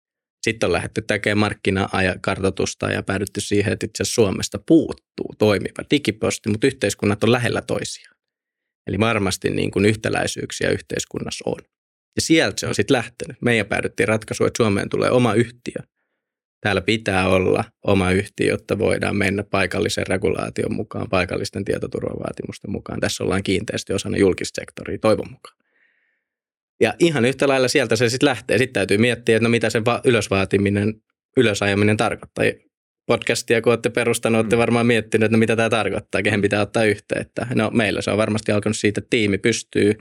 Sitten 0.41 0.67
on 0.67 0.73
lähdetty 0.73 1.01
tekemään 1.01 1.37
markkina-kartoitusta 1.37 2.91
ja 2.91 3.03
päädytty 3.03 3.41
siihen, 3.41 3.73
että 3.73 3.85
itse 3.85 4.03
asiassa 4.03 4.21
Suomesta 4.21 4.59
puuttuu 4.67 5.35
toimiva 5.39 5.83
digiposti, 5.91 6.49
mutta 6.49 6.67
yhteiskunnat 6.67 7.23
on 7.23 7.31
lähellä 7.31 7.61
toisiaan. 7.61 8.15
Eli 8.87 8.99
varmasti 8.99 9.49
niin 9.49 9.71
kuin 9.71 9.85
yhtäläisyyksiä 9.85 10.69
yhteiskunnassa 10.69 11.43
on. 11.45 11.59
Ja 12.15 12.21
sieltä 12.21 12.59
se 12.59 12.67
on 12.67 12.75
sitten 12.75 12.97
lähtenyt. 12.97 13.37
Meidän 13.41 13.65
päädyttiin 13.65 14.07
ratkaisuun, 14.07 14.47
että 14.47 14.63
Suomeen 14.63 14.89
tulee 14.89 15.11
oma 15.11 15.33
yhtiö. 15.33 15.75
Täällä 16.61 16.81
pitää 16.81 17.29
olla 17.29 17.63
oma 17.87 18.11
yhtiö, 18.11 18.47
jotta 18.47 18.79
voidaan 18.79 19.15
mennä 19.15 19.43
paikallisen 19.43 20.07
regulaation 20.07 20.73
mukaan, 20.73 21.09
paikallisten 21.09 21.65
tietoturvavaatimusten 21.65 22.71
mukaan. 22.71 22.99
Tässä 22.99 23.23
ollaan 23.23 23.43
kiinteästi 23.43 23.93
osana 23.93 24.17
julkista 24.17 24.61
sektoria, 24.61 24.97
toivon 24.97 25.31
mukaan. 25.31 25.57
Ja 26.81 26.93
ihan 26.99 27.25
yhtä 27.25 27.47
lailla 27.47 27.67
sieltä 27.67 27.95
se 27.95 28.09
sitten 28.09 28.29
lähtee. 28.29 28.57
Sitten 28.57 28.73
täytyy 28.73 28.97
miettiä, 28.97 29.35
että 29.35 29.43
no 29.43 29.49
mitä 29.49 29.69
se 29.69 29.85
va- 29.85 30.01
ylösvaatiminen, 30.03 30.93
ylösajaminen 31.37 31.97
tarkoittaa. 31.97 32.45
Podcastia, 33.05 33.61
kun 33.61 33.71
olette 33.71 33.89
perustanut, 33.89 34.39
olette 34.39 34.55
mm. 34.55 34.59
varmaan 34.59 34.85
miettineet, 34.85 35.25
että 35.25 35.37
no 35.37 35.39
mitä 35.39 35.55
tämä 35.55 35.69
tarkoittaa, 35.69 36.21
kehen 36.21 36.41
pitää 36.41 36.61
ottaa 36.61 36.83
yhteyttä. 36.83 37.47
No 37.55 37.69
meillä 37.73 38.01
se 38.01 38.11
on 38.11 38.17
varmasti 38.17 38.51
alkanut 38.51 38.77
siitä, 38.77 38.99
että 38.99 39.09
tiimi 39.09 39.37
pystyy, 39.37 39.93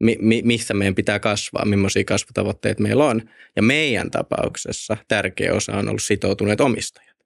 mi- 0.00 0.18
mi- 0.20 0.42
missä 0.44 0.74
meidän 0.74 0.94
pitää 0.94 1.18
kasvaa, 1.18 1.64
millaisia 1.64 2.04
kasvutavoitteita 2.04 2.82
meillä 2.82 3.04
on. 3.04 3.22
Ja 3.56 3.62
meidän 3.62 4.10
tapauksessa 4.10 4.96
tärkeä 5.08 5.54
osa 5.54 5.72
on 5.72 5.88
ollut 5.88 6.02
sitoutuneet 6.02 6.60
omistajat. 6.60 7.16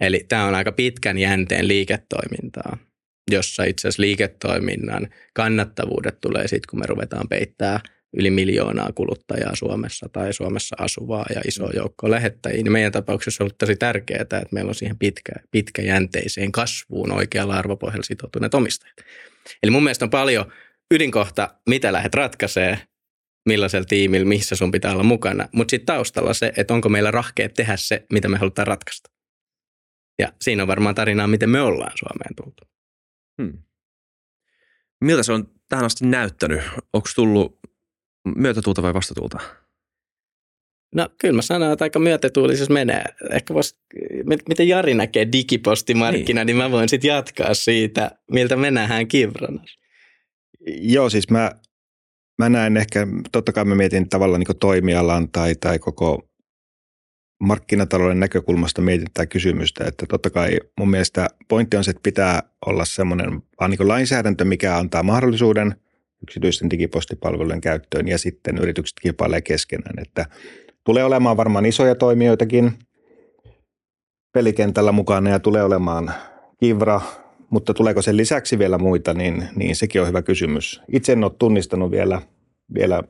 Eli 0.00 0.24
tämä 0.28 0.46
on 0.46 0.54
aika 0.54 0.72
pitkän 0.72 1.18
jänteen 1.18 1.68
liiketoimintaa, 1.68 2.78
jossa 3.30 3.64
itse 3.64 3.88
asiassa 3.88 4.02
liiketoiminnan 4.02 5.08
kannattavuudet 5.34 6.20
tulee 6.20 6.48
sitten, 6.48 6.70
kun 6.70 6.78
me 6.78 6.86
ruvetaan 6.86 7.28
peittää– 7.28 7.80
yli 8.16 8.30
miljoonaa 8.30 8.92
kuluttajaa 8.94 9.56
Suomessa 9.56 10.08
tai 10.12 10.32
Suomessa 10.32 10.76
asuvaa 10.78 11.26
ja 11.34 11.40
iso 11.48 11.70
joukko 11.74 12.10
lähettäjiä, 12.10 12.62
niin 12.62 12.72
meidän 12.72 12.92
tapauksessa 12.92 13.44
on 13.44 13.44
ollut 13.44 13.58
tosi 13.58 13.76
tärkeää, 13.76 14.22
että 14.22 14.42
meillä 14.52 14.68
on 14.68 14.74
siihen 14.74 14.98
pitkä, 14.98 15.32
pitkäjänteiseen 15.50 16.52
kasvuun 16.52 17.12
oikealla 17.12 17.54
arvopohjalla 17.54 18.02
sitoutuneet 18.02 18.54
omistajat. 18.54 18.96
Eli 19.62 19.70
mun 19.70 19.82
mielestä 19.82 20.04
on 20.04 20.10
paljon 20.10 20.52
ydinkohta, 20.94 21.54
mitä 21.68 21.92
lähdet 21.92 22.14
ratkaisee, 22.14 22.78
millaisella 23.48 23.86
tiimillä, 23.86 24.26
missä 24.26 24.56
sun 24.56 24.70
pitää 24.70 24.92
olla 24.92 25.02
mukana, 25.02 25.48
mutta 25.52 25.70
sitten 25.70 25.86
taustalla 25.86 26.34
se, 26.34 26.52
että 26.56 26.74
onko 26.74 26.88
meillä 26.88 27.10
rahkeet 27.10 27.54
tehdä 27.54 27.76
se, 27.76 28.06
mitä 28.12 28.28
me 28.28 28.38
halutaan 28.38 28.66
ratkaista. 28.66 29.10
Ja 30.18 30.32
siinä 30.40 30.62
on 30.62 30.66
varmaan 30.66 30.94
tarinaa, 30.94 31.26
miten 31.26 31.50
me 31.50 31.60
ollaan 31.60 31.92
Suomeen 31.98 32.34
tultu. 32.36 32.64
Hmm. 33.42 33.62
Miltä 35.00 35.22
se 35.22 35.32
on 35.32 35.50
tähän 35.68 35.84
asti 35.84 36.06
näyttänyt? 36.06 36.60
Onko 36.92 37.08
tullut 37.16 37.58
myötätuulta 38.36 38.82
vai 38.82 38.94
vastatuulta? 38.94 39.38
No 40.94 41.08
kyllä 41.20 41.34
mä 41.34 41.42
sanon, 41.42 41.72
että 41.72 41.84
aika 41.84 41.98
myötätuulisesti 41.98 42.72
menee. 42.72 43.04
Ehkä 43.30 43.54
vois, 43.54 43.78
miten 44.48 44.68
Jari 44.68 44.94
näkee 44.94 45.32
digipostimarkkina, 45.32 46.44
niin, 46.44 46.46
niin 46.46 46.56
mä 46.56 46.70
voin 46.70 46.88
sitten 46.88 47.08
jatkaa 47.08 47.54
siitä, 47.54 48.10
miltä 48.30 48.56
me 48.56 48.70
nähdään 48.70 49.08
Kivranassa. 49.08 49.80
Joo, 50.66 51.10
siis 51.10 51.30
mä, 51.30 51.50
mä 52.38 52.48
näen 52.48 52.76
ehkä, 52.76 53.06
totta 53.32 53.52
kai 53.52 53.64
mä 53.64 53.74
mietin 53.74 54.08
tavallaan 54.08 54.40
niin 54.40 54.58
toimialan 54.58 55.28
tai, 55.30 55.54
tai 55.54 55.78
koko 55.78 56.28
markkinatalouden 57.40 58.20
näkökulmasta 58.20 58.82
mietin 58.82 59.06
tätä 59.14 59.26
kysymystä, 59.26 59.84
että 59.84 60.06
totta 60.08 60.30
kai 60.30 60.58
mun 60.78 60.90
mielestä 60.90 61.28
pointti 61.48 61.76
on 61.76 61.84
se, 61.84 61.90
että 61.90 62.02
pitää 62.02 62.42
olla 62.66 62.84
semmoinen 62.84 63.42
vaan 63.60 63.70
niin 63.70 63.88
lainsäädäntö, 63.88 64.44
mikä 64.44 64.76
antaa 64.76 65.02
mahdollisuuden– 65.02 65.74
yksityisten 66.22 66.70
digipostipalvelujen 66.70 67.60
käyttöön 67.60 68.08
ja 68.08 68.18
sitten 68.18 68.58
yritykset 68.58 68.96
kilpailee 69.02 69.40
keskenään. 69.40 69.98
Että 69.98 70.26
tulee 70.84 71.04
olemaan 71.04 71.36
varmaan 71.36 71.66
isoja 71.66 71.94
toimijoitakin 71.94 72.72
pelikentällä 74.32 74.92
mukana 74.92 75.30
ja 75.30 75.40
tulee 75.40 75.62
olemaan 75.62 76.14
Kivra, 76.60 77.00
mutta 77.50 77.74
tuleeko 77.74 78.02
sen 78.02 78.16
lisäksi 78.16 78.58
vielä 78.58 78.78
muita, 78.78 79.14
niin, 79.14 79.48
niin 79.56 79.76
sekin 79.76 80.00
on 80.00 80.08
hyvä 80.08 80.22
kysymys. 80.22 80.82
Itse 80.92 81.12
en 81.12 81.24
ole 81.24 81.32
tunnistanut 81.38 81.90
vielä, 81.90 82.22
vielä 82.74 83.02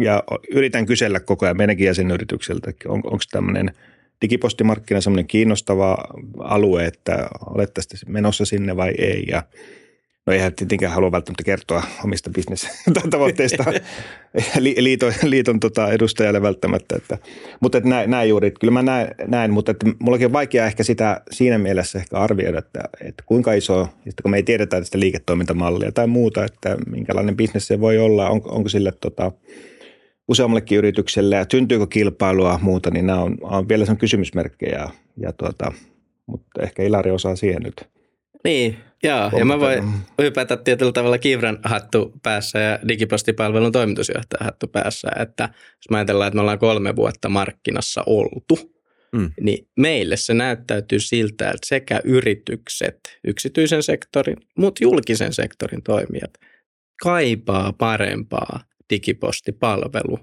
ja 0.00 0.22
yritän 0.50 0.86
kysellä 0.86 1.20
koko 1.20 1.46
ajan 1.46 1.56
meidänkin 1.56 1.86
jäsenyritykseltä, 1.86 2.72
on, 2.88 3.00
onko 3.04 3.24
tämmöinen 3.30 3.74
digipostimarkkina 4.20 5.00
semmoinen 5.00 5.26
kiinnostava 5.26 5.98
alue, 6.38 6.86
että 6.86 7.28
olette 7.46 7.80
menossa 8.06 8.44
sinne 8.44 8.76
vai 8.76 8.94
ei. 8.98 9.24
Ja 9.30 9.42
No 10.26 10.32
eihän 10.32 10.54
tietenkään 10.54 10.92
halua 10.92 11.12
välttämättä 11.12 11.44
kertoa 11.44 11.82
omista 12.04 12.30
bisnestavoitteista 12.30 13.64
liiton, 14.78 15.12
liiton 15.22 15.60
tota 15.60 15.92
edustajalle 15.92 16.42
välttämättä. 16.42 16.96
Että, 16.96 17.18
mutta 17.60 17.78
että 17.78 17.90
näin, 17.90 18.10
näin 18.10 18.28
juuri, 18.28 18.48
että 18.48 18.60
kyllä 18.60 18.72
mä 18.72 18.82
näin, 18.82 19.08
näin 19.26 19.52
mutta 19.52 19.70
että 19.70 19.86
mullakin 19.98 20.26
on 20.26 20.32
vaikea 20.32 20.66
ehkä 20.66 20.82
sitä 20.82 21.20
siinä 21.30 21.58
mielessä 21.58 21.98
ehkä 21.98 22.16
arvioida, 22.16 22.58
että, 22.58 22.80
että 23.00 23.22
kuinka 23.26 23.52
iso, 23.52 23.88
kun 24.22 24.30
me 24.30 24.36
ei 24.36 24.42
tiedetä 24.42 24.80
tästä 24.80 25.00
liiketoimintamallia 25.00 25.92
tai 25.92 26.06
muuta, 26.06 26.44
että 26.44 26.76
minkälainen 26.86 27.36
bisnes 27.36 27.66
se 27.66 27.80
voi 27.80 27.98
olla, 27.98 28.30
on, 28.30 28.42
onko 28.44 28.68
sille 28.68 28.92
tota, 29.00 29.32
useammallekin 30.28 30.78
yritykselle 30.78 31.36
ja 31.36 31.46
syntyykö 31.52 31.86
kilpailua 31.86 32.58
muuta, 32.62 32.90
niin 32.90 33.06
nämä 33.06 33.22
on, 33.22 33.36
on 33.40 33.68
vielä 33.68 33.86
sen 33.86 33.96
kysymysmerkkejä. 33.96 34.88
Ja 35.16 35.32
tuota, 35.32 35.72
mutta 36.26 36.62
ehkä 36.62 36.82
Ilari 36.82 37.10
osaa 37.10 37.36
siihen 37.36 37.62
nyt 37.62 37.91
niin, 38.44 38.78
joo. 39.02 39.30
Ja 39.38 39.44
mä 39.44 39.60
voin 39.60 39.84
hypätä 40.22 40.56
tietyllä 40.56 40.92
tavalla 40.92 41.18
Kivran 41.18 41.58
hattu 41.64 42.12
päässä 42.22 42.58
ja 42.58 42.78
digipostipalvelun 42.88 43.72
toimitusjohtajan 43.72 44.44
hattu 44.44 44.66
päässä. 44.66 45.08
Että 45.18 45.48
jos 45.52 45.90
mä 45.90 45.96
ajatellaan, 45.96 46.28
että 46.28 46.34
me 46.34 46.40
ollaan 46.40 46.58
kolme 46.58 46.96
vuotta 46.96 47.28
markkinassa 47.28 48.02
oltu, 48.06 48.58
mm. 49.12 49.30
niin 49.40 49.68
meille 49.76 50.16
se 50.16 50.34
näyttäytyy 50.34 51.00
siltä, 51.00 51.44
että 51.44 51.66
sekä 51.66 52.00
yritykset, 52.04 52.98
yksityisen 53.24 53.82
sektorin, 53.82 54.36
mutta 54.58 54.84
julkisen 54.84 55.32
sektorin 55.32 55.82
toimijat 55.82 56.32
kaipaa 57.02 57.72
parempaa 57.72 58.60
digipostipalvelua 58.90 60.18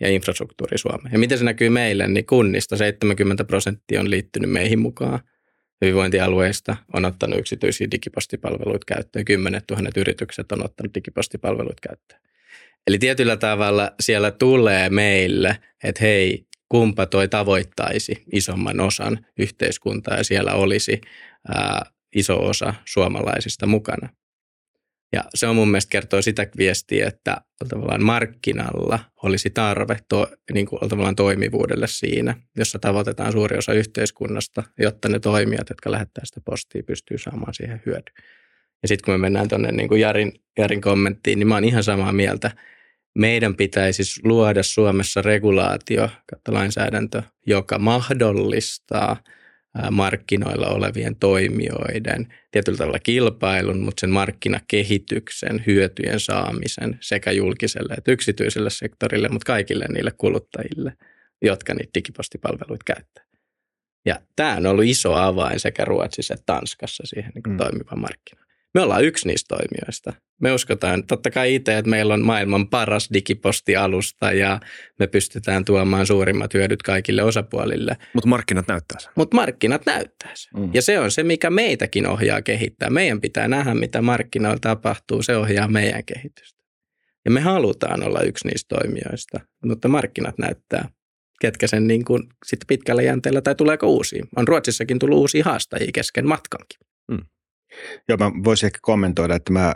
ja 0.00 0.08
infrastruktuuri 0.08 0.78
Suomeen. 0.78 1.12
Ja 1.12 1.18
miten 1.18 1.38
se 1.38 1.44
näkyy 1.44 1.68
meille, 1.68 2.08
niin 2.08 2.26
kunnista 2.26 2.76
70 2.76 3.44
prosenttia 3.44 4.00
on 4.00 4.10
liittynyt 4.10 4.50
meihin 4.50 4.78
mukaan– 4.78 5.20
hyvinvointialueista 5.80 6.76
on 6.92 7.04
ottanut 7.04 7.38
yksityisiä 7.38 7.88
digipostipalveluita 7.92 8.94
käyttöön. 8.94 9.24
Kymmenet 9.24 9.66
tuhannet 9.66 9.96
yritykset 9.96 10.52
on 10.52 10.64
ottanut 10.64 10.94
digipostipalveluita 10.94 11.88
käyttöön. 11.88 12.20
Eli 12.86 12.98
tietyllä 12.98 13.36
tavalla 13.36 13.92
siellä 14.00 14.30
tulee 14.30 14.90
meille, 14.90 15.56
että 15.84 16.04
hei, 16.04 16.46
kumpa 16.68 17.06
toi 17.06 17.28
tavoittaisi 17.28 18.24
isomman 18.32 18.80
osan 18.80 19.26
yhteiskuntaa 19.38 20.16
ja 20.16 20.24
siellä 20.24 20.52
olisi 20.52 21.00
ää, 21.48 21.82
iso 22.14 22.46
osa 22.46 22.74
suomalaisista 22.84 23.66
mukana. 23.66 24.08
Ja 25.12 25.24
se 25.34 25.46
on 25.46 25.56
mun 25.56 25.68
mielestä 25.68 25.90
kertoo 25.90 26.22
sitä 26.22 26.46
viestiä, 26.56 27.08
että 27.08 27.36
tavallaan 27.68 28.04
markkinalla 28.04 28.98
olisi 29.22 29.50
tarve 29.50 29.96
to, 30.08 30.28
niin 30.52 30.66
kuin 30.66 30.88
tavallaan 30.88 31.16
toimivuudelle 31.16 31.86
siinä, 31.86 32.34
jossa 32.56 32.78
tavoitetaan 32.78 33.32
suuri 33.32 33.58
osa 33.58 33.72
yhteiskunnasta, 33.72 34.62
jotta 34.78 35.08
ne 35.08 35.18
toimijat, 35.18 35.68
jotka 35.68 35.90
lähettää 35.90 36.24
sitä 36.24 36.40
postia, 36.44 36.82
pystyy 36.82 37.18
saamaan 37.18 37.54
siihen 37.54 37.82
hyödyn. 37.86 38.14
Ja 38.82 38.88
sitten 38.88 39.04
kun 39.04 39.14
me 39.14 39.18
mennään 39.18 39.48
tuonne 39.48 39.72
niin 39.72 40.00
Jarin, 40.00 40.32
Jarin 40.58 40.80
kommenttiin, 40.80 41.38
niin 41.38 41.48
mä 41.48 41.54
oon 41.54 41.64
ihan 41.64 41.84
samaa 41.84 42.12
mieltä. 42.12 42.50
Meidän 43.18 43.56
pitäisi 43.56 44.02
luoda 44.24 44.62
Suomessa 44.62 45.22
regulaatio, 45.22 46.08
lainsäädäntö, 46.48 47.22
joka 47.46 47.78
mahdollistaa– 47.78 49.16
markkinoilla 49.90 50.68
olevien 50.68 51.16
toimijoiden 51.16 52.34
tietyllä 52.50 52.78
tavalla 52.78 52.98
kilpailun, 52.98 53.80
mutta 53.80 54.00
sen 54.00 54.10
markkinakehityksen, 54.10 55.62
hyötyjen 55.66 56.20
saamisen 56.20 56.98
sekä 57.00 57.32
julkiselle 57.32 57.94
että 57.98 58.12
yksityiselle 58.12 58.70
sektorille, 58.70 59.28
mutta 59.28 59.46
kaikille 59.46 59.84
niille 59.88 60.12
kuluttajille, 60.18 60.92
jotka 61.42 61.74
niitä 61.74 61.90
digipostipalveluita 61.94 62.94
käyttää. 62.94 63.24
Ja 64.06 64.20
tämä 64.36 64.56
on 64.56 64.66
ollut 64.66 64.84
iso 64.84 65.14
avain 65.14 65.60
sekä 65.60 65.84
Ruotsissa 65.84 66.34
että 66.34 66.46
Tanskassa 66.46 67.02
siihen 67.06 67.32
niin 67.34 67.42
mm. 67.48 67.56
toimivan 67.56 68.00
markkinaan. 68.00 68.49
Me 68.74 68.80
ollaan 68.80 69.04
yksi 69.04 69.28
niistä 69.28 69.56
toimijoista. 69.56 70.12
Me 70.40 70.52
uskotaan 70.52 71.06
totta 71.06 71.30
kai 71.30 71.54
itse, 71.54 71.78
että 71.78 71.90
meillä 71.90 72.14
on 72.14 72.24
maailman 72.24 72.68
paras 72.68 73.08
digipostialusta 73.14 74.32
ja 74.32 74.60
me 74.98 75.06
pystytään 75.06 75.64
tuomaan 75.64 76.06
suurimmat 76.06 76.54
hyödyt 76.54 76.82
kaikille 76.82 77.22
osapuolille. 77.22 77.96
Mutta 78.14 78.28
markkinat 78.28 78.68
näyttää 78.68 79.00
sen. 79.00 79.12
Mutta 79.16 79.36
markkinat 79.36 79.86
näyttää 79.86 80.30
sen. 80.34 80.60
Mm. 80.60 80.70
Ja 80.74 80.82
se 80.82 80.98
on 80.98 81.10
se, 81.10 81.22
mikä 81.22 81.50
meitäkin 81.50 82.06
ohjaa 82.06 82.42
kehittää. 82.42 82.90
Meidän 82.90 83.20
pitää 83.20 83.48
nähdä, 83.48 83.74
mitä 83.74 84.02
markkinoilla 84.02 84.58
tapahtuu. 84.60 85.22
Se 85.22 85.36
ohjaa 85.36 85.68
meidän 85.68 86.04
kehitystä. 86.04 86.60
Ja 87.24 87.30
me 87.30 87.40
halutaan 87.40 88.02
olla 88.02 88.20
yksi 88.20 88.48
niistä 88.48 88.76
toimijoista, 88.76 89.40
mutta 89.64 89.88
markkinat 89.88 90.38
näyttää, 90.38 90.88
ketkä 91.40 91.66
sen 91.66 91.86
niin 91.86 92.04
kuin 92.04 92.22
sit 92.46 92.60
pitkällä 92.66 93.02
jänteellä 93.02 93.40
tai 93.40 93.54
tuleeko 93.54 93.86
uusia. 93.86 94.26
On 94.36 94.48
Ruotsissakin 94.48 94.98
tullut 94.98 95.18
uusia 95.18 95.44
haastajia 95.44 95.90
kesken 95.94 96.28
matkankin. 96.28 96.78
Mm. 97.10 97.18
Joo, 98.08 98.18
mä 98.18 98.30
voisin 98.44 98.66
ehkä 98.66 98.78
kommentoida, 98.82 99.34
että 99.34 99.52
mä 99.52 99.74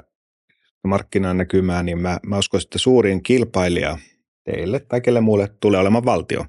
markkinan 0.87 1.37
näkymään, 1.37 1.87
niin 1.87 1.99
mä, 1.99 2.19
mä 2.27 2.39
uskon, 2.39 2.61
että 2.65 2.79
suurin 2.79 3.23
kilpailija 3.23 3.99
teille 4.45 4.81
tai 4.81 5.01
kelle 5.01 5.21
muulle 5.21 5.49
tulee 5.61 5.81
olemaan 5.81 6.05
valtio. 6.05 6.47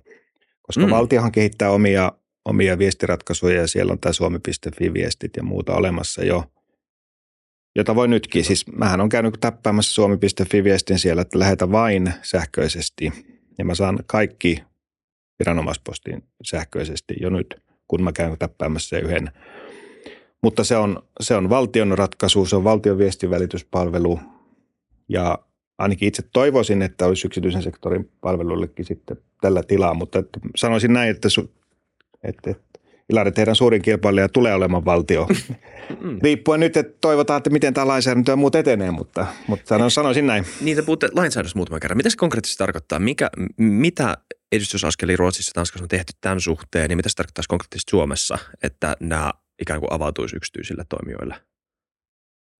Koska 0.61 0.85
mm. 0.85 0.91
valtiohan 0.91 1.31
kehittää 1.31 1.69
omia, 1.69 2.11
omia 2.45 2.77
viestiratkaisuja 2.77 3.61
ja 3.61 3.67
siellä 3.67 3.91
on 3.91 3.99
tämä 3.99 4.13
suomi.fi-viestit 4.13 5.31
ja 5.37 5.43
muuta 5.43 5.75
olemassa 5.75 6.23
jo, 6.23 6.43
jota 7.75 7.95
voi 7.95 8.07
nytkin. 8.07 8.45
Siis 8.45 8.67
mähän 8.67 9.01
on 9.01 9.09
käynyt 9.09 9.37
täppäämässä 9.39 9.93
suomi.fi-viestin 9.93 10.99
siellä, 10.99 11.21
että 11.21 11.39
lähetä 11.39 11.71
vain 11.71 12.13
sähköisesti 12.21 13.11
ja 13.57 13.65
mä 13.65 13.75
saan 13.75 13.99
kaikki 14.05 14.63
viranomaispostin 15.39 16.23
sähköisesti 16.43 17.13
jo 17.21 17.29
nyt, 17.29 17.55
kun 17.87 18.03
mä 18.03 18.11
käyn 18.11 18.37
täppäämässä 18.39 18.99
yhden 18.99 19.31
mutta 20.45 20.63
se 20.63 20.77
on, 20.77 21.03
se 21.19 21.35
on 21.35 21.49
valtion 21.49 21.97
ratkaisu, 21.97 22.45
se 22.45 22.55
on 22.55 22.63
valtion 22.63 22.97
viestivälityspalvelu 22.97 24.19
ja 25.09 25.39
ainakin 25.77 26.07
itse 26.07 26.23
toivoisin, 26.33 26.81
että 26.81 27.05
olisi 27.05 27.27
yksityisen 27.27 27.61
sektorin 27.61 28.11
palvelullekin 28.21 28.85
sitten 28.85 29.17
tällä 29.41 29.63
tilaa, 29.63 29.93
mutta 29.93 30.19
että 30.19 30.39
sanoisin 30.55 30.93
näin, 30.93 31.09
että, 31.09 31.29
su, 31.29 31.51
että, 32.23 32.51
että 32.51 32.79
Ilari, 33.09 33.31
teidän 33.31 33.55
suurin 33.55 33.81
kilpailija 33.81 34.29
tulee 34.29 34.53
olemaan 34.53 34.85
valtio. 34.85 35.27
Mm. 36.01 36.19
Riippuen 36.23 36.59
nyt, 36.59 36.77
että 36.77 36.97
toivotaan, 37.01 37.37
että 37.37 37.49
miten 37.49 37.73
tämä 37.73 37.87
lainsäädäntö 37.87 38.31
ja 38.31 38.35
muut 38.35 38.55
etenee, 38.55 38.91
mutta, 38.91 39.27
mutta 39.47 39.89
sanoisin 39.89 40.27
näin. 40.27 40.45
Niitä 40.61 40.83
puhutte 40.83 41.09
lainsäädännössä 41.13 41.57
muutaman 41.57 41.79
kerran. 41.79 41.97
Mitä 41.97 42.09
se 42.09 42.17
konkreettisesti 42.17 42.57
tarkoittaa? 42.57 42.99
Mikä, 42.99 43.29
mitä 43.57 44.17
edistysaskelia 44.51 45.17
Ruotsissa 45.17 45.49
ja 45.49 45.53
Tanskassa 45.53 45.83
on 45.83 45.89
tehty 45.89 46.13
tämän 46.21 46.39
suhteen, 46.39 46.89
niin 46.89 46.97
mitä 46.97 47.09
se 47.09 47.15
tarkoittaa 47.15 47.43
konkreettisesti 47.47 47.89
Suomessa, 47.89 48.37
että 48.63 48.97
nämä 48.99 49.33
ikään 49.61 49.79
kuin 49.79 49.93
avautuisi 49.93 50.35
yksityisille 50.35 50.85
toimijoille 50.89 51.35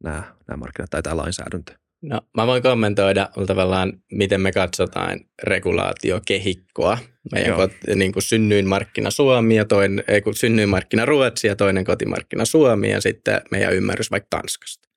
nämä, 0.04 0.36
nämä 0.48 0.58
markkinat 0.58 0.90
tai 0.90 1.04
tämä 1.04 1.18
lainsäädäntö? 1.18 1.74
No, 2.02 2.22
mä 2.38 2.48
voin 2.48 2.64
kommentoida 2.64 3.30
tavallaan, 3.48 3.94
miten 4.12 4.42
me 4.42 4.52
katsotaan 4.52 5.20
regulaatiokehikkoa. 5.44 6.98
Meidän 7.32 7.56
kot, 7.56 7.72
niin 7.96 8.14
kuin 8.14 8.24
synnyin 8.24 8.68
markkina 8.68 9.12
Suomi 9.12 9.56
ja 9.56 9.66
toinen, 9.66 10.04
ei 10.08 10.22
kun 10.22 10.36
synnyin 10.36 10.70
markkina 10.70 11.06
Ruotsi 11.06 11.48
ja 11.48 11.56
toinen 11.56 11.86
kotimarkkina 11.86 12.46
Suomi 12.46 12.92
ja 12.92 13.02
sitten 13.02 13.42
meidän 13.52 13.74
ymmärrys 13.74 14.12
vaikka 14.12 14.28
Tanskasta. 14.30 14.90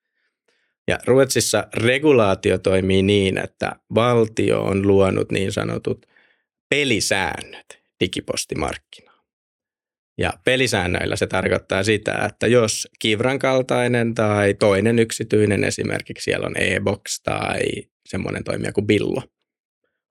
Ja 0.88 0.98
Ruotsissa 1.06 1.66
regulaatio 1.74 2.58
toimii 2.58 3.02
niin, 3.02 3.38
että 3.38 3.76
valtio 3.94 4.62
on 4.62 4.86
luonut 4.86 5.32
niin 5.32 5.52
sanotut 5.52 6.06
pelisäännöt 6.70 7.82
digipostimarkkinoille. 8.00 9.07
Ja 10.18 10.32
pelisäännöillä 10.44 11.16
se 11.16 11.26
tarkoittaa 11.26 11.82
sitä, 11.82 12.24
että 12.28 12.46
jos 12.46 12.88
Kivran 12.98 13.38
kaltainen 13.38 14.14
tai 14.14 14.54
toinen 14.54 14.98
yksityinen, 14.98 15.64
esimerkiksi 15.64 16.24
siellä 16.24 16.46
on 16.46 16.54
e-box 16.56 17.20
tai 17.22 17.60
semmoinen 18.06 18.44
toimija 18.44 18.72
kuin 18.72 18.86
Billo, 18.86 19.22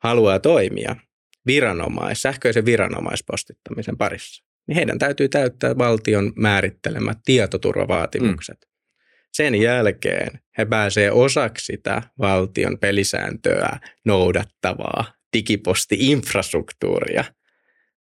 haluaa 0.03 0.39
toimia 0.39 0.95
viranomais, 1.45 2.21
sähköisen 2.21 2.65
viranomaispostittamisen 2.65 3.97
parissa, 3.97 4.43
niin 4.67 4.75
heidän 4.75 4.99
täytyy 4.99 5.29
täyttää 5.29 5.77
valtion 5.77 6.33
määrittelemät 6.35 7.17
tietoturvavaatimukset. 7.25 8.57
Mm. 8.65 8.71
Sen 9.33 9.55
jälkeen 9.55 10.39
he 10.57 10.65
pääsevät 10.65 11.13
osaksi 11.13 11.65
sitä 11.65 12.01
valtion 12.19 12.77
pelisääntöä 12.79 13.79
noudattavaa 14.05 15.13
digiposti-infrastruktuuria– 15.37 17.23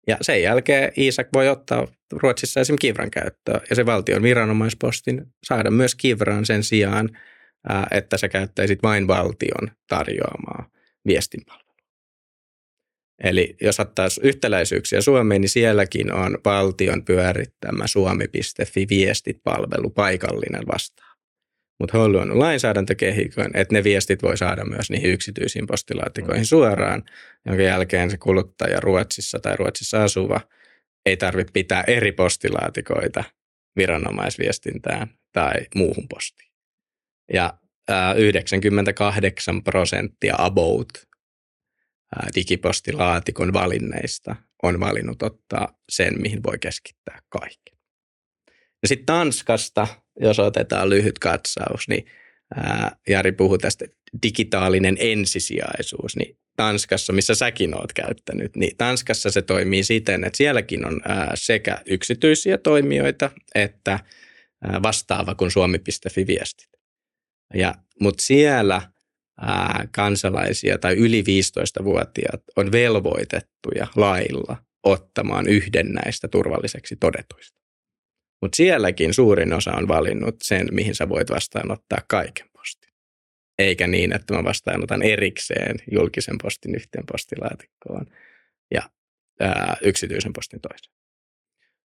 ja 0.06 0.16
sen 0.20 0.42
jälkeen 0.42 0.92
Iisak 0.98 1.28
voi 1.34 1.48
ottaa 1.48 1.88
Ruotsissa 2.12 2.60
esimerkiksi 2.60 2.86
Kivran 2.86 3.10
käyttöön 3.10 3.60
ja 3.70 3.76
se 3.76 3.86
valtion 3.86 4.22
viranomaispostin 4.22 5.26
saada 5.44 5.70
myös 5.70 5.94
Kivran 5.94 6.46
sen 6.46 6.62
sijaan, 6.62 7.18
että 7.90 8.16
sä 8.16 8.28
käyttäisit 8.28 8.82
vain 8.82 9.08
valtion 9.08 9.70
tarjoamaa 9.88 10.70
viestinpalvelua. 11.06 11.66
Eli 13.24 13.56
jos 13.60 13.80
ottaa 13.80 14.08
yhtäläisyyksiä 14.22 15.00
Suomeen, 15.00 15.40
niin 15.40 15.48
sielläkin 15.48 16.12
on 16.12 16.38
valtion 16.44 17.04
pyörittämä 17.04 17.86
suomi.fi 17.86 18.86
viestit-palvelu 18.88 19.90
paikallinen 19.90 20.66
vastaan. 20.66 21.15
Mutta 21.78 21.98
he 21.98 22.04
on 22.04 22.38
lainsäädäntökehikon, 22.38 23.50
että 23.54 23.74
ne 23.74 23.84
viestit 23.84 24.22
voi 24.22 24.36
saada 24.36 24.64
myös 24.64 24.90
niihin 24.90 25.10
yksityisiin 25.10 25.66
postilaatikoihin 25.66 26.42
mm. 26.42 26.46
suoraan, 26.46 27.04
jonka 27.46 27.62
jälkeen 27.62 28.10
se 28.10 28.18
kuluttaja 28.18 28.80
Ruotsissa 28.80 29.38
tai 29.38 29.56
Ruotsissa 29.56 30.04
asuva 30.04 30.40
ei 31.06 31.16
tarvitse 31.16 31.52
pitää 31.52 31.84
eri 31.86 32.12
postilaatikoita 32.12 33.24
viranomaisviestintään 33.76 35.08
tai 35.32 35.54
muuhun 35.74 36.08
postiin. 36.08 36.52
Ja 37.32 37.58
98 38.16 39.62
prosenttia 39.62 40.34
about 40.38 40.88
digipostilaatikon 42.34 43.52
valinneista 43.52 44.36
on 44.62 44.80
valinnut 44.80 45.22
ottaa 45.22 45.78
sen, 45.88 46.20
mihin 46.22 46.42
voi 46.42 46.58
keskittää 46.58 47.18
kaiken. 47.28 47.78
Ja 48.82 48.88
sitten 48.88 49.06
Tanskasta 49.06 49.86
jos 50.20 50.38
otetaan 50.38 50.90
lyhyt 50.90 51.18
katsaus, 51.18 51.88
niin 51.88 52.06
ää, 52.56 52.96
Jari 53.08 53.32
puhui 53.32 53.58
tästä 53.58 53.84
digitaalinen 54.22 54.96
ensisijaisuus, 55.00 56.16
niin 56.16 56.38
Tanskassa, 56.56 57.12
missä 57.12 57.34
säkin 57.34 57.74
oot 57.74 57.92
käyttänyt, 57.92 58.56
niin 58.56 58.76
Tanskassa 58.76 59.30
se 59.30 59.42
toimii 59.42 59.84
siten, 59.84 60.24
että 60.24 60.36
sielläkin 60.36 60.86
on 60.86 61.00
ää, 61.04 61.32
sekä 61.34 61.78
yksityisiä 61.86 62.58
toimijoita 62.58 63.30
että 63.54 64.00
ää, 64.64 64.82
vastaava 64.82 65.34
kuin 65.34 65.50
suomi.fi 65.50 66.26
viestit. 66.26 66.68
Ja, 67.54 67.74
mutta 68.00 68.22
siellä 68.22 68.82
ää, 69.40 69.88
kansalaisia 69.92 70.78
tai 70.78 70.94
yli 70.94 71.22
15-vuotiaat 71.22 72.42
on 72.56 72.72
velvoitettuja 72.72 73.86
lailla 73.96 74.56
ottamaan 74.82 75.48
yhden 75.48 75.86
näistä 75.92 76.28
turvalliseksi 76.28 76.96
todetuista. 76.96 77.65
Mutta 78.46 78.56
sielläkin 78.56 79.14
suurin 79.14 79.52
osa 79.52 79.72
on 79.72 79.88
valinnut 79.88 80.36
sen, 80.42 80.66
mihin 80.72 80.94
sä 80.94 81.08
voit 81.08 81.30
vastaanottaa 81.30 81.98
kaiken 82.08 82.46
postin. 82.52 82.92
Eikä 83.58 83.86
niin, 83.86 84.16
että 84.16 84.34
mä 84.34 84.44
vastaanotan 84.44 85.02
erikseen 85.02 85.76
julkisen 85.92 86.38
postin 86.42 86.74
yhteen 86.74 87.04
postilaatikkoon 87.12 88.06
ja 88.74 88.82
ää, 89.40 89.76
yksityisen 89.82 90.32
postin 90.32 90.60
toiseen. 90.60 90.94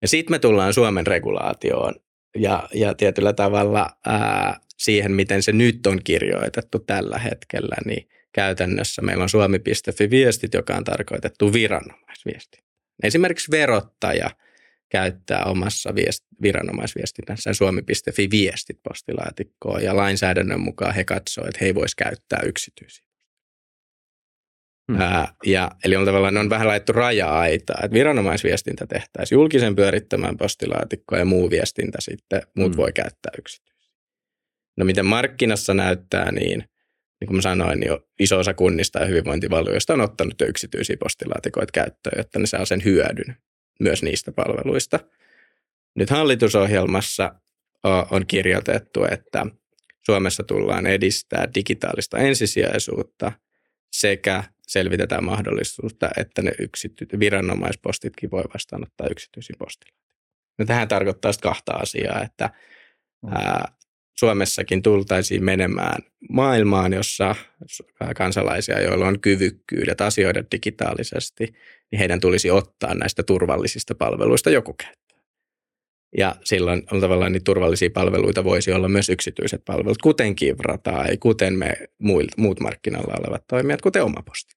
Ja 0.03 0.09
sitten 0.09 0.35
me 0.35 0.39
tullaan 0.39 0.75
Suomen 0.75 1.07
regulaatioon 1.07 1.95
ja, 2.37 2.69
ja 2.75 2.95
tietyllä 2.95 3.33
tavalla 3.33 3.91
ää, 4.07 4.61
siihen, 4.77 5.13
miten 5.13 5.43
se 5.43 5.53
nyt 5.53 5.87
on 5.87 6.01
kirjoitettu 6.05 6.79
tällä 6.79 7.19
hetkellä, 7.19 7.77
niin 7.85 8.09
käytännössä 8.33 9.03
meillä 9.03 9.23
on 9.23 9.29
suomi.fi-viestit, 9.29 10.55
joka 10.55 10.75
on 10.75 10.85
tarkoitettu 10.85 11.53
viranomaisviesti. 11.53 12.59
Esimerkiksi 13.03 13.51
verottaja– 13.51 14.31
käyttää 14.89 15.45
omassa 15.45 15.91
viest- 15.91 16.43
viranomaisviestinnässään 16.43 17.55
suomi.fi 17.55 18.29
viestit 18.31 18.79
postilaatikkoon 18.89 19.83
ja 19.83 19.97
lainsäädännön 19.97 20.61
mukaan 20.61 20.95
he 20.95 21.05
katsovat, 21.05 21.49
että 21.49 21.59
he 21.61 21.67
ei 21.67 21.75
voisi 21.75 21.97
käyttää 21.97 22.41
yksityisiä. 22.45 23.07
Hmm. 24.93 25.01
Ää, 25.01 25.35
ja, 25.45 25.71
eli 25.85 25.97
on 25.97 26.05
tavallaan 26.05 26.35
ne 26.35 26.41
on 26.41 26.51
vähän 26.51 26.69
laittu 26.69 26.93
raja-aita, 26.93 27.75
että 27.83 27.95
viranomaisviestintä 27.95 28.87
tehtäisiin 28.87 29.37
julkisen 29.37 29.77
pyörittämään 29.77 30.37
postilaatikkoa 30.37 31.19
ja 31.19 31.25
muu 31.25 31.51
viestintä 31.51 31.99
sitten 32.01 32.43
muut 32.57 32.73
hmm. 32.73 32.77
voi 32.77 32.93
käyttää 32.93 33.33
yksityisiä. 33.39 33.95
No 34.77 34.85
miten 34.85 35.07
markkinassa 35.07 35.75
näyttää, 35.75 36.33
niin 36.33 36.65
niin 37.21 37.27
kuin 37.27 37.37
mä 37.37 37.43
sanoin, 37.43 37.81
niin 37.81 37.99
iso 38.21 38.39
osa 38.39 38.55
kunnista 38.55 38.99
ja 38.99 39.07
hyvinvointivaltioista 39.07 39.93
on 39.93 40.01
ottanut 40.01 40.41
jo 40.41 40.47
yksityisiä 40.47 40.97
postilaatikoita 41.01 41.73
käyttöön, 41.73 42.19
jotta 42.19 42.39
ne 42.39 42.47
saa 42.47 42.65
sen 42.65 42.85
hyödyn 42.85 43.37
myös 43.81 44.03
niistä 44.03 44.33
palveluista. 44.33 45.01
Nyt 45.95 46.11
hallitusohjelmassa 46.11 47.35
on 48.11 48.27
kirjoitettu, 48.27 49.05
että 49.05 49.47
Suomessa 50.07 50.43
tullaan 50.43 50.87
edistää 50.87 51.49
digitaalista 51.55 52.19
ensisijaisuutta 52.19 53.33
sekä 53.93 54.45
selvitetään 54.67 55.25
mahdollisuutta, 55.25 56.09
että 56.17 56.43
ne 56.43 56.51
yksity- 56.51 57.19
viranomaispostitkin 57.19 58.31
voi 58.31 58.43
vastaanottaa 58.55 59.07
yksityisiin 59.11 59.59
postilla. 59.59 59.97
No 60.59 60.65
tähän 60.65 60.89
tarkoittaa 60.89 61.33
kahta 61.43 61.73
asiaa, 61.73 62.23
että 62.23 62.51
mm. 63.23 63.33
ää, 63.33 63.77
Suomessakin 64.19 64.83
tultaisiin 64.83 65.45
menemään 65.45 66.03
maailmaan, 66.31 66.93
jossa 66.93 67.35
kansalaisia, 68.17 68.81
joilla 68.81 69.07
on 69.07 69.21
kyvykkyydet 69.21 70.01
asioida 70.01 70.45
digitaalisesti, 70.53 71.55
niin 71.93 71.99
heidän 71.99 72.21
tulisi 72.21 72.51
ottaa 72.51 72.95
näistä 72.95 73.23
turvallisista 73.23 73.95
palveluista 73.95 74.51
joku 74.51 74.73
käyttöön. 74.73 75.07
Ja 76.19 76.37
silloin 76.45 76.83
on 76.93 77.01
tavallaan 77.01 77.33
niitä 77.33 77.45
turvallisia 77.45 77.91
palveluita 77.91 78.45
voisi 78.45 78.73
olla 78.73 78.89
myös 78.89 79.09
yksityiset 79.09 79.63
palvelut, 79.65 80.03
kuten 80.03 80.37
Kivra 80.37 80.79
tai 80.79 81.17
kuten 81.17 81.55
me 81.55 81.73
muut 82.37 82.61
markkinalla 82.61 83.15
olevat 83.21 83.45
toimijat, 83.49 83.83
kuten 83.83 84.05
oma 84.05 84.23
posti. 84.23 84.57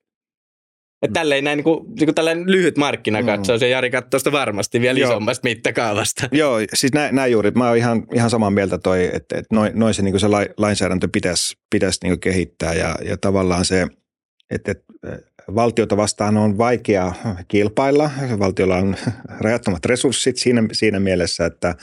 Että 1.01 1.19
tälleen 1.19 1.43
näin 1.43 1.57
niin 1.57 1.63
kuin, 1.63 1.85
niin 1.85 2.05
kuin 2.05 2.15
tällainen 2.15 2.51
lyhyt 2.51 2.77
markkinakatsaus, 2.77 3.61
mm. 3.61 3.65
ja 3.65 3.69
Jari 3.71 3.91
katsoo 3.91 4.19
sitä 4.19 4.31
varmasti 4.31 4.81
vielä 4.81 4.99
Joo. 4.99 5.11
isommasta 5.11 5.47
mittakaavasta. 5.47 6.29
Joo, 6.31 6.59
siis 6.73 6.93
näin, 6.93 7.15
näin 7.15 7.31
juuri. 7.31 7.51
Mä 7.51 7.67
oon 7.67 7.77
ihan, 7.77 8.03
ihan 8.15 8.29
samaa 8.29 8.51
mieltä 8.51 8.77
toi, 8.77 9.05
että, 9.05 9.37
että 9.37 9.55
noin, 9.55 9.71
noin 9.75 9.93
se, 9.93 10.01
niin 10.01 10.11
kuin 10.11 10.19
se 10.21 10.27
lainsäädäntö 10.57 11.09
pitäisi, 11.11 11.57
pitäisi 11.69 11.99
niin 12.03 12.11
kuin 12.11 12.19
kehittää, 12.19 12.73
ja, 12.73 12.95
ja 13.05 13.17
tavallaan 13.17 13.65
se, 13.65 13.87
että, 14.51 14.71
että 14.71 14.83
valtiota 15.55 15.97
vastaan 15.97 16.37
on 16.37 16.57
vaikea 16.57 17.13
kilpailla. 17.47 18.11
Valtiolla 18.39 18.75
on 18.77 18.95
rajattomat 19.39 19.85
resurssit 19.85 20.37
siinä, 20.37 20.63
siinä 20.71 20.99
mielessä, 20.99 21.45
että 21.45 21.75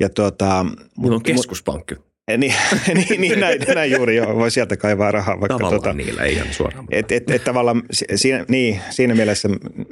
ja 0.00 0.08
tuota, 0.08 0.66
Mulla 0.96 1.16
on 1.16 1.22
keskuspankki. 1.22 1.94
Niin, 2.38 2.54
niin, 2.94 3.20
niin 3.20 3.40
näin, 3.40 3.60
näin, 3.74 3.92
juuri 3.92 4.16
joo, 4.16 4.36
voi 4.36 4.50
sieltä 4.50 4.76
kaivaa 4.76 5.10
rahaa. 5.10 5.40
Vaikka 5.40 5.58
tavallaan 5.58 5.82
tuota, 5.82 5.96
niillä, 5.96 6.22
ei 6.22 6.32
ihan 6.32 6.52
suoraan. 6.52 6.86
Et, 6.90 7.12
et, 7.12 7.30
et, 7.30 7.44
tavallaan 7.44 7.82
siinä, 8.14 8.44
niin, 8.48 8.80
siinä 8.90 9.14
mielessä 9.14 9.48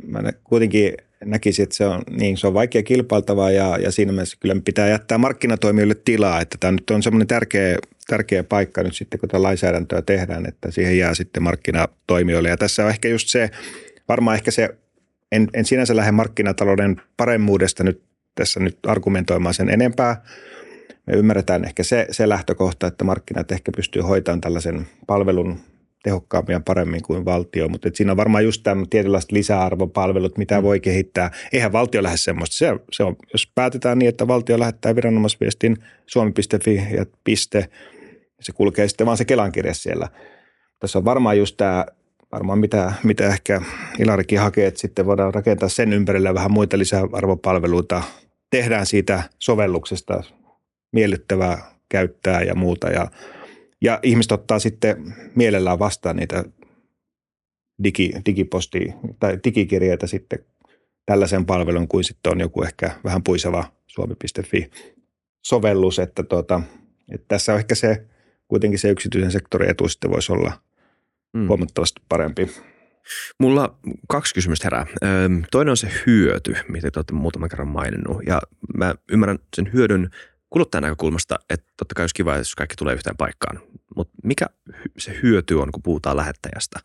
mä 0.06 0.32
kuitenkin 0.44 0.92
näkisin, 1.24 1.62
että 1.62 1.74
se 1.74 1.86
on, 1.86 2.02
niin, 2.10 2.36
se 2.36 2.46
on 2.46 2.54
vaikea 2.54 2.82
kilpailtavaa 2.82 3.50
ja, 3.50 3.78
ja 3.78 3.92
siinä 3.92 4.12
mielessä 4.12 4.36
kyllä 4.40 4.56
pitää 4.64 4.88
jättää 4.88 5.18
markkinatoimijoille 5.18 5.96
tilaa, 6.04 6.40
että 6.40 6.56
tämä 6.60 6.72
nyt 6.72 6.90
on 6.90 7.02
semmoinen 7.02 7.28
tärkeä, 7.28 7.78
tärkeä 8.06 8.44
paikka 8.44 8.82
nyt 8.82 8.94
sitten, 8.94 9.20
kun 9.20 9.28
tätä 9.28 9.42
lainsäädäntöä 9.42 10.02
tehdään, 10.02 10.46
että 10.46 10.70
siihen 10.70 10.98
jää 10.98 11.14
sitten 11.14 11.42
markkinatoimijoille. 11.42 12.48
Ja 12.48 12.56
tässä 12.56 12.84
on 12.84 12.90
ehkä 12.90 13.08
just 13.08 13.28
se, 13.28 13.50
varmaan 14.08 14.34
ehkä 14.34 14.50
se, 14.50 14.68
en, 15.32 15.48
en 15.54 15.64
sinänsä 15.64 15.96
lähde 15.96 16.12
markkinatalouden 16.12 17.00
paremmuudesta 17.16 17.84
nyt 17.84 18.02
tässä 18.34 18.60
nyt 18.60 18.78
argumentoimaan 18.86 19.54
sen 19.54 19.70
enempää, 19.70 20.22
me 21.06 21.14
ymmärretään 21.16 21.64
ehkä 21.64 21.82
se, 21.82 22.06
se 22.10 22.28
lähtökohta, 22.28 22.86
että 22.86 23.04
markkinat 23.04 23.52
ehkä 23.52 23.72
pystyy 23.76 24.02
hoitamaan 24.02 24.40
tällaisen 24.40 24.86
palvelun 25.06 25.60
tehokkaammin 26.02 26.52
ja 26.52 26.60
paremmin 26.60 27.02
kuin 27.02 27.24
valtio, 27.24 27.68
mutta 27.68 27.88
siinä 27.94 28.12
on 28.12 28.16
varmaan 28.16 28.44
just 28.44 28.62
tämä 28.62 28.84
tietynlaiset 28.90 29.32
lisäarvopalvelut, 29.32 30.38
mitä 30.38 30.58
mm. 30.58 30.62
voi 30.62 30.80
kehittää. 30.80 31.30
Eihän 31.52 31.72
valtio 31.72 32.02
lähde 32.02 32.16
semmoista. 32.16 32.56
Se, 32.56 32.66
se 32.92 33.04
on, 33.04 33.16
jos 33.32 33.50
päätetään 33.54 33.98
niin, 33.98 34.08
että 34.08 34.28
valtio 34.28 34.58
lähettää 34.58 34.96
viranomaisviestin 34.96 35.76
suomi.fi 36.06 36.74
ja 36.96 37.06
piste, 37.24 37.68
se 38.40 38.52
kulkee 38.52 38.88
sitten 38.88 39.06
vaan 39.06 39.16
se 39.16 39.24
Kelan 39.24 39.52
kirja 39.52 39.74
siellä. 39.74 40.08
Tässä 40.78 40.98
on 40.98 41.04
varmaan 41.04 41.38
just 41.38 41.56
tämä, 41.56 41.86
varmaan 42.32 42.58
mitä, 42.58 42.92
mitä 43.02 43.26
ehkä 43.26 43.60
Ilarikin 43.98 44.40
hakee, 44.40 44.66
että 44.66 44.80
sitten 44.80 45.06
voidaan 45.06 45.34
rakentaa 45.34 45.68
sen 45.68 45.92
ympärille 45.92 46.34
vähän 46.34 46.52
muita 46.52 46.78
lisäarvopalveluita. 46.78 48.02
Tehdään 48.50 48.86
siitä 48.86 49.22
sovelluksesta 49.38 50.22
miellyttävää 50.92 51.70
käyttää 51.88 52.42
ja 52.42 52.54
muuta. 52.54 52.88
Ja, 52.88 53.10
ja 53.82 54.00
ihmiset 54.02 54.32
ottaa 54.32 54.58
sitten 54.58 55.14
mielellään 55.34 55.78
vastaan 55.78 56.16
niitä 56.16 56.44
digi, 57.84 58.12
digiposti 58.26 58.94
tai 59.20 59.38
digikirjeitä 59.44 60.06
sitten 60.06 60.38
tällaisen 61.06 61.46
palvelun 61.46 61.88
kuin 61.88 62.04
sitten 62.04 62.32
on 62.32 62.40
joku 62.40 62.62
ehkä 62.62 62.90
vähän 63.04 63.22
puiseva 63.22 63.64
suomi.fi 63.86 64.70
sovellus, 65.46 65.98
että, 65.98 66.22
tuota, 66.22 66.60
että 67.12 67.24
tässä 67.28 67.52
on 67.52 67.58
ehkä 67.58 67.74
se 67.74 68.06
kuitenkin 68.48 68.78
se 68.78 68.90
yksityisen 68.90 69.30
sektorin 69.30 69.70
etu 69.70 69.88
sitten 69.88 70.10
voisi 70.10 70.32
olla 70.32 70.52
mm. 71.32 71.48
huomattavasti 71.48 72.02
parempi. 72.08 72.48
Mulla 73.38 73.78
kaksi 74.08 74.34
kysymystä 74.34 74.66
herää. 74.66 74.86
Toinen 75.50 75.70
on 75.70 75.76
se 75.76 75.88
hyöty, 76.06 76.54
mitä 76.68 76.90
te 76.90 76.98
olette 76.98 77.12
muutaman 77.12 77.48
kerran 77.48 77.68
maininnut. 77.68 78.22
Ja 78.26 78.42
mä 78.76 78.94
ymmärrän 79.12 79.38
sen 79.56 79.72
hyödyn 79.72 80.10
kuluttajan 80.50 80.82
näkökulmasta, 80.82 81.38
että 81.50 81.72
totta 81.76 81.94
kai 81.94 82.02
olisi 82.02 82.14
kiva, 82.14 82.36
jos 82.36 82.54
kaikki 82.54 82.76
tulee 82.76 82.94
yhteen 82.94 83.16
paikkaan, 83.16 83.60
mutta 83.96 84.14
mikä 84.24 84.46
se 84.98 85.18
hyöty 85.22 85.54
on, 85.54 85.72
kun 85.72 85.82
puhutaan 85.82 86.16
lähettäjästä? 86.16 86.80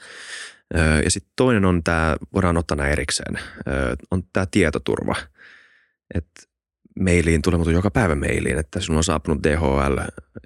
Ja 1.04 1.12
sitten 1.12 1.34
toinen 1.36 1.66
on 1.66 1.84
tämä, 1.84 2.18
voidaan 2.34 2.58
ottaa 2.58 2.78
nämä 2.78 2.90
erikseen, 2.90 3.40
on 4.12 4.24
tämä 4.34 4.46
tietoturva. 4.52 5.16
Että 6.14 6.42
mailiin 7.00 7.42
tulee 7.42 7.58
mutta 7.58 7.72
joka 7.72 7.92
päivä 7.92 8.16
mailiin, 8.16 8.58
että 8.60 8.80
sinulla 8.80 8.98
on 8.98 9.04
saapunut 9.04 9.44
DHL, 9.44 9.98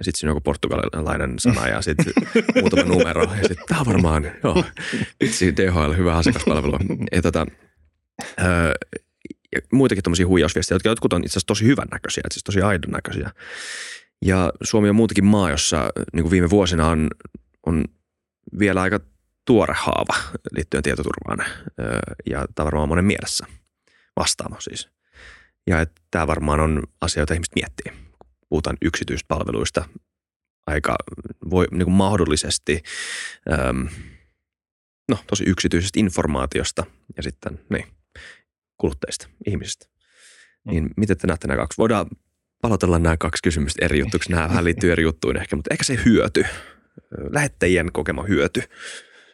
sitten 0.02 0.16
siinä 0.16 0.32
on 0.32 0.36
joku 0.36 0.42
portugalilainen 0.42 1.40
sana 1.40 1.68
ja 1.68 1.82
sitten 1.82 2.14
muutama 2.62 2.84
numero. 2.84 3.22
Ja 3.24 3.48
sitten 3.48 3.66
tämä 3.68 3.82
on 3.82 3.88
varmaan, 3.88 4.32
joo, 4.44 4.64
vitsi 5.24 5.58
DHL, 5.58 5.94
hyvä 5.98 6.16
asiakaspalvelu. 6.16 6.78
Ja 7.12 7.22
tota, 7.22 7.46
muitakin 9.72 10.04
tuommoisia 10.04 10.28
huijausviestejä, 10.28 10.76
jotka 10.76 10.90
jotkut 10.90 11.14
on 11.14 11.24
itse 11.24 11.32
asiassa 11.34 11.48
tosi 11.48 11.66
hyvän 11.66 11.88
näköisiä, 11.92 12.24
siis 12.32 12.44
tosi 12.44 12.62
aidon 12.62 12.92
näköisiä. 12.92 13.32
Ja 14.26 14.52
Suomi 14.64 14.90
on 14.90 14.96
muutenkin 14.96 15.26
maa, 15.26 15.50
jossa 15.50 15.90
niin 16.14 16.24
kuin 16.24 16.32
viime 16.32 16.50
vuosina 16.50 16.88
on, 16.88 17.10
on 17.66 17.86
vielä 18.60 18.82
aika 18.82 19.00
tuore 19.46 19.74
haava 19.78 20.16
liittyen 20.52 20.84
tietoturvaan 20.84 21.46
ja 22.30 22.46
tämä 22.56 22.66
varmaan 22.66 22.84
on 22.84 22.90
monen 22.90 23.06
mielessä 23.06 23.46
vastaamo 24.16 24.56
siis. 24.60 24.90
Ja 25.68 25.82
että 25.82 26.02
tämä 26.12 26.28
varmaan 26.28 26.60
on 26.60 26.84
asia, 27.02 27.22
jota 27.22 27.34
ihmiset 27.34 27.56
miettii. 27.56 27.94
Puhutaan 28.50 28.78
yksityispalveluista 28.82 29.86
aika 30.68 30.96
voi, 31.50 31.68
niin 31.72 31.84
kuin 31.84 31.96
mahdollisesti, 31.96 32.84
äm, 33.70 33.88
no 35.10 35.18
tosi 35.28 35.44
yksityisestä 35.48 36.00
informaatiosta 36.00 36.86
ja 37.18 37.24
sitten 37.24 37.60
niin, 37.70 37.88
kuluttajista, 38.78 39.28
ihmisistä. 39.48 39.86
Mm. 40.66 40.72
Niin 40.72 40.90
miten 40.98 41.18
te 41.18 41.28
näette 41.28 41.48
nämä 41.48 41.58
kaksi? 41.58 41.78
Voidaan 41.78 42.08
palotella 42.62 43.00
nämä 43.00 43.18
kaksi 43.18 43.44
kysymystä 43.44 43.86
eri 43.86 44.00
juttuiksi. 44.00 44.32
Nämä 44.32 44.50
vähän 44.50 44.66
liittyy 44.66 44.92
eri 44.92 45.04
juttuihin 45.04 45.42
ehkä, 45.42 45.56
mutta 45.56 45.74
ehkä 45.74 45.84
se 45.84 46.00
hyöty, 46.06 46.46
lähettäjien 47.32 47.92
kokema 47.92 48.24
hyöty. 48.24 48.64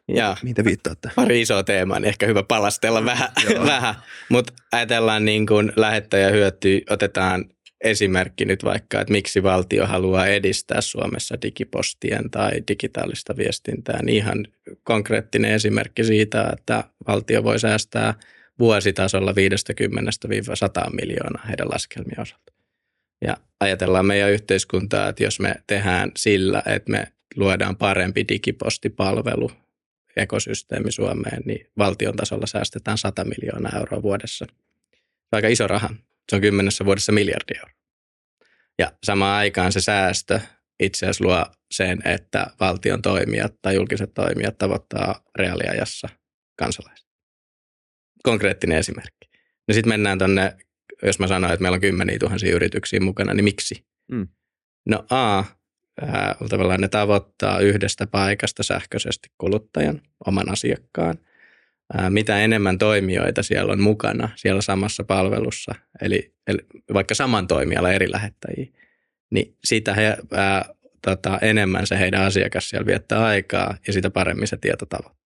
Ja 0.08 0.38
Mitä 0.43 0.63
viittaatte? 0.63 1.10
Pari 1.15 1.41
isoa 1.41 1.63
teemaa, 1.63 1.99
niin 1.99 2.10
ehkä 2.10 2.25
hyvä 2.25 2.43
palastella 2.43 3.06
vähän, 3.06 3.29
vähän. 3.65 3.95
mutta 4.29 4.53
ajatellaan 4.71 5.25
niin 5.25 5.45
kuin 5.45 5.73
lähettäjä 5.75 6.29
hyöty, 6.29 6.82
otetaan 6.89 7.45
esimerkki 7.84 8.45
nyt 8.45 8.63
vaikka, 8.63 9.01
että 9.01 9.12
miksi 9.12 9.43
valtio 9.43 9.88
haluaa 9.88 10.25
edistää 10.25 10.82
Suomessa 10.82 11.41
digipostien 11.41 12.32
tai 12.32 12.51
digitaalista 12.67 13.38
viestintää, 13.38 14.03
niin 14.03 14.15
ihan 14.15 14.47
konkreettinen 14.84 15.51
esimerkki 15.51 16.03
siitä, 16.03 16.49
että 16.53 16.84
valtio 17.08 17.43
voi 17.43 17.60
säästää– 17.60 18.13
vuositasolla 18.60 19.32
50-100 19.32 19.36
miljoonaa 21.02 21.46
heidän 21.48 21.70
laskelmien 21.70 22.20
osalta. 22.20 22.54
Ja 23.22 23.38
ajatellaan 23.60 24.06
meidän 24.06 24.32
yhteiskuntaa, 24.32 25.10
että 25.10 25.24
jos 25.24 25.39
me 25.39 25.56
tehdään 25.68 26.12
sillä, 26.18 26.63
että 26.66 26.92
me 26.92 27.08
luodaan 27.36 27.76
parempi 27.76 28.26
digipostipalvelu 28.30 29.52
ekosysteemi 30.16 30.92
Suomeen, 30.92 31.42
niin 31.46 31.68
valtion 31.78 32.16
tasolla 32.16 32.46
säästetään 32.46 32.98
100 32.98 33.26
miljoonaa 33.26 33.80
euroa 33.80 34.02
vuodessa. 34.02 34.46
Aika 35.32 35.48
iso 35.48 35.68
raha. 35.68 35.89
Se 36.30 36.36
on 36.36 36.42
kymmenessä 36.42 36.86
vuodessa 36.86 37.12
miljardi 37.12 37.58
euroa. 37.58 37.74
Ja 38.80 38.92
samaan 39.04 39.38
aikaan 39.38 39.72
se 39.72 39.82
säästö 39.82 40.39
itse 40.80 41.06
asiassa 41.06 41.24
luo 41.24 41.46
sen, 41.72 42.08
että 42.08 42.48
valtion 42.60 43.02
toimijat 43.02 43.54
tai 43.62 43.76
julkiset 43.76 44.13
toimijat 44.13 44.58
tavoittaa 44.58 45.24
reaaliajassa 45.36 46.10
kansalaiset 46.56 47.12
konkreettinen 48.24 48.78
esimerkki. 48.78 49.30
No 49.68 49.74
sitten 49.74 49.90
mennään 49.90 50.18
tuonne, 50.18 50.58
jos 51.04 51.20
mä 51.20 51.28
sanoin, 51.28 51.54
että 51.54 51.62
meillä 51.62 51.76
on 51.76 51.82
kymmeniä 51.82 52.20
tuhansia 52.20 52.56
yrityksiä 52.56 53.00
mukana, 53.00 53.34
niin 53.34 53.44
miksi? 53.44 53.86
Mm. 54.12 54.28
No 54.86 55.06
A, 55.10 55.44
ää, 56.02 56.36
tavallaan 56.50 56.82
ne 56.82 56.88
tavoittaa 56.88 57.60
yhdestä 57.60 58.08
paikasta 58.08 58.64
sähköisesti 58.64 59.30
kuluttajan, 59.38 60.02
oman 60.28 60.52
asiakkaan. 60.52 61.18
Ää, 61.94 62.10
mitä 62.10 62.40
enemmän 62.40 62.78
toimijoita 62.78 63.44
siellä 63.44 63.72
on 63.74 63.82
mukana 63.82 64.30
siellä 64.36 64.62
samassa 64.62 65.04
palvelussa, 65.04 65.76
eli, 66.02 66.34
eli 66.48 66.60
vaikka 66.94 67.16
saman 67.16 67.48
toimiala 67.48 67.92
eri 67.92 68.12
lähettäjiä, 68.12 68.68
niin 69.32 69.58
sitä 69.64 69.94
he, 69.94 70.18
ää, 70.32 70.66
tota, 71.02 71.40
enemmän 71.42 71.88
se 71.88 72.00
heidän 72.00 72.21
asiakas 72.21 72.69
siellä 72.69 72.86
viettää 72.86 73.26
aikaa 73.26 73.78
ja 73.88 73.94
sitä 73.94 74.10
paremmin 74.10 74.48
se 74.48 74.58
tieto 74.58 74.86
tavoittaa. 74.86 75.23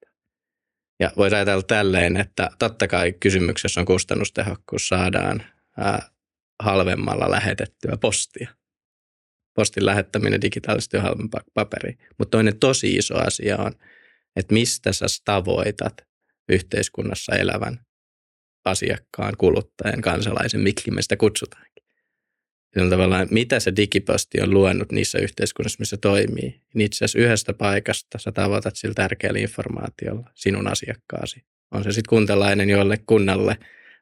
Ja 0.99 1.11
voisi 1.17 1.35
ajatella 1.35 1.63
tälleen, 1.63 2.17
että 2.17 2.49
totta 2.59 2.87
kai 2.87 3.13
kysymyksessä 3.13 3.79
on 3.79 3.85
kustannustehokkuus, 3.85 4.87
saadaan 4.87 5.43
ää, 5.77 6.09
halvemmalla 6.63 7.31
lähetettyä 7.31 7.97
postia. 8.01 8.49
Postin 9.55 9.85
lähettäminen 9.85 10.41
digitaalisesti 10.41 10.97
on 10.97 11.03
halvempaa 11.03 11.41
paperi. 11.53 11.97
Mutta 12.17 12.31
toinen 12.31 12.59
tosi 12.59 12.95
iso 12.95 13.15
asia 13.27 13.57
on, 13.57 13.71
että 14.35 14.53
mistä 14.53 14.93
sä 14.93 15.05
tavoitat 15.25 15.93
yhteiskunnassa 16.49 17.35
elävän 17.35 17.79
asiakkaan, 18.65 19.33
kuluttajan, 19.37 20.01
kansalaisen, 20.01 20.61
miksi 20.61 20.91
me 20.91 21.01
sitä 21.01 21.17
kutsutaankin. 21.17 21.66
Sillä 22.73 22.89
tavallaan, 22.89 23.27
mitä 23.31 23.59
se 23.59 23.75
digiposti 23.75 24.41
on 24.41 24.53
luonut 24.53 24.91
niissä 24.91 25.19
yhteiskunnissa, 25.19 25.79
missä 25.79 25.97
toimii. 25.97 26.61
Niin 26.73 26.85
itse 26.85 27.05
asiassa 27.05 27.19
yhdestä 27.19 27.53
paikasta 27.53 28.17
sä 28.17 28.31
tavoitat 28.31 28.75
sillä 28.75 28.93
tärkeällä 28.93 29.39
informaatiolla 29.39 30.29
sinun 30.35 30.67
asiakkaasi. 30.67 31.43
On 31.71 31.83
se 31.83 31.91
sitten 31.91 32.09
kuntalainen 32.09 32.69
jolle 32.69 32.97
kunnalle 32.97 33.57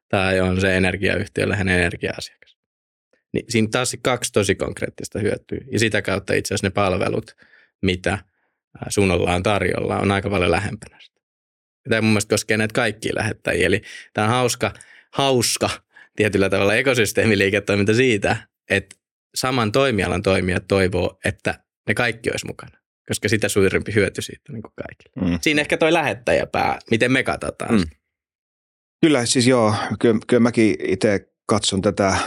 tai 0.09 0.39
on 0.39 0.61
se 0.61 0.77
energiayhtiölle 0.77 1.55
hänen 1.55 1.79
energia-asiakas. 1.79 2.57
Niin 3.33 3.45
siinä 3.49 3.67
taas 3.71 3.97
kaksi 4.03 4.31
tosi 4.31 4.55
konkreettista 4.55 5.19
hyötyä. 5.19 5.59
Ja 5.71 5.79
sitä 5.79 6.01
kautta 6.01 6.33
itse 6.33 6.53
asiassa 6.53 6.67
ne 6.67 6.71
palvelut, 6.71 7.31
mitä 7.81 8.19
sun 8.89 9.11
ollaan 9.11 9.43
tarjolla, 9.43 9.99
on 9.99 10.11
aika 10.11 10.29
paljon 10.29 10.51
lähempänä 10.51 10.97
sitä. 11.01 11.21
Tämä 11.89 12.01
mun 12.01 12.11
mielestä 12.11 12.33
koskee 12.33 12.57
näitä 12.57 12.73
kaikkia 12.73 13.15
lähettäjiä. 13.15 13.67
Eli 13.67 13.81
tämä 14.13 14.27
on 14.27 14.33
hauska, 14.33 14.73
hauska 15.13 15.69
tietyllä 16.15 16.49
tavalla 16.49 16.75
ekosysteemiliiketoiminta 16.75 17.93
siitä, 17.93 18.37
että 18.69 18.95
saman 19.35 19.71
toimialan 19.71 20.21
toimijat 20.21 20.67
toivoo, 20.67 21.19
että 21.25 21.63
ne 21.87 21.93
kaikki 21.93 22.31
olisi 22.31 22.47
mukana, 22.47 22.77
koska 23.07 23.29
sitä 23.29 23.49
suurempi 23.49 23.93
hyöty 23.95 24.21
siitä 24.21 24.53
niin 24.53 24.63
kuin 24.63 24.73
kaikille. 24.75 25.31
Mm. 25.31 25.39
Siinä 25.41 25.61
ehkä 25.61 25.77
toi 25.77 25.93
lähettäjäpää, 25.93 26.79
miten 26.91 27.11
me 27.11 27.23
katsotaan 27.23 27.75
mm. 27.75 27.83
Kyllä, 29.01 29.25
siis 29.25 29.47
joo. 29.47 29.75
Kyllä, 29.99 30.19
kyllä 30.27 30.39
mäkin 30.39 30.75
itse 30.83 31.29
katson 31.45 31.81
tätä 31.81 32.17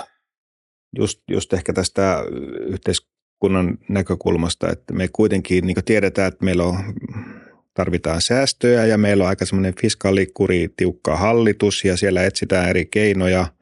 just, 0.99 1.23
just 1.31 1.53
ehkä 1.53 1.73
tästä 1.73 2.25
yhteiskunnan 2.61 3.79
näkökulmasta, 3.89 4.71
että 4.71 4.95
me 4.95 5.09
kuitenkin 5.09 5.67
niin 5.67 5.85
tiedetään, 5.85 6.29
että 6.29 6.45
meillä 6.45 6.65
on 6.65 6.79
tarvitaan 7.75 8.21
säästöjä 8.21 8.87
ja 8.87 8.99
meillä 8.99 9.25
on 9.25 9.29
aika 9.29 9.45
semmoinen 9.45 9.75
fiskaalikuri, 9.81 10.69
tiukka 10.77 11.17
hallitus 11.17 11.85
ja 11.85 11.97
siellä 11.97 12.25
etsitään 12.25 12.69
eri 12.69 12.87
keinoja– 12.87 13.47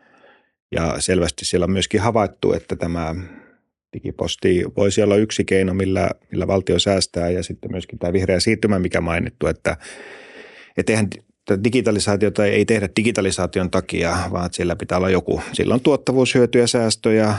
ja 0.73 0.97
selvästi 0.99 1.45
siellä 1.45 1.64
on 1.64 1.71
myöskin 1.71 2.01
havaittu, 2.01 2.53
että 2.53 2.77
tämä 2.77 3.14
digiposti 3.93 4.64
voisi 4.77 5.03
olla 5.03 5.17
yksi 5.17 5.45
keino, 5.45 5.75
millä, 5.75 6.11
millä 6.33 6.47
valtio 6.47 6.79
säästää 6.79 7.31
ja 7.31 7.43
sitten 7.43 7.71
myöskin 7.71 7.99
tämä 7.99 8.12
vihreä 8.12 8.41
siirtymä, 8.41 8.79
mikä 8.79 9.01
mainittu, 9.01 9.47
että, 9.47 9.77
että 10.77 10.93
eihän 10.93 11.09
digitalisaatiota 11.64 12.47
ei 12.47 12.64
tehdä 12.64 12.89
digitalisaation 12.97 13.71
takia, 13.71 14.17
vaan 14.33 14.47
että 14.47 14.57
sillä 14.57 14.77
pitää 14.77 14.99
olla 14.99 15.11
joku. 15.11 15.41
Sillä 15.53 15.75
on 15.75 15.81
tuottavuushyötyjä, 15.81 16.67
säästöjä, 16.67 17.35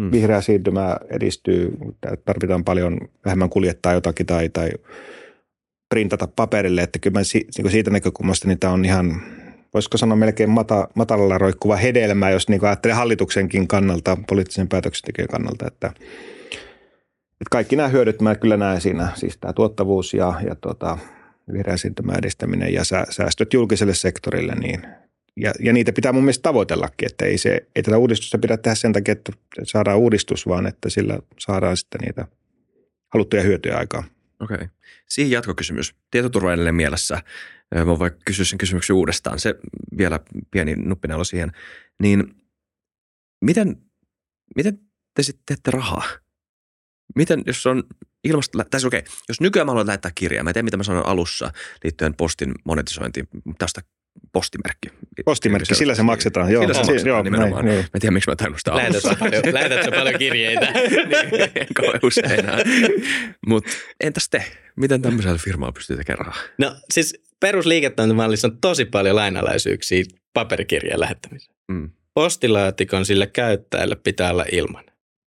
mm. 0.00 0.12
vihreä 0.12 0.40
siirtymä 0.40 0.96
edistyy, 1.10 1.72
tarvitaan 2.24 2.64
paljon 2.64 2.98
vähemmän 3.24 3.50
kuljettaa 3.50 3.92
jotakin 3.92 4.26
tai, 4.26 4.48
tai 4.48 4.70
printata 5.88 6.28
paperille, 6.36 6.82
että 6.82 6.98
kyllä 6.98 7.18
mä 7.18 7.22
niin 7.58 7.70
siitä 7.70 7.90
näkökulmasta 7.90 8.48
niin 8.48 8.58
tämä 8.58 8.72
on 8.72 8.84
ihan 8.84 9.22
voisiko 9.74 9.96
sanoa 9.98 10.16
melkein 10.16 10.50
mata, 10.50 10.88
matalalla 10.94 11.38
roikkuva 11.38 11.76
hedelmä, 11.76 12.30
jos 12.30 12.48
niin 12.48 12.64
ajattelee 12.64 12.96
hallituksenkin 12.96 13.68
kannalta, 13.68 14.16
poliittisen 14.28 14.68
päätöksentekijän 14.68 15.28
kannalta, 15.28 15.66
että, 15.66 15.92
että 17.16 17.50
kaikki 17.50 17.76
nämä 17.76 17.88
hyödyt 17.88 18.20
mä 18.20 18.34
kyllä 18.34 18.56
näen 18.56 18.80
siinä, 18.80 19.08
siis 19.14 19.38
tämä 19.38 19.52
tuottavuus 19.52 20.14
ja, 20.14 20.34
ja 20.46 20.54
tuota, 20.54 20.98
vihreä 21.52 21.76
siirtymän 21.76 22.18
edistäminen 22.18 22.72
ja 22.72 22.82
säästöt 23.10 23.52
julkiselle 23.52 23.94
sektorille, 23.94 24.54
niin 24.54 24.82
ja, 25.40 25.52
ja 25.60 25.72
niitä 25.72 25.92
pitää 25.92 26.12
mun 26.12 26.22
mielestä 26.22 26.42
tavoitellakin, 26.42 27.06
että 27.10 27.24
ei, 27.24 27.38
se, 27.38 27.66
ei 27.76 27.82
tätä 27.82 27.98
uudistusta 27.98 28.38
pidä 28.38 28.56
tehdä 28.56 28.74
sen 28.74 28.92
takia, 28.92 29.12
että 29.12 29.32
saadaan 29.62 29.98
uudistus, 29.98 30.46
vaan 30.46 30.66
että 30.66 30.90
sillä 30.90 31.18
saadaan 31.38 31.76
sitten 31.76 32.00
niitä 32.00 32.26
haluttuja 33.08 33.42
hyötyjä 33.42 33.76
aikaan. 33.76 34.04
Okei. 34.40 34.54
Okay. 34.54 34.68
Siihen 35.08 35.30
jatkokysymys. 35.30 35.94
Tietoturva 36.10 36.52
edelleen 36.52 36.74
mielessä. 36.74 37.22
Mä 37.74 37.86
voin 37.86 37.98
vaikka 37.98 38.20
kysyä 38.24 38.44
sen 38.44 38.58
kysymyksen 38.58 38.96
uudestaan. 38.96 39.38
Se 39.38 39.54
vielä 39.98 40.20
pieni 40.50 40.74
nuppinalo 40.76 41.24
siihen. 41.24 41.52
Niin 42.02 42.34
miten, 43.44 43.76
miten 44.56 44.78
te 45.14 45.22
sitten 45.22 45.42
teette 45.46 45.70
rahaa? 45.70 46.04
Miten, 47.16 47.42
jos 47.46 47.66
on 47.66 47.82
ilmasta, 48.24 48.64
tässä 48.70 48.88
okei, 48.88 48.98
okay, 48.98 49.12
jos 49.28 49.40
nykyään 49.40 49.66
mä 49.66 49.70
haluan 49.70 49.86
lähettää 49.86 50.10
kirjaa, 50.14 50.44
mä 50.44 50.50
en 50.50 50.54
tiedä 50.54 50.64
mitä 50.64 50.76
mä 50.76 50.82
sanoin 50.82 51.06
alussa 51.06 51.52
liittyen 51.84 52.14
postin 52.14 52.54
monetisointiin, 52.64 53.28
tästä 53.58 53.80
postimerkki. 54.32 54.88
Postimerkki, 55.24 55.74
sillä 55.74 55.94
se 55.94 56.02
maksetaan. 56.02 56.52
Joo, 56.52 56.62
sillä 56.62 56.74
se 56.74 56.80
maksetaan 56.80 57.06
joo, 57.06 57.22
nimenomaan. 57.22 57.64
Näin, 57.64 57.78
Mä 57.78 57.84
en 57.94 58.00
tiedä, 58.00 58.12
miksi 58.14 58.30
mä 58.30 58.36
tajunnut 58.36 58.58
sitä 58.58 58.72
alussa. 58.72 59.16
Lähetätkö 59.52 59.90
paljon, 59.90 60.04
paljon 60.04 60.18
kirjeitä? 60.18 60.70
niin, 60.70 61.50
en 61.54 61.66
kauhean 61.74 62.00
usein 62.02 62.32
enää. 62.32 62.58
Mutta 63.46 63.70
entäs 64.00 64.28
te? 64.28 64.44
Miten 64.76 65.02
tämmöisellä 65.02 65.38
firmalla 65.38 65.72
pystyy 65.72 65.96
tekemään 65.96 66.26
rahaa? 66.26 66.42
No 66.58 66.76
siis 66.94 67.27
perusliiketoimintamallissa 67.40 68.48
on 68.48 68.60
tosi 68.60 68.84
paljon 68.84 69.16
lainalaisuuksia 69.16 70.04
paperikirjeen 70.32 71.00
lähettämiseen. 71.00 71.56
Mm. 71.68 71.90
Postilaatikon 72.14 73.06
sille 73.06 73.26
käyttäjälle 73.26 73.96
pitää 73.96 74.30
olla 74.30 74.44
ilman. 74.52 74.84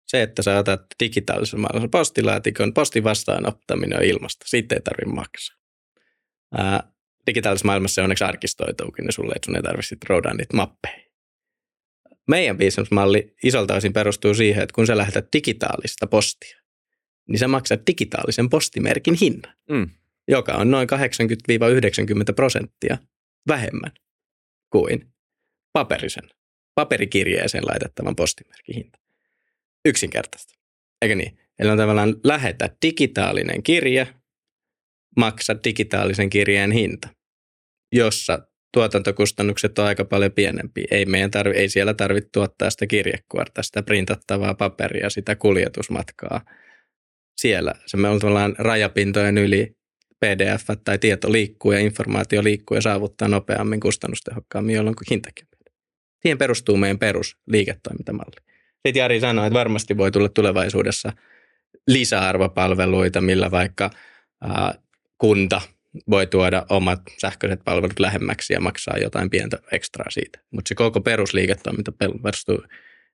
Se, 0.08 0.22
että 0.22 0.42
sä 0.42 0.58
otat 0.58 0.82
digitaalisen 1.00 1.60
maailman 1.60 1.90
postilaatikon, 1.90 2.74
postin 2.74 3.04
vastaanottaminen 3.04 3.98
on 3.98 4.06
ilmasta. 4.06 4.46
Siitä 4.48 4.76
ei 4.76 4.82
tarvitse 4.82 5.16
maksaa. 5.16 5.58
Ää, 6.58 6.94
digitaalisessa 7.28 7.66
maailmassa 7.66 7.96
se 7.96 8.02
onneksi 8.02 8.24
arkistoituukin, 8.24 9.06
niin 9.06 9.14
sulle, 9.14 9.34
että 9.36 9.46
sun 9.46 9.56
ei 9.56 9.62
tarvitse 9.62 9.98
roudaa 10.10 10.34
niitä 10.34 10.58
mappeja. 10.58 11.04
Meidän 12.28 12.58
business-malli 12.58 13.36
isolta 13.44 13.76
osin 13.76 13.94
perustuu 13.94 14.34
siihen, 14.34 14.64
että 14.64 14.74
kun 14.74 14.88
sä 14.88 14.98
lähetät 14.98 15.28
digitaalista 15.34 16.08
postia, 16.08 16.62
niin 17.28 17.40
sä 17.40 17.48
maksat 17.48 17.82
digitaalisen 17.88 18.50
postimerkin 18.50 19.14
hinnan. 19.22 19.54
Mm 19.70 19.90
joka 20.28 20.54
on 20.54 20.72
noin 20.72 20.88
80-90 22.30 22.34
prosenttia 22.36 22.98
vähemmän 23.48 23.92
kuin 24.70 25.14
paperisen, 25.74 26.30
paperikirjeeseen 26.76 27.66
laitettavan 27.66 28.16
postimerkin 28.16 28.76
hinta. 28.76 29.00
Yksinkertaista, 29.86 30.54
eikö 31.02 31.16
niin? 31.16 31.38
Eli 31.60 31.70
on 31.70 31.78
tavallaan 31.78 32.16
lähetä 32.24 32.76
digitaalinen 32.86 33.64
kirje, 33.64 34.08
maksa 35.18 35.56
digitaalisen 35.64 36.30
kirjeen 36.30 36.72
hinta, 36.72 37.10
jossa 37.92 38.48
tuotantokustannukset 38.74 39.80
on 39.80 39.86
aika 39.86 40.06
paljon 40.06 40.32
pienempiä. 40.32 40.88
Ei, 40.92 41.06
meidän 41.06 41.32
tarvi, 41.32 41.56
ei 41.56 41.70
siellä 41.70 41.94
tarvitse 41.94 42.30
tuottaa 42.34 42.70
sitä 42.70 42.88
kirjekuorta, 42.88 43.64
sitä 43.64 43.84
printattavaa 43.84 44.54
paperia, 44.54 45.10
sitä 45.10 45.36
kuljetusmatkaa. 45.36 46.42
Siellä 47.38 47.74
se 47.86 47.98
me 47.98 48.10
on 48.10 48.20
tavallaan 48.20 48.56
rajapintojen 48.58 49.38
yli 49.38 49.76
PDF 50.24 50.68
tai 50.84 51.00
tieto 51.00 51.32
liikkuu 51.32 51.72
ja 51.72 51.80
informaatio 51.80 52.44
liikkuu 52.44 52.76
ja 52.76 52.82
saavuttaa 52.82 53.28
nopeammin 53.28 53.80
kustannustehokkaammin, 53.80 54.76
jolloin 54.76 54.96
hintakin 55.10 55.48
Siihen 56.22 56.38
perustuu 56.38 56.78
meidän 56.78 57.00
perusliiketoimintamalli. 57.00 58.36
Sitten 58.88 59.00
Jari 59.00 59.20
sanoi, 59.20 59.48
että 59.48 59.60
varmasti 59.60 59.98
voi 59.98 60.12
tulla 60.12 60.30
tulevaisuudessa 60.30 61.14
lisäarvopalveluita, 61.88 63.22
millä 63.22 63.52
vaikka 63.52 63.90
ää, 64.42 64.76
kunta 65.18 65.62
voi 66.10 66.28
tuoda 66.28 66.66
omat 66.70 67.02
sähköiset 67.18 67.60
palvelut 67.66 68.00
lähemmäksi 68.00 68.54
ja 68.54 68.60
maksaa 68.60 68.98
jotain 68.98 69.30
pientä 69.30 69.58
ekstraa 69.72 70.10
siitä. 70.10 70.40
Mutta 70.52 70.70
se 70.70 70.76
koko 70.76 71.02
perusliiketoiminta 71.02 71.92
perustuu 72.24 72.64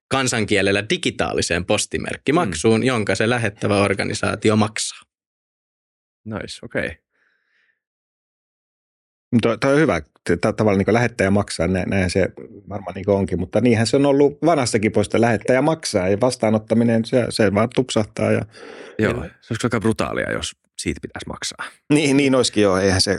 kansankielellä 0.07 0.89
digitaaliseen 0.89 1.65
postimerkkimaksuun, 1.65 2.79
mm. 2.79 2.85
jonka 2.85 3.15
se 3.15 3.29
lähettävä 3.29 3.77
organisaatio 3.81 4.55
maksaa. 4.55 5.08
Nice, 6.25 6.59
okei. 6.63 6.85
Okay. 6.85 6.95
Tuo, 9.41 9.57
tuo 9.57 9.71
on 9.71 9.79
hyvä. 9.79 10.01
Tavallaan 10.41 10.77
niin 10.77 10.93
lähettäjä 10.93 11.31
maksaa, 11.31 11.67
näin 11.67 12.09
se 12.09 12.29
varmaan 12.69 12.95
niin 12.95 13.09
onkin, 13.09 13.39
mutta 13.39 13.61
niinhän 13.61 13.87
se 13.87 13.95
on 13.95 14.05
ollut 14.05 14.37
vanhastakin 14.45 14.91
poista. 14.91 15.21
Lähettäjä 15.21 15.61
maksaa 15.61 16.09
ja 16.09 16.21
vastaanottaminen, 16.21 17.05
se, 17.05 17.25
se 17.29 17.53
vaan 17.53 17.69
tupsahtaa. 17.75 18.31
Ja, 18.31 18.41
Joo, 18.99 19.13
se 19.13 19.53
olisi 19.53 19.65
aika 19.67 19.79
brutaalia, 19.79 20.31
jos 20.31 20.55
siitä 20.79 20.99
pitäisi 21.01 21.27
maksaa. 21.27 21.65
Niin, 21.93 22.17
niin 22.17 22.35
olisikin 22.35 22.63
joo. 22.63 22.77
Eihän 22.77 23.01
se, 23.01 23.17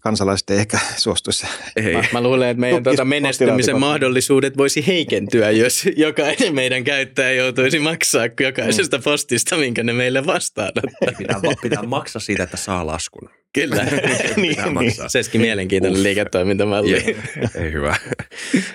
kansalaiset 0.00 0.50
ei 0.50 0.58
ehkä 0.58 0.78
suostuisi. 0.96 1.46
Ei. 1.76 1.94
Mä, 1.94 2.04
mä 2.12 2.20
luulen, 2.20 2.48
että 2.48 2.60
meidän 2.60 2.82
tuota 2.82 3.04
menestymisen 3.04 3.80
mahdollisuudet 3.80 4.56
voisi 4.56 4.86
heikentyä, 4.86 5.50
jos 5.50 5.84
jokainen 5.96 6.54
meidän 6.54 6.84
käyttäjä 6.84 7.32
joutuisi 7.32 7.78
maksaa 7.78 8.28
jokaisesta 8.40 8.98
mm. 8.98 9.02
postista, 9.02 9.56
minkä 9.56 9.82
ne 9.82 9.92
meille 9.92 10.26
vastaanottaa. 10.26 11.12
Pitää, 11.18 11.40
pitää 11.62 11.82
maksaa 11.82 12.20
siitä, 12.20 12.42
että 12.42 12.56
saa 12.56 12.86
laskun. 12.86 13.30
Kyllä. 13.54 13.84
niin, 14.36 14.56
niin. 14.80 15.10
Se 15.10 15.18
olisikin 15.18 15.40
mielenkiintoinen 15.40 15.98
Uff. 15.98 16.02
liiketoimintamalli. 16.02 17.16
ei 17.54 17.72
hyvä. 17.72 17.96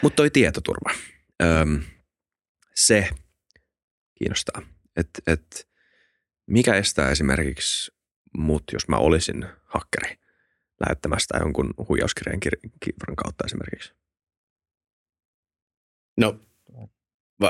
Mutta 0.01 0.15
toi 0.15 0.29
tietoturva. 0.29 0.91
Öm, 1.43 1.81
se 2.75 3.07
kiinnostaa. 4.19 4.61
Että 4.97 5.21
et, 5.27 5.67
mikä 6.47 6.75
estää 6.75 7.11
esimerkiksi 7.11 7.96
mut, 8.37 8.63
jos 8.73 8.87
mä 8.87 8.97
olisin 8.97 9.45
hakkeri 9.65 10.15
lähettämästä 10.85 11.37
jonkun 11.37 11.73
huijauskirjeen 11.89 12.39
kivran 12.79 13.15
kautta 13.15 13.43
esimerkiksi? 13.45 13.93
No, 16.17 16.39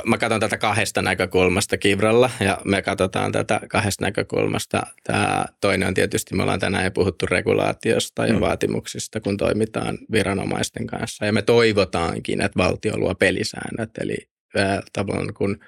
mä 0.06 0.18
katson 0.18 0.40
tätä 0.40 0.58
kahdesta 0.58 1.02
näkökulmasta 1.02 1.78
Kivralla 1.78 2.30
ja 2.40 2.58
me 2.66 2.82
katsotaan 2.82 3.32
tätä 3.32 3.62
kahdesta 3.70 4.06
näkökulmasta. 4.06 4.84
Tämä 5.04 5.46
toinen 5.62 5.88
on 5.88 5.94
tietysti, 5.94 6.36
me 6.36 6.44
ollaan 6.44 6.60
tänään 6.60 6.84
jo 6.84 6.92
puhuttu 6.92 7.26
regulaatiosta 7.26 8.26
ja 8.26 8.34
mm. 8.34 8.40
vaatimuksista, 8.40 9.20
kun 9.20 9.38
toimitaan 9.38 9.98
viranomaisten 10.12 10.88
kanssa. 10.88 11.26
Ja 11.26 11.34
me 11.34 11.42
toivotaankin, 11.42 12.42
että 12.42 12.58
valtio 12.58 12.98
luo 12.98 13.16
pelisäännöt, 13.16 13.90
eli 14.02 14.18
äh, 14.58 14.80
tavallaan 14.94 15.34
kun, 15.34 15.60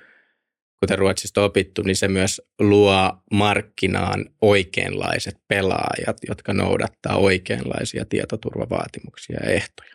kuten 0.80 1.00
Ruotsista 1.00 1.44
opittu, 1.44 1.82
niin 1.82 1.96
se 1.96 2.08
myös 2.08 2.42
luo 2.60 3.24
markkinaan 3.32 4.26
oikeanlaiset 4.42 5.38
pelaajat, 5.48 6.18
jotka 6.28 6.54
noudattaa 6.54 7.16
oikeanlaisia 7.18 8.06
tietoturvavaatimuksia 8.06 9.40
ja 9.44 9.50
ehtoja. 9.50 9.94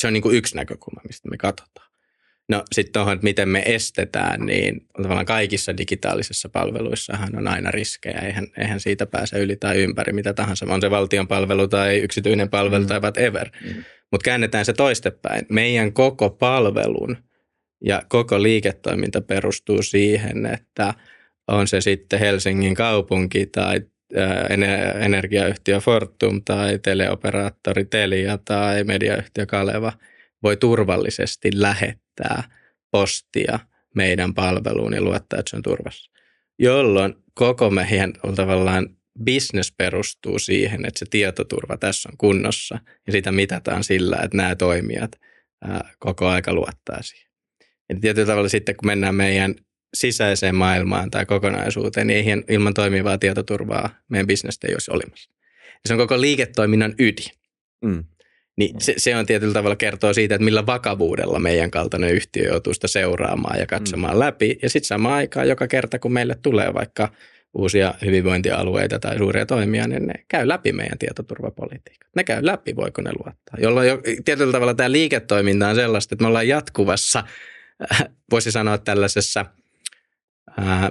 Se 0.00 0.06
on 0.06 0.12
niin 0.12 0.22
kuin 0.22 0.36
yksi 0.36 0.56
näkökulma, 0.56 1.00
mistä 1.06 1.28
me 1.28 1.36
katsotaan. 1.36 1.88
No 2.48 2.64
sitten 2.72 2.92
tuohon, 2.92 3.12
että 3.12 3.24
miten 3.24 3.48
me 3.48 3.62
estetään, 3.66 4.46
niin 4.46 4.86
tavallaan 5.02 5.26
kaikissa 5.26 5.76
digitaalisissa 5.76 6.48
palveluissahan 6.48 7.38
on 7.38 7.48
aina 7.48 7.70
riskejä. 7.70 8.20
Eihän, 8.20 8.46
eihän 8.58 8.80
siitä 8.80 9.06
pääse 9.06 9.38
yli 9.38 9.56
tai 9.56 9.76
ympäri, 9.82 10.12
mitä 10.12 10.34
tahansa. 10.34 10.66
On 10.68 10.80
se 10.80 10.90
valtion 10.90 11.28
palvelu 11.28 11.68
tai 11.68 11.98
yksityinen 11.98 12.50
palvelu 12.50 12.82
mm. 12.82 12.88
tai 12.88 13.00
whatever. 13.00 13.50
Mm. 13.64 13.84
Mutta 14.12 14.24
käännetään 14.24 14.64
se 14.64 14.72
toistepäin. 14.72 15.46
Meidän 15.48 15.92
koko 15.92 16.30
palvelun 16.30 17.16
ja 17.84 18.02
koko 18.08 18.42
liiketoiminta 18.42 19.20
perustuu 19.20 19.82
siihen, 19.82 20.46
että 20.46 20.94
on 21.48 21.68
se 21.68 21.80
sitten 21.80 22.20
Helsingin 22.20 22.74
kaupunki 22.74 23.46
tai 23.46 23.80
energiayhtiö 25.00 25.80
Fortum 25.80 26.42
tai 26.44 26.78
teleoperaattori 26.78 27.84
Telia 27.84 28.38
tai 28.44 28.84
mediayhtiö 28.84 29.46
Kaleva 29.46 29.92
voi 30.42 30.56
turvallisesti 30.56 31.50
lähettää 31.54 32.42
postia 32.90 33.58
meidän 33.94 34.34
palveluun 34.34 34.94
ja 34.94 35.02
luottaa, 35.02 35.38
että 35.38 35.50
se 35.50 35.56
on 35.56 35.62
turvassa. 35.62 36.10
Jolloin 36.58 37.14
koko 37.34 37.70
meidän 37.70 38.12
tavallaan 38.36 38.88
business 39.24 39.72
perustuu 39.76 40.38
siihen, 40.38 40.86
että 40.86 40.98
se 40.98 41.06
tietoturva 41.10 41.76
tässä 41.76 42.08
on 42.08 42.16
kunnossa 42.18 42.78
ja 43.06 43.12
sitä 43.12 43.32
mitataan 43.32 43.84
sillä, 43.84 44.16
että 44.16 44.36
nämä 44.36 44.56
toimijat 44.56 45.10
koko 45.98 46.26
aika 46.26 46.54
luottaa 46.54 47.02
siihen. 47.02 47.27
Ja 47.88 47.96
tietyllä 48.00 48.26
tavalla 48.26 48.48
sitten, 48.48 48.76
kun 48.76 48.86
mennään 48.86 49.14
meidän 49.14 49.54
sisäiseen 49.94 50.54
maailmaan 50.54 51.10
tai 51.10 51.26
kokonaisuuteen, 51.26 52.06
niin 52.06 52.26
ei 52.26 52.54
ilman 52.54 52.74
toimivaa 52.74 53.18
tietoturvaa 53.18 53.90
meidän 54.08 54.26
bisnestä 54.26 54.66
ei 54.66 54.74
olisi 54.74 54.90
olemassa. 54.90 55.30
Ja 55.66 55.88
se 55.88 55.94
on 55.94 55.98
koko 55.98 56.20
liiketoiminnan 56.20 56.94
ydin. 56.98 57.32
Mm. 57.84 58.04
Niin 58.56 58.80
se, 58.80 58.94
se 58.96 59.16
on 59.16 59.26
tietyllä 59.26 59.52
tavalla 59.52 59.76
kertoo 59.76 60.14
siitä, 60.14 60.34
että 60.34 60.44
millä 60.44 60.66
vakavuudella 60.66 61.38
meidän 61.38 61.70
kaltainen 61.70 62.14
yhtiö 62.14 62.48
joutuu 62.48 62.74
sitä 62.74 62.88
seuraamaan 62.88 63.58
ja 63.58 63.66
katsomaan 63.66 64.14
mm. 64.14 64.20
läpi. 64.20 64.58
Ja 64.62 64.70
sitten 64.70 64.88
samaan 64.88 65.14
aikaan 65.14 65.48
joka 65.48 65.68
kerta, 65.68 65.98
kun 65.98 66.12
meille 66.12 66.34
tulee 66.42 66.74
vaikka 66.74 67.08
uusia 67.54 67.94
hyvinvointialueita 68.04 68.98
tai 68.98 69.18
suuria 69.18 69.46
toimia, 69.46 69.88
niin 69.88 70.06
ne 70.06 70.14
käy 70.28 70.48
läpi 70.48 70.72
meidän 70.72 70.98
tietoturvapolitiikat. 70.98 72.08
Ne 72.16 72.24
käy 72.24 72.46
läpi, 72.46 72.76
voiko 72.76 73.02
ne 73.02 73.10
luottaa. 73.12 73.56
Jolloin 73.58 73.88
jo, 73.88 74.02
tietyllä 74.24 74.52
tavalla 74.52 74.74
tämä 74.74 74.92
liiketoiminta 74.92 75.68
on 75.68 75.74
sellaista, 75.74 76.14
että 76.14 76.22
me 76.22 76.28
ollaan 76.28 76.48
jatkuvassa, 76.48 77.24
voisi 78.30 78.52
sanoa 78.52 78.78
tällaisessa 78.78 79.46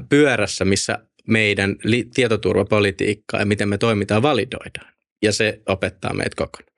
pyörässä, 0.09 0.65
missä 0.65 0.99
meidän 1.27 1.75
li- 1.83 2.09
tietoturvapolitiikkaa 2.13 3.39
ja 3.39 3.45
miten 3.45 3.69
me 3.69 3.77
toimitaan 3.77 4.21
validoidaan. 4.21 4.93
Ja 5.21 5.31
se 5.31 5.61
opettaa 5.65 6.13
meitä 6.13 6.35
kokonaan. 6.35 6.73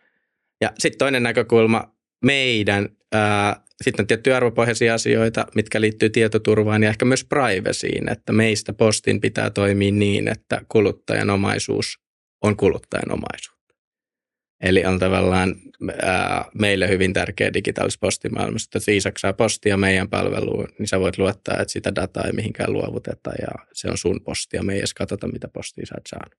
Ja 0.61 0.71
sitten 0.79 0.97
toinen 0.97 1.23
näkökulma, 1.23 1.95
meidän, 2.25 2.89
sitten 3.83 4.03
on 4.03 4.07
tiettyjä 4.07 4.37
arvopohjaisia 4.37 4.93
asioita, 4.93 5.45
mitkä 5.55 5.81
liittyy 5.81 6.09
tietoturvaan 6.09 6.83
ja 6.83 6.89
ehkä 6.89 7.05
myös 7.05 7.25
privacyin, 7.25 8.11
että 8.11 8.33
meistä 8.33 8.73
postin 8.73 9.21
pitää 9.21 9.49
toimia 9.49 9.91
niin, 9.91 10.27
että 10.27 10.61
kuluttajan 10.69 11.29
omaisuus 11.29 11.99
on 12.41 12.57
kuluttajan 12.57 13.11
omaisuutta. 13.11 13.58
Eli 14.61 14.85
on 14.85 14.99
tavallaan 14.99 15.55
ää, 16.01 16.45
meille 16.59 16.89
hyvin 16.89 17.13
tärkeä 17.13 17.53
digitaalisessa 17.53 17.99
postimaailmassa, 18.01 18.67
että 18.67 18.77
jos 18.77 18.87
Iisak 18.87 19.17
saa 19.17 19.33
postia 19.33 19.77
meidän 19.77 20.09
palveluun, 20.09 20.67
niin 20.79 20.87
sä 20.87 20.99
voit 20.99 21.17
luottaa, 21.17 21.59
että 21.59 21.71
sitä 21.71 21.95
dataa 21.95 22.23
ei 22.23 22.31
mihinkään 22.31 22.73
luovuteta 22.73 23.31
ja 23.41 23.65
se 23.73 23.87
on 23.89 23.97
sun 23.97 24.21
postia. 24.23 24.63
Me 24.63 24.73
ei 24.73 24.79
edes 24.79 24.93
katsota, 24.93 25.27
mitä 25.27 25.47
postia 25.47 25.85
sä 25.85 25.95
oot 25.97 26.07
saanut. 26.07 26.35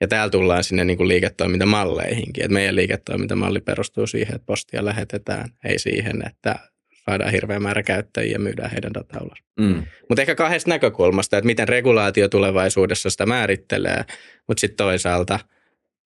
Ja 0.00 0.08
täällä 0.08 0.30
tullaan 0.30 0.64
sinne 0.64 0.84
niin 0.84 0.96
kuin 0.96 1.08
liiketoimintamalleihinkin. 1.08 2.44
Et 2.44 2.50
meidän 2.50 2.76
liiketoimintamalli 2.76 3.60
perustuu 3.60 4.06
siihen, 4.06 4.34
että 4.34 4.46
postia 4.46 4.84
lähetetään, 4.84 5.48
ei 5.64 5.78
siihen, 5.78 6.26
että 6.26 6.58
saadaan 7.04 7.32
hirveä 7.32 7.60
määrä 7.60 7.82
käyttäjiä 7.82 8.32
ja 8.32 8.38
myydään 8.38 8.70
heidän 8.70 8.94
dataa 8.94 9.22
ulos. 9.22 9.38
Mm. 9.60 9.82
Mutta 10.08 10.22
ehkä 10.22 10.34
kahdesta 10.34 10.70
näkökulmasta, 10.70 11.38
että 11.38 11.46
miten 11.46 11.68
regulaatio 11.68 12.28
tulevaisuudessa 12.28 13.10
sitä 13.10 13.26
määrittelee, 13.26 14.04
mutta 14.48 14.60
sitten 14.60 14.76
toisaalta– 14.76 15.38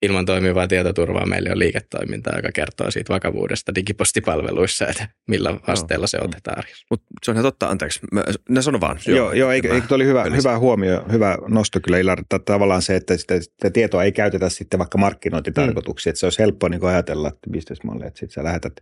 ilman 0.02 0.26
toimivaa 0.26 0.68
tietoturvaa 0.68 1.26
meille 1.26 1.50
on 1.52 1.58
liiketoimintaa, 1.58 2.36
joka 2.36 2.52
kertoo 2.54 2.90
siitä 2.90 3.12
vakavuudesta 3.12 3.74
digipostipalveluissa, 3.74 4.86
että 4.86 5.08
millä 5.28 5.60
asteella 5.66 6.06
se 6.06 6.18
otetaan 6.20 6.58
arjessa. 6.58 6.86
Mutta 6.90 7.06
se 7.22 7.30
on 7.30 7.34
ihan 7.34 7.44
totta, 7.44 7.66
anteeksi. 7.66 8.00
Mä, 8.12 8.24
ne 8.48 8.62
sano 8.62 8.80
vaan. 8.80 8.98
Joo, 9.06 9.16
joo, 9.16 9.32
joo 9.32 9.50
eikö, 9.50 9.74
eikö 9.74 9.94
oli 9.94 10.06
hyvä, 10.06 10.24
hyvä 10.24 10.58
huomio, 10.58 11.04
hyvä 11.12 11.38
nosto 11.48 11.80
kyllä 11.80 11.98
Ilar, 11.98 12.22
tavallaan 12.44 12.82
se, 12.82 12.96
että 12.96 13.16
sitä, 13.16 13.40
sitä 13.40 13.70
tietoa 13.70 14.04
ei 14.04 14.12
käytetä 14.12 14.48
sitten 14.48 14.78
vaikka 14.78 14.98
markkinointitarkoituksiin, 14.98 16.10
mm. 16.10 16.12
että 16.12 16.20
se 16.20 16.26
olisi 16.26 16.38
helppoa 16.38 16.68
niin 16.68 16.84
ajatella, 16.84 17.28
että 17.28 17.50
bisnesmalli, 17.50 18.06
että 18.06 18.20
sitten 18.20 18.34
sä 18.34 18.44
lähetät 18.44 18.72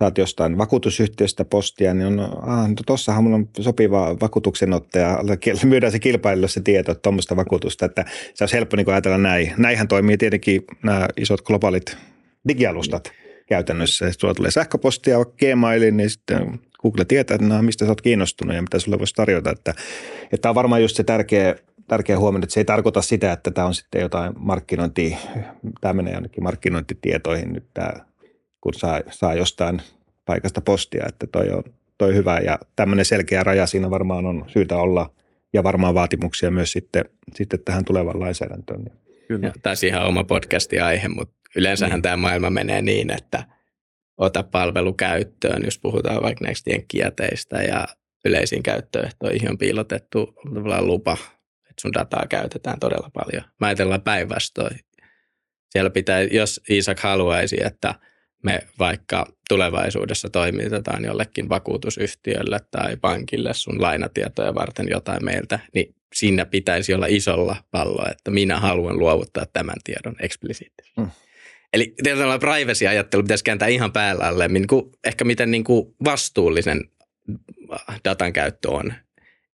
saat 0.00 0.18
jostain 0.18 0.58
vakuutusyhtiöstä 0.58 1.44
postia, 1.44 1.94
niin 1.94 2.06
on, 2.06 2.20
ah, 2.20 2.68
no 2.68 2.74
tossahan 2.86 3.24
mulla 3.24 3.36
on 3.36 3.48
sopiva 3.60 4.16
vakuutuksenottaja, 4.20 5.18
myydään 5.64 5.92
se 5.92 5.98
kilpailulle 5.98 6.48
se 6.48 6.60
tieto, 6.60 6.92
että 6.92 7.02
tuommoista 7.02 7.36
vakuutusta, 7.36 7.86
että 7.86 8.04
se 8.34 8.44
olisi 8.44 8.56
helppo 8.56 8.76
niin 8.76 8.90
ajatella 8.90 9.18
näin. 9.18 9.52
Näinhän 9.56 9.88
toimii 9.88 10.16
tietenkin 10.16 10.64
nämä 10.82 11.08
isot 11.16 11.42
globaalit 11.42 11.96
digialustat 12.48 13.12
käytännössä. 13.48 14.06
Jos 14.06 14.14
sulla 14.14 14.34
tulee 14.34 14.50
sähköpostia 14.50 15.16
vaikka 15.16 15.34
Gmailiin, 15.38 15.96
niin 15.96 16.10
sitten 16.10 16.60
Google 16.82 17.04
tietää, 17.04 17.34
että 17.34 17.46
no, 17.46 17.62
mistä 17.62 17.84
sä 17.84 17.90
oot 17.90 18.00
kiinnostunut 18.00 18.56
ja 18.56 18.62
mitä 18.62 18.78
sulle 18.78 18.98
voisi 18.98 19.14
tarjota. 19.14 19.50
Että, 19.50 19.74
että 20.24 20.38
tämä 20.42 20.50
on 20.50 20.54
varmaan 20.54 20.82
just 20.82 20.96
se 20.96 21.04
tärkeä, 21.04 21.54
tärkeä 21.88 22.18
huomio, 22.18 22.38
että 22.38 22.54
se 22.54 22.60
ei 22.60 22.64
tarkoita 22.64 23.02
sitä, 23.02 23.32
että 23.32 23.50
tämä 23.50 23.66
on 23.66 23.74
sitten 23.74 24.00
jotain 24.00 24.32
markkinointi, 24.36 25.16
tämä 25.80 25.94
menee 25.94 26.14
ainakin 26.14 26.44
markkinointitietoihin 26.44 27.52
nyt 27.52 27.64
tämä 27.74 28.09
kun 28.60 28.74
saa, 28.74 29.00
saa 29.10 29.34
jostain 29.34 29.82
paikasta 30.24 30.60
postia, 30.60 31.04
että 31.08 31.26
toi 31.26 31.50
on 31.50 31.62
toi 32.00 32.14
hyvä 32.14 32.38
ja 32.38 32.58
tämmöinen 32.76 33.04
selkeä 33.04 33.42
raja 33.42 33.66
siinä 33.66 33.90
varmaan 33.90 34.26
on 34.26 34.44
syytä 34.48 34.76
olla 34.76 35.10
ja 35.52 35.62
varmaan 35.62 35.94
vaatimuksia 35.94 36.50
myös 36.50 36.72
sitten, 36.72 37.04
sitten 37.34 37.60
tähän 37.64 37.84
tulevaan 37.84 38.20
lainsäädäntöön. 38.20 38.84
Kyllä. 39.28 39.52
Tämä 39.62 39.72
on 39.82 39.88
ihan 39.88 40.06
oma 40.06 40.24
podcasti 40.24 40.80
aihe, 40.80 41.08
mutta 41.08 41.34
yleensähän 41.56 41.96
niin. 41.96 42.02
tämä 42.02 42.16
maailma 42.16 42.50
menee 42.50 42.82
niin, 42.82 43.10
että 43.12 43.44
ota 44.16 44.42
palvelu 44.42 44.92
käyttöön, 44.92 45.64
jos 45.64 45.78
puhutaan 45.78 46.22
vaikka 46.22 46.44
näistä 46.44 46.70
jenkkijäteistä 46.70 47.62
ja 47.62 47.86
yleisiin 48.24 48.62
käyttöehtoihin 48.62 49.50
on 49.50 49.58
piilotettu 49.58 50.34
lupa, 50.80 51.16
että 51.70 51.80
sun 51.80 51.92
dataa 51.92 52.26
käytetään 52.28 52.80
todella 52.80 53.10
paljon. 53.14 53.44
Mä 53.60 53.66
ajatellaan 53.66 54.02
päinvastoin. 54.02 54.80
Siellä 55.70 55.90
pitää, 55.90 56.20
jos 56.20 56.60
Isak 56.68 57.00
haluaisi, 57.00 57.56
että– 57.64 57.94
me 58.42 58.60
vaikka 58.78 59.26
tulevaisuudessa 59.48 60.30
toimitetaan 60.30 61.04
jollekin 61.04 61.48
vakuutusyhtiölle 61.48 62.60
tai 62.70 62.96
pankille 62.96 63.54
sun 63.54 63.82
lainatietoja 63.82 64.54
varten 64.54 64.86
jotain 64.90 65.24
meiltä, 65.24 65.58
niin 65.74 65.94
siinä 66.14 66.46
pitäisi 66.46 66.94
olla 66.94 67.06
isolla 67.08 67.56
pallo, 67.70 68.06
että 68.10 68.30
minä 68.30 68.60
haluan 68.60 68.98
luovuttaa 68.98 69.46
tämän 69.52 69.76
tiedon 69.84 70.16
eksplisiittisesti. 70.20 71.00
Mm. 71.00 71.10
Eli 71.72 71.94
tietyllä 72.02 72.38
privacy-ajattelu 72.38 73.22
pitäisi 73.22 73.44
kääntää 73.44 73.68
ihan 73.68 73.92
päällä 73.92 74.24
alle, 74.24 74.48
niin 74.48 74.66
kuin, 74.66 74.92
ehkä 75.04 75.24
miten 75.24 75.50
niin 75.50 75.64
kuin 75.64 75.94
vastuullisen 76.04 76.80
datan 78.04 78.32
käyttö 78.32 78.70
on. 78.70 78.92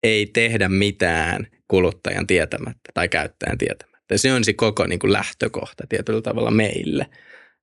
Ei 0.03 0.27
tehdä 0.27 0.69
mitään 0.69 1.47
kuluttajan 1.69 2.27
tietämättä 2.27 2.91
tai 2.95 3.09
käyttäjän 3.09 3.59
tietämättä. 3.59 4.19
Se 4.19 4.33
on 4.33 4.45
se 4.45 4.53
koko 4.53 4.87
niin 4.87 4.99
kuin 4.99 5.13
lähtökohta 5.13 5.85
tietyllä 5.89 6.23
tavalla 6.23 6.51
meille. 6.51 7.07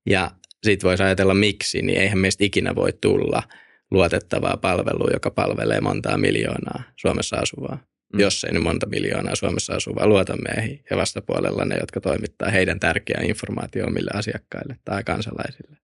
Ja 0.06 0.32
sitten 0.64 0.88
voisi 0.88 1.04
ajatella 1.04 1.34
miksi, 1.34 1.82
niin 1.82 2.00
eihän 2.00 2.20
meistä 2.20 2.44
ikinä 2.44 2.76
voi 2.76 2.94
tulla 3.02 3.44
luotettavaa 3.92 4.58
palvelua, 4.58 5.10
joka 5.14 5.32
palvelee 5.32 5.82
montaa 5.82 6.18
miljoonaa 6.18 6.84
Suomessa 6.96 7.36
asuvaa. 7.36 7.84
Mm. 8.14 8.20
Jos 8.20 8.44
ei 8.44 8.54
nyt 8.54 8.64
monta 8.64 8.86
miljoonaa 8.90 9.36
Suomessa 9.36 9.74
asuvaa 9.74 10.08
luota 10.08 10.36
meihin 10.38 10.84
ja 10.90 10.98
vastapuolella 10.98 11.66
ne, 11.66 11.78
jotka 11.80 12.02
toimittaa 12.02 12.50
heidän 12.50 12.80
tärkeää 12.80 13.24
informaatiota 13.24 13.88
omille 13.88 14.12
asiakkaille 14.14 14.76
tai 14.86 15.04
kansalaisille. 15.04 15.78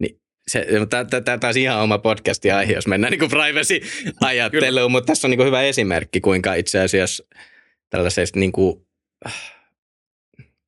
Niin 0.00 0.20
se, 0.48 0.66
tämä 1.24 1.38
on 1.48 1.58
ihan 1.58 1.82
oma 1.82 1.98
podcasti 1.98 2.50
aihe, 2.50 2.72
jos 2.72 2.86
mennään 2.86 3.10
niin 3.10 3.30
privacy-ajatteluun, 3.30 4.92
mutta 4.92 5.06
tässä 5.06 5.26
on 5.26 5.30
niin 5.30 5.46
hyvä 5.46 5.62
esimerkki, 5.62 6.20
kuinka 6.20 6.54
itse 6.54 6.80
asiassa 6.80 7.24
tällaisesta 7.90 8.38
niin 8.38 8.52
kuin, 8.52 8.86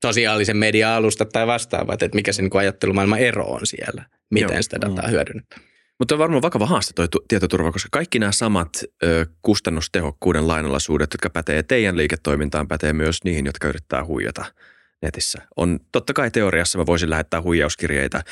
sosiaalisen 0.07 0.57
median 0.57 0.93
alusta 0.93 1.25
tai 1.25 1.47
vastaavat, 1.47 2.03
että 2.03 2.15
mikä 2.15 2.33
se 2.33 2.43
niin 2.43 2.57
ajattelumaailman 2.57 3.19
ero 3.19 3.45
on 3.45 3.61
siellä, 3.65 4.05
miten 4.31 4.55
Joo. 4.55 4.63
sitä 4.63 4.81
dataa 4.81 5.05
mm. 5.07 5.11
hyödynnetään. 5.11 5.63
Mutta 5.99 6.15
on 6.15 6.19
varmaan 6.19 6.43
vakava 6.43 6.67
haaste 6.67 6.93
tuo 6.95 7.21
tietoturva, 7.29 7.73
koska 7.73 7.89
kaikki 7.93 8.19
nämä 8.19 8.33
samat 8.33 8.69
ö, 9.03 9.27
kustannustehokkuuden 9.43 10.49
lainalaisuudet, 10.49 11.11
jotka 11.13 11.31
pätee 11.31 11.63
teidän 11.63 11.97
liiketoimintaan, 11.97 12.69
pätee 12.69 12.93
myös 12.93 13.25
niihin, 13.25 13.47
jotka 13.47 13.69
yrittää 13.69 14.05
huijata 14.05 14.45
netissä. 15.03 15.43
On 15.57 15.81
totta 15.93 16.13
kai 16.13 16.31
teoriassa 16.31 16.79
mä 16.79 16.87
voisin 16.87 17.11
lähettää 17.11 17.43
huijauskirjeitä 17.43 18.23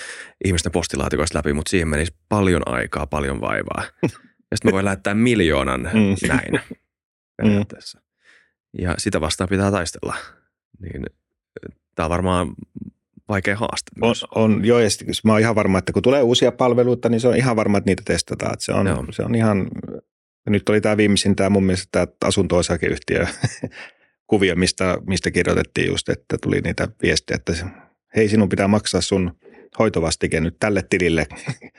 ihmisten 0.44 0.72
postilaatikoista 0.72 1.38
läpi, 1.38 1.52
mutta 1.52 1.70
siihen 1.70 1.88
menisi 1.88 2.14
paljon 2.28 2.62
aikaa, 2.66 3.06
paljon 3.06 3.40
vaivaa. 3.40 3.84
Ja 4.50 4.56
sitten 4.56 4.70
mä 4.70 4.74
voin 4.74 4.84
lähettää 4.84 5.14
miljoonan 5.14 5.80
Mm. 5.80 6.28
näin 6.28 6.60
periaatteessa. 7.36 8.00
Ja 8.78 8.94
sitä 8.98 9.20
vastaan 9.20 9.48
pitää 9.48 9.70
taistella. 9.70 10.14
Niin 10.80 11.02
tämä 11.94 12.04
on 12.06 12.10
varmaan 12.10 12.54
vaikea 13.28 13.56
haaste 13.56 13.90
On, 14.00 14.08
myös. 14.08 14.24
on 14.34 14.64
joo, 14.64 14.78
ja 14.78 14.90
sit, 14.90 15.08
mä 15.24 15.32
oon 15.32 15.40
ihan 15.40 15.54
varma, 15.54 15.78
että 15.78 15.92
kun 15.92 16.02
tulee 16.02 16.22
uusia 16.22 16.52
palveluita, 16.52 17.08
niin 17.08 17.20
se 17.20 17.28
on 17.28 17.36
ihan 17.36 17.56
varma, 17.56 17.78
että 17.78 17.90
niitä 17.90 18.02
testataan. 18.06 18.52
Että 18.52 18.64
se, 18.64 18.72
on, 18.72 18.86
Joo. 18.86 19.04
se 19.10 19.22
on 19.22 19.34
ihan, 19.34 19.68
nyt 20.46 20.68
oli 20.68 20.80
tämä 20.80 20.96
viimeisin 20.96 21.36
tämä 21.36 21.50
mun 21.50 21.64
mielestä 21.64 21.88
tämä 21.90 22.06
asunto-osakeyhtiö 22.24 23.26
kuvio, 24.30 24.56
mistä, 24.56 24.98
mistä 25.06 25.30
kirjoitettiin 25.30 25.86
just, 25.86 26.08
että 26.08 26.38
tuli 26.42 26.60
niitä 26.60 26.88
viestejä, 27.02 27.36
että 27.36 27.52
hei 28.16 28.28
sinun 28.28 28.48
pitää 28.48 28.68
maksaa 28.68 29.00
sun 29.00 29.32
hoitovastike 29.78 30.40
nyt 30.40 30.56
tälle 30.60 30.84
tilille 30.90 31.26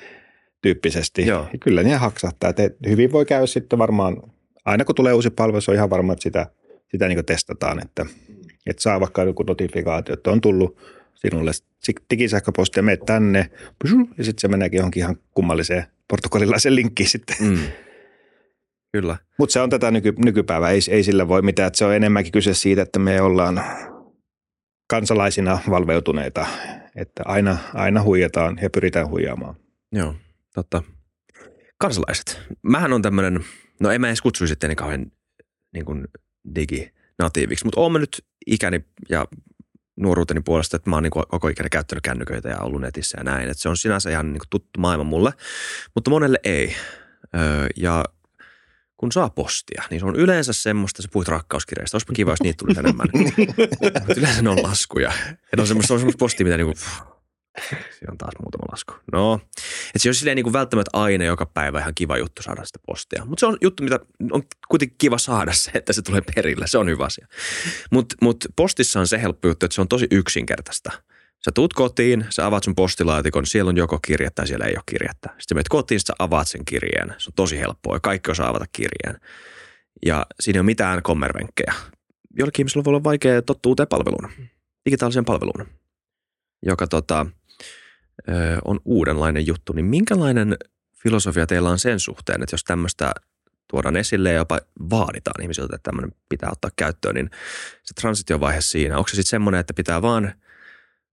tyyppisesti. 0.64 1.26
Joo. 1.28 1.48
Ja 1.54 1.60
kyllä 1.60 1.84
ne 1.84 1.96
haksahtaa. 1.96 2.50
Että 2.50 2.70
hyvin 2.88 3.12
voi 3.12 3.26
käydä 3.26 3.46
sitten 3.46 3.80
varmaan, 3.80 4.18
aina 4.66 4.86
kun 4.86 4.96
tulee 4.96 5.14
uusi 5.14 5.30
palvelu, 5.30 5.62
se 5.62 5.72
on 5.72 5.76
ihan 5.76 5.90
varma, 5.90 6.14
että 6.14 6.24
sitä, 6.24 6.48
sitä 6.92 7.08
niin 7.08 7.26
testataan, 7.26 7.82
että, 7.86 8.06
että 8.66 8.82
saa 8.82 9.00
vaikka 9.00 9.24
joku 9.24 9.44
notifikaatio, 9.44 10.14
että 10.14 10.32
on 10.32 10.42
tullut 10.42 10.78
sinulle 11.16 11.52
digisähköposti 12.10 12.80
ja 12.80 12.84
menet 12.84 13.06
tänne, 13.06 13.50
ja 14.18 14.24
sitten 14.24 14.42
se 14.42 14.48
meneekin 14.48 14.78
johonkin 14.78 15.02
ihan 15.02 15.18
kummalliseen 15.32 15.86
portugalilaisen 16.08 16.76
linkkiin 16.76 17.10
sitten. 17.10 17.36
Mm. 17.40 17.58
Kyllä. 18.92 19.18
Mutta 19.38 19.54
se 19.54 19.62
on 19.62 19.70
tätä 19.70 19.92
nyky, 19.92 20.14
nykypäivää, 20.26 20.70
ei, 20.70 20.80
ei 20.90 21.04
sillä 21.04 21.28
voi 21.28 21.42
mitään, 21.42 21.68
että 21.68 21.78
se 21.78 21.86
on 21.86 21.96
enemmänkin 21.96 22.32
kyse 22.32 22.54
siitä, 22.54 22.82
että 22.82 23.00
me 23.00 23.22
ollaan 23.22 23.64
kansalaisina 24.88 25.60
valveutuneita, 25.70 26.46
että 26.96 27.24
aina, 27.26 27.58
aina 27.74 28.04
huijataan 28.04 28.60
ja 28.62 28.70
pyritään 28.70 29.10
huijaamaan. 29.10 29.56
Joo, 29.92 30.16
totta. 30.54 30.84
Kansalaiset. 31.78 32.42
Mähän 32.62 32.94
on 32.94 33.02
tämmöinen, 33.02 33.46
no 33.80 33.92
en 33.92 34.02
mä 34.02 34.08
edes 34.08 34.22
kutsuisi 34.22 34.54
itseäni 34.54 34.76
kauhean 34.76 35.12
niin 35.74 35.86
kuin 35.86 36.08
diginatiiviksi, 37.20 37.66
mutta 37.66 37.82
oon 37.82 37.92
mä 37.92 38.00
nyt 38.00 38.26
ikäni 38.48 38.86
ja 39.10 39.26
nuoruuteni 39.96 40.42
puolesta, 40.42 40.76
että 40.76 40.90
mä 40.90 40.96
oon 40.96 41.04
niin 41.04 41.12
koko 41.12 41.48
ikäni 41.48 41.70
käyttänyt 41.70 42.04
kännyköitä 42.04 42.50
ja 42.50 42.60
ollut 42.60 42.82
netissä 42.82 43.18
ja 43.18 43.24
näin. 43.24 43.50
Että 43.50 43.62
se 43.62 43.70
on 43.70 43.78
sinänsä 43.78 44.10
ihan 44.10 44.34
niin 44.34 44.42
tuttu 44.50 44.80
maailma 44.80 45.04
mulle, 45.04 45.32
mutta 45.96 46.12
monelle 46.12 46.40
ei. 46.44 46.76
Öö, 47.36 47.68
ja 47.76 48.06
kun 48.98 49.12
saa 49.12 49.30
postia, 49.30 49.84
niin 49.90 50.00
se 50.00 50.06
on 50.06 50.16
yleensä 50.16 50.54
semmoista, 50.54 51.02
sä 51.02 51.08
puhuit 51.12 51.28
rakkauskirjeistä, 51.28 51.96
olisipa 51.96 52.14
kiva, 52.14 52.32
jos 52.32 52.42
niitä 52.42 52.58
tulisi 52.58 52.80
enemmän. 52.80 53.08
Yleensä 54.18 54.42
ne 54.42 54.50
on 54.50 54.64
laskuja. 54.64 55.12
Ja 55.28 55.56
ne 55.56 55.62
on 55.62 55.68
semmoista, 55.68 55.88
se 55.88 55.94
on 55.94 56.00
semmoista 56.00 56.20
postia, 56.20 56.44
mitä 56.44 56.58
niinku, 56.58 56.74
siinä 57.70 58.12
on 58.12 58.18
taas 58.18 58.34
muutama 58.42 58.72
lasku. 58.72 58.94
No, 59.12 59.40
et 59.96 60.02
se 60.02 60.10
on 60.10 60.16
silleen 60.16 60.36
niinku 60.36 60.54
välttämättä 60.54 60.90
aina 60.94 61.24
joka 61.24 61.46
päivä 61.46 61.80
ihan 61.80 61.96
kiva 61.96 62.18
juttu 62.18 62.42
saada 62.42 62.66
sitä 62.66 62.80
postia. 62.86 63.26
Mutta 63.26 63.40
se 63.40 63.46
on 63.46 63.58
juttu, 63.62 63.84
mitä 63.84 64.00
on 64.32 64.44
kuitenkin 64.68 64.98
kiva 64.98 65.18
saada 65.18 65.54
se, 65.54 65.72
että 65.74 65.94
se 65.94 66.02
tulee 66.02 66.22
perille. 66.36 66.68
Se 66.68 66.78
on 66.78 66.90
hyvä 66.90 67.06
asia. 67.06 67.28
Mutta 67.92 68.16
mut 68.22 68.46
postissa 68.56 69.00
on 69.00 69.08
se 69.08 69.22
helppo 69.22 69.48
juttu, 69.48 69.66
että 69.66 69.76
se 69.76 69.82
on 69.82 69.88
tosi 69.88 70.08
yksinkertaista. 70.12 70.92
Sä 71.46 71.52
tuut 71.52 71.74
kotiin, 71.74 72.26
sä 72.30 72.46
avaat 72.46 72.64
sun 72.64 72.76
postilaatikon, 72.76 73.46
siellä 73.46 73.70
on 73.70 73.78
joko 73.78 74.00
kirje 74.00 74.30
tai 74.30 74.48
siellä 74.48 74.66
ei 74.66 74.74
ole 74.76 74.84
kirjettä. 74.86 75.30
Sitten 75.40 75.56
menet 75.56 75.70
kotiin, 75.70 76.00
sä 76.00 76.14
avaat 76.20 76.48
sen 76.48 76.66
kirjeen. 76.66 77.16
Se 77.18 77.30
on 77.30 77.34
tosi 77.36 77.60
helppoa 77.60 77.96
ja 77.96 78.00
kaikki 78.00 78.32
osaa 78.32 78.50
avata 78.50 78.66
kirjeen. 78.72 79.22
Ja 80.06 80.26
siinä 80.40 80.58
ei 80.58 80.60
ole 80.60 80.66
mitään 80.66 81.04
kommervenkkejä. 81.04 81.74
Jollakin 82.38 82.64
ihmisellä 82.64 82.84
voi 82.84 82.92
olla 82.92 83.04
vaikea 83.04 83.42
tottua 83.42 83.70
uuteen 83.70 83.88
palveluun, 83.88 84.32
digitaaliseen 84.86 85.26
palveluun, 85.26 85.68
joka 86.64 86.88
tota, 86.88 87.26
on 88.66 88.80
uudenlainen 88.86 89.48
juttu. 89.48 89.74
Niin 89.74 89.86
minkälainen 89.86 90.58
filosofia 91.04 91.48
teillä 91.48 91.70
on 91.70 91.80
sen 91.80 92.00
suhteen, 92.00 92.44
että 92.44 92.54
jos 92.54 92.64
tämmöistä 92.64 93.12
tuodaan 93.68 93.96
esille 93.96 94.30
ja 94.30 94.36
jopa 94.36 94.60
vaaditaan 94.90 95.42
ihmisiltä, 95.42 95.76
että 95.76 95.92
tämmöinen 95.92 96.12
pitää 96.30 96.50
ottaa 96.52 96.72
käyttöön, 96.76 97.16
niin 97.16 97.30
se 97.84 97.94
transitiovaihe 98.02 98.62
siinä, 98.62 98.98
onko 98.98 99.08
se 99.08 99.16
sitten 99.16 99.30
semmoinen, 99.30 99.60
että 99.60 99.74
pitää 99.74 100.02
vaan 100.02 100.34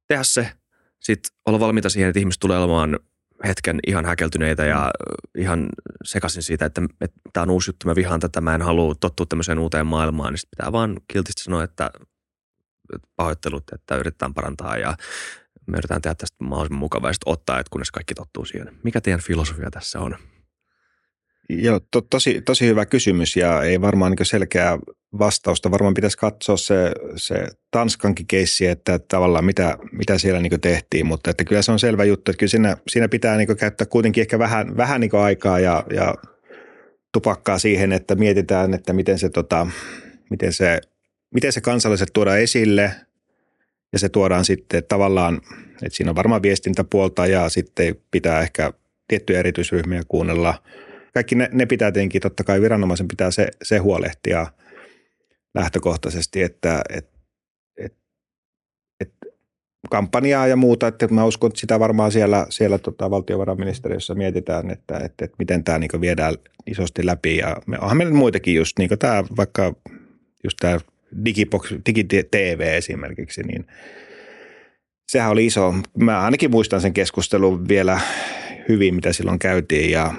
tehdä 0.09 0.23
se, 0.23 0.53
sitten 1.01 1.37
olla 1.47 1.61
valmiita 1.61 1.89
siihen, 1.89 2.09
että 2.09 2.19
ihmiset 2.19 2.41
tulee 2.41 2.59
olemaan 2.59 2.99
hetken 3.47 3.79
ihan 3.87 4.05
häkeltyneitä 4.05 4.65
ja 4.65 4.91
ihan 5.39 5.69
sekaisin 6.05 6.43
siitä, 6.43 6.65
että, 6.65 6.83
että 7.01 7.21
tämä 7.33 7.43
on 7.43 7.51
uusi 7.51 7.69
juttu, 7.71 7.87
mä 7.87 7.95
vihaan 7.95 8.21
tätä, 8.21 8.41
mä 8.41 8.55
en 8.55 8.63
halua 8.63 8.95
tottua 8.95 9.27
tämmöiseen 9.27 9.59
uuteen 9.59 9.87
maailmaan, 9.87 10.33
niin 10.33 10.39
sitten 10.39 10.57
pitää 10.57 10.73
vaan 10.73 11.01
kiltisti 11.09 11.43
sanoa, 11.43 11.65
että 11.65 11.91
pahoittelut, 13.17 13.65
että 13.73 13.97
yritetään 13.97 14.35
parantaa 14.35 14.77
ja 14.77 14.97
me 15.67 15.77
yritetään 15.77 16.03
tehdä 16.03 16.15
tästä 16.15 16.45
mahdollisimman 16.45 16.79
mukavaa 16.79 17.11
ja 17.11 17.15
ottaa, 17.27 17.61
että 17.61 17.71
kunnes 17.71 17.91
kaikki 17.91 18.15
tottuu 18.15 18.45
siihen. 18.45 18.69
Mikä 18.83 19.01
teidän 19.01 19.21
filosofia 19.21 19.71
tässä 19.71 20.01
on? 20.01 20.17
Joo, 21.49 21.81
to, 21.91 22.01
tosi, 22.01 22.43
tosi 22.43 22.67
hyvä 22.67 22.87
kysymys 22.87 23.37
ja 23.37 23.63
ei 23.63 23.81
varmaan 23.81 24.13
niin 24.13 24.27
selkeää 24.27 24.79
vastausta. 25.19 25.71
Varmaan 25.71 25.95
pitäisi 25.95 26.19
katsoa 26.19 26.57
se, 26.57 26.93
se 27.17 27.47
Tanskankin 27.71 28.27
keissi, 28.27 28.67
että 28.67 28.99
tavallaan 28.99 29.45
mitä, 29.45 29.79
mitä 29.93 30.19
siellä 30.19 30.41
niin 30.41 30.61
tehtiin, 30.61 31.07
mutta 31.07 31.31
että 31.31 31.45
kyllä 31.45 31.63
se 31.63 31.73
on 31.73 31.79
selvä 31.79 32.05
juttu, 32.05 32.31
että 32.31 32.39
kyllä 32.39 32.51
siinä, 32.51 32.77
siinä 32.89 33.09
pitää 33.09 33.37
niin 33.37 33.57
käyttää 33.57 33.87
kuitenkin 33.87 34.23
ehkä 34.23 34.39
vähän, 34.39 34.77
vähän 34.77 35.01
niin 35.01 35.15
aikaa 35.15 35.59
ja, 35.59 35.85
ja 35.95 36.15
tupakkaa 37.13 37.59
siihen, 37.59 37.93
että 37.93 38.15
mietitään, 38.15 38.75
että 38.75 38.93
miten 38.93 39.19
se, 39.19 39.29
tota, 39.29 39.67
miten 40.31 40.53
se, 40.53 40.81
miten 41.35 41.53
se 41.53 41.61
kansalaiset 41.61 42.09
tuodaan 42.13 42.41
esille 42.41 42.93
ja 43.93 43.99
se 43.99 44.09
tuodaan 44.09 44.45
sitten 44.45 44.85
tavallaan, 44.89 45.41
että 45.83 45.97
siinä 45.97 46.11
on 46.11 46.17
varmaan 46.17 46.43
viestintäpuolta 46.43 47.27
ja 47.27 47.49
sitten 47.49 47.97
pitää 48.11 48.41
ehkä 48.41 48.73
tiettyjä 49.09 49.39
erityisryhmiä 49.39 50.03
kuunnella– 50.09 50.55
kaikki 51.15 51.35
ne, 51.35 51.49
ne 51.53 51.67
pitää 51.67 51.93
tietenkin, 51.93 52.23
totta 52.23 52.45
kai 52.45 52.61
viranomaisen 52.61 53.09
pitää 53.09 53.31
se, 53.31 53.49
se 53.63 53.79
huolehtia 53.79 54.47
lähtökohtaisesti, 55.55 56.43
että 56.43 56.83
et, 56.89 57.11
et, 57.79 57.95
et 59.01 59.13
kampanjaa 59.91 60.47
ja 60.47 60.57
muuta, 60.57 60.87
että 60.87 61.09
mä 61.09 61.25
uskon, 61.25 61.49
että 61.49 61.61
sitä 61.61 61.81
varmaan 61.81 62.13
siellä, 62.13 62.47
siellä 62.51 62.79
tota 62.79 63.11
valtiovarainministeriössä 63.11 64.15
mietitään, 64.15 64.71
että, 64.71 64.97
että, 64.99 65.25
että 65.25 65.37
miten 65.39 65.65
tämä 65.65 65.79
niin 65.79 66.01
viedään 66.01 66.35
isosti 66.67 67.07
läpi. 67.07 67.37
Ja 67.37 67.57
me, 67.67 67.79
onhan 67.79 67.97
meillä 67.97 68.15
muitakin 68.15 68.55
just, 68.55 68.79
niin 68.79 68.99
tämä 68.99 69.25
vaikka 69.37 69.75
just 70.45 70.57
tämä 70.61 70.79
digibox, 71.25 71.73
digitv 71.87 72.61
esimerkiksi, 72.61 73.43
niin 73.43 73.67
sehän 75.09 75.31
oli 75.31 75.47
iso. 75.47 75.75
Mä 75.99 76.21
ainakin 76.21 76.51
muistan 76.51 76.81
sen 76.81 76.93
keskustelun 76.93 77.69
vielä 77.69 78.01
hyvin, 78.69 78.95
mitä 78.95 79.13
silloin 79.13 79.39
käytiin 79.39 79.91
ja 79.91 80.15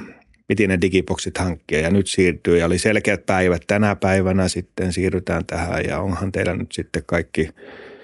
piti 0.48 0.68
ne 0.68 0.82
digiboksit 0.82 1.38
hankkia 1.38 1.80
ja 1.80 1.90
nyt 1.90 2.08
siirtyy 2.08 2.58
ja 2.58 2.66
oli 2.66 2.78
selkeät 2.78 3.26
päivät 3.26 3.62
tänä 3.68 3.96
päivänä 3.96 4.48
sitten 4.48 4.94
siirrytään 4.94 5.46
tähän 5.46 5.86
ja 5.88 6.00
onhan 6.00 6.32
teillä 6.32 6.56
nyt 6.56 6.72
sitten 6.72 7.04
kaikki. 7.06 7.50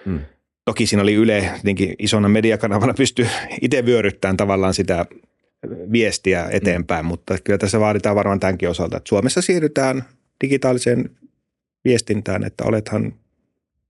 Hmm. 0.05 0.19
Toki 0.65 0.85
siinä 0.85 1.03
oli 1.03 1.13
Yle 1.13 1.51
jotenkin 1.57 1.95
isona 1.99 2.29
mediakanavana 2.29 2.93
pysty 2.93 3.27
itse 3.61 3.85
vyöryttämään 3.85 4.37
tavallaan 4.37 4.73
sitä 4.73 5.05
viestiä 5.91 6.47
eteenpäin, 6.51 7.01
hmm. 7.01 7.07
mutta 7.07 7.37
kyllä 7.43 7.57
tässä 7.57 7.79
vaaditaan 7.79 8.15
varmaan 8.15 8.39
tämänkin 8.39 8.69
osalta, 8.69 8.97
että 8.97 9.09
Suomessa 9.09 9.41
siirrytään 9.41 10.03
digitaaliseen 10.43 11.09
viestintään, 11.85 12.43
että 12.43 12.63
olethan 12.63 13.13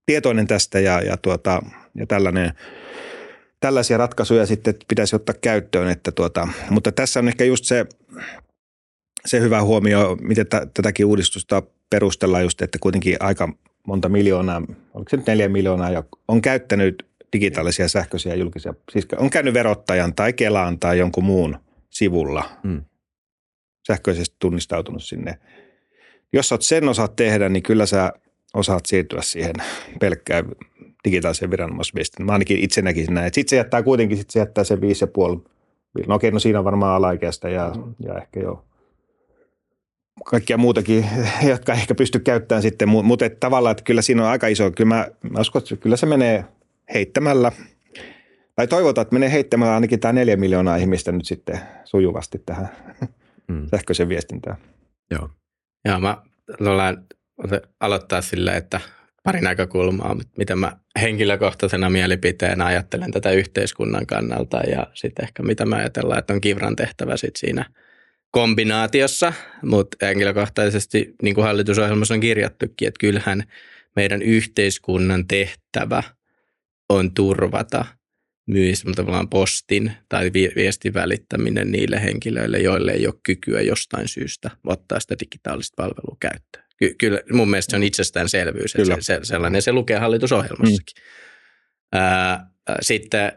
tietoinen 0.06 0.48
tästä 0.48 0.80
ja, 0.80 1.02
ja, 1.02 1.18
tuota, 1.18 1.64
ja 1.96 2.06
tällainen 2.08 2.52
tällaisia 3.60 3.98
ratkaisuja 3.98 4.46
sitten 4.46 4.76
pitäisi 4.88 5.16
ottaa 5.16 5.36
käyttöön, 5.42 5.90
että 5.90 6.12
tuota, 6.12 6.48
mutta 6.70 6.92
tässä 6.92 7.20
on 7.20 7.28
ehkä 7.28 7.44
just 7.44 7.66
se, 7.66 7.86
se 9.26 9.40
hyvä 9.40 9.64
huomio, 9.64 10.18
miten 10.22 10.48
t- 10.48 10.74
tätäkin 10.74 11.06
uudistusta 11.06 11.64
perustellaan 11.90 12.44
just, 12.44 12.62
että 12.62 12.78
kuitenkin 12.82 13.18
aika 13.20 13.54
monta 13.88 14.10
miljoonaa, 14.10 14.62
oliko 14.94 15.10
se 15.10 15.18
nyt 15.18 15.28
neljä 15.28 15.50
miljoonaa, 15.50 15.92
jo 15.92 16.04
on 16.28 16.42
käyttänyt 16.42 17.06
digitaalisia 17.34 17.88
sähköisiä 17.88 18.36
julkisia, 18.36 18.74
siis 18.92 19.08
on 19.18 19.30
käynyt 19.30 19.54
verottajan 19.54 20.16
tai 20.16 20.34
Kelaan 20.34 20.80
tai 20.80 21.00
jonkun 21.00 21.24
muun 21.24 21.58
sivulla 21.90 22.50
mm. 22.64 22.84
sähköisesti 23.88 24.36
tunnistautunut 24.40 25.04
sinne. 25.04 25.40
Jos 26.34 26.51
olet 26.51 26.61
sen 26.61 26.89
osaat 26.89 27.15
tehdä, 27.15 27.49
niin 27.49 27.63
kyllä 27.63 27.86
sä 27.86 28.13
osaat 28.53 28.86
siirtyä 28.86 29.21
siihen 29.21 29.55
pelkkään 29.99 30.45
digitaaliseen 31.03 31.51
viranomaisviestin. 31.51 32.25
Mä 32.25 32.32
ainakin 32.32 32.59
itse 32.59 32.82
näkisin 32.82 33.13
näin. 33.13 33.34
Sitten 33.34 33.49
se 33.49 33.55
jättää 33.55 33.84
kuitenkin, 33.84 34.17
sit 34.17 34.30
se 34.30 34.39
jättää 34.39 34.63
sen 34.63 34.82
viisi 34.82 35.03
ja 35.03 35.07
puoli. 35.07 35.38
No 36.07 36.15
okei, 36.15 36.32
no 36.32 36.39
siinä 36.39 36.59
on 36.59 36.65
varmaan 36.65 36.95
alaikäistä 36.95 37.49
ja, 37.49 37.71
ja 37.99 38.17
ehkä 38.17 38.39
jo 38.39 38.65
kaikkia 40.25 40.57
muutakin, 40.57 41.05
jotka 41.49 41.73
ehkä 41.73 41.95
pysty 41.95 42.19
käyttämään 42.19 42.61
sitten, 42.61 42.89
mutta 42.89 43.25
et 43.25 43.39
tavallaan, 43.39 43.71
että 43.71 43.84
kyllä 43.84 44.01
siinä 44.01 44.23
on 44.23 44.30
aika 44.30 44.47
iso, 44.47 44.71
kyllä 44.71 44.88
mä, 44.88 45.07
mä 45.30 45.39
uskon, 45.39 45.61
että 45.61 45.75
kyllä 45.75 45.97
se 45.97 46.05
menee 46.05 46.45
heittämällä, 46.93 47.51
tai 48.55 48.67
toivotaan, 48.67 49.01
että 49.01 49.15
menee 49.15 49.32
heittämällä 49.32 49.73
ainakin 49.73 49.99
tämä 49.99 50.13
neljä 50.13 50.38
miljoonaa 50.38 50.75
ihmistä 50.75 51.11
nyt 51.11 51.25
sitten 51.25 51.59
sujuvasti 51.84 52.41
tähän 52.45 52.69
mm. 53.47 53.67
sähköiseen 53.71 54.09
viestintään. 54.09 54.57
Joo. 55.11 55.30
Joo, 55.86 55.99
mä 55.99 56.17
luulen 56.59 57.05
aloittaa 57.80 58.21
sillä, 58.21 58.55
että 58.55 58.82
pari 59.23 59.41
näkökulmaa, 59.41 60.17
miten 60.38 60.59
mä 60.59 60.77
henkilökohtaisena 61.01 61.89
mielipiteenä 61.89 62.65
ajattelen 62.65 63.11
tätä 63.11 63.32
yhteiskunnan 63.32 64.05
kannalta 64.05 64.57
ja 64.57 64.88
sitten 64.93 65.25
ehkä 65.25 65.43
mitä 65.43 65.65
mä 65.65 65.75
ajatellaan, 65.75 66.19
että 66.19 66.34
on 66.34 66.41
Kivran 66.41 66.75
tehtävä 66.75 67.17
sit 67.17 67.36
siinä 67.36 67.65
kombinaatiossa, 68.32 69.34
mutta 69.63 70.05
henkilökohtaisesti 70.05 71.15
niin 71.21 71.36
kuin 71.36 71.45
hallitusohjelmassa 71.45 72.13
on 72.13 72.19
kirjattukin, 72.19 72.88
että 72.88 72.99
kyllähän 72.99 73.43
meidän 73.95 74.21
yhteiskunnan 74.21 75.27
tehtävä 75.27 76.03
on 76.89 77.13
turvata 77.13 77.86
myös 78.50 78.84
tavallaan 78.95 79.30
postin 79.30 79.91
tai 80.10 80.32
viestin 80.56 80.93
välittäminen 80.93 81.72
niille 81.72 82.04
henkilöille, 82.04 82.60
joille 82.60 82.91
ei 82.91 83.08
ole 83.08 83.16
kykyä 83.24 83.62
jostain 83.62 84.08
syystä 84.08 84.50
ottaa 84.64 85.00
sitä 85.00 85.16
digitaalista 85.20 85.76
palvelua 85.76 86.18
käyttöön. 86.20 86.66
Ky- 86.78 86.95
kyllä 86.97 87.22
mun 87.32 87.50
mielestä 87.50 87.72
se 87.72 87.78
on 87.78 87.84
itsestäänselvyys, 87.84 88.76
että 88.76 88.95
se, 88.95 89.02
se, 89.02 89.20
sellainen 89.24 89.62
se 89.62 89.72
lukee 89.72 89.97
hallitusohjelmassakin. 89.97 90.95
Mm. 90.95 92.00
Ää, 92.00 92.50
sitten 92.82 93.32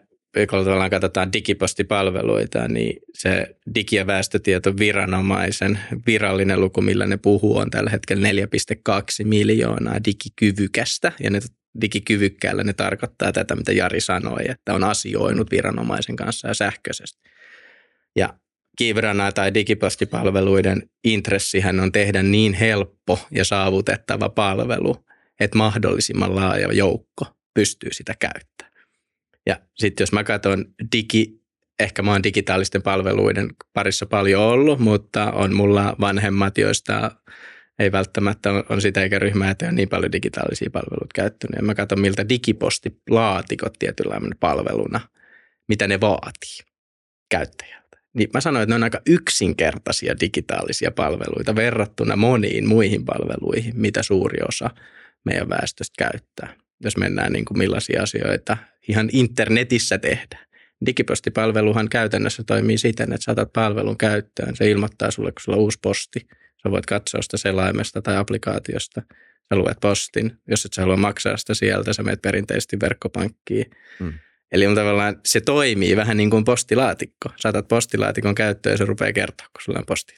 kun 0.50 0.64
tavallaan 0.64 0.90
katsotaan 0.90 1.32
digipostipalveluita, 1.32 2.68
niin 2.68 2.96
se 3.14 3.56
digi- 3.74 3.96
ja 3.96 4.06
väestötieto 4.06 4.76
viranomaisen 4.78 5.78
virallinen 6.06 6.60
luku, 6.60 6.80
millä 6.80 7.06
ne 7.06 7.16
puhuu, 7.16 7.56
on 7.56 7.70
tällä 7.70 7.90
hetkellä 7.90 8.28
4,2 8.28 9.24
miljoonaa 9.24 10.04
digikyvykästä. 10.04 11.12
Ja 11.20 11.30
ne 11.30 11.40
digikyvykkäällä 11.80 12.64
ne 12.64 12.72
tarkoittaa 12.72 13.32
tätä, 13.32 13.56
mitä 13.56 13.72
Jari 13.72 14.00
sanoi, 14.00 14.50
että 14.50 14.74
on 14.74 14.84
asioinut 14.84 15.50
viranomaisen 15.50 16.16
kanssa 16.16 16.48
ja 16.48 16.54
sähköisesti. 16.54 17.30
Ja 18.16 18.34
Kivrana 18.78 19.32
tai 19.32 19.54
digipostipalveluiden 19.54 20.90
intressihän 21.04 21.80
on 21.80 21.92
tehdä 21.92 22.22
niin 22.22 22.52
helppo 22.52 23.18
ja 23.30 23.44
saavutettava 23.44 24.28
palvelu, 24.28 25.06
että 25.40 25.58
mahdollisimman 25.58 26.36
laaja 26.36 26.72
joukko 26.72 27.24
pystyy 27.54 27.92
sitä 27.92 28.14
käyttämään. 28.18 28.72
Ja 29.46 29.60
sitten 29.74 30.02
jos 30.02 30.12
mä 30.12 30.24
katson 30.24 30.64
digi, 30.92 31.42
ehkä 31.80 32.02
mä 32.02 32.10
oon 32.12 32.22
digitaalisten 32.22 32.82
palveluiden 32.82 33.48
parissa 33.72 34.06
paljon 34.06 34.42
ollut, 34.42 34.78
mutta 34.78 35.32
on 35.32 35.54
mulla 35.54 35.96
vanhemmat, 36.00 36.58
joista 36.58 37.10
ei 37.78 37.92
välttämättä 37.92 38.50
on 38.68 38.80
sitä 38.80 39.02
eikä 39.02 39.18
ryhmää, 39.18 39.50
että 39.50 39.68
on 39.68 39.74
niin 39.74 39.88
paljon 39.88 40.12
digitaalisia 40.12 40.70
palveluita 40.72 41.14
käyttänyt. 41.14 41.56
Ja 41.56 41.62
mä 41.62 41.74
katson, 41.74 42.00
miltä 42.00 42.28
digipostilaatikot 42.28 43.72
tietynlainen 43.78 44.32
palveluna, 44.40 45.00
mitä 45.68 45.88
ne 45.88 46.00
vaatii 46.00 46.58
käyttäjältä. 47.30 47.98
Niin 48.14 48.30
mä 48.34 48.40
sanoin, 48.40 48.62
että 48.62 48.70
ne 48.70 48.74
on 48.74 48.82
aika 48.82 49.00
yksinkertaisia 49.06 50.20
digitaalisia 50.20 50.90
palveluita 50.90 51.56
verrattuna 51.56 52.16
moniin 52.16 52.68
muihin 52.68 53.04
palveluihin, 53.04 53.72
mitä 53.76 54.02
suuri 54.02 54.38
osa 54.48 54.70
meidän 55.24 55.48
väestöstä 55.48 56.04
käyttää. 56.04 56.54
Jos 56.84 56.96
mennään 56.96 57.32
niin 57.32 57.44
kuin 57.44 57.58
millaisia 57.58 58.02
asioita 58.02 58.56
ihan 58.88 59.08
internetissä 59.12 59.98
tehdään. 59.98 60.46
Digipostipalveluhan 60.86 61.88
käytännössä 61.88 62.44
toimii 62.44 62.78
siten, 62.78 63.12
että 63.12 63.24
saatat 63.24 63.52
palvelun 63.52 63.98
käyttöön. 63.98 64.56
Se 64.56 64.70
ilmoittaa 64.70 65.10
sulle, 65.10 65.32
kun 65.32 65.40
sulla 65.40 65.58
on 65.58 65.64
uusi 65.64 65.78
posti– 65.82 66.26
Sä 66.62 66.70
voit 66.70 66.86
katsoa 66.86 67.22
sitä 67.22 67.36
selaimesta 67.36 68.02
tai 68.02 68.16
applikaatiosta. 68.16 69.02
Sä 69.48 69.56
luet 69.56 69.78
postin. 69.80 70.38
Jos 70.48 70.64
et 70.64 70.72
sä 70.72 70.82
halua 70.82 70.96
maksaa 70.96 71.36
sitä 71.36 71.54
sieltä, 71.54 71.92
sä 71.92 72.02
menet 72.02 72.22
perinteisesti 72.22 72.80
verkkopankkiin. 72.80 73.70
Hmm. 73.98 74.12
Eli 74.52 74.66
on 74.66 74.74
tavallaan 74.74 75.20
se 75.26 75.40
toimii 75.40 75.96
vähän 75.96 76.16
niin 76.16 76.30
kuin 76.30 76.44
postilaatikko. 76.44 77.28
Saatat 77.36 77.68
postilaatikon 77.68 78.34
käyttöön 78.34 78.72
ja 78.72 78.76
se 78.76 78.84
rupeaa 78.84 79.12
kertoa, 79.12 79.46
kun 79.46 79.62
sulla 79.62 79.78
on 79.78 79.86
posti 79.86 80.14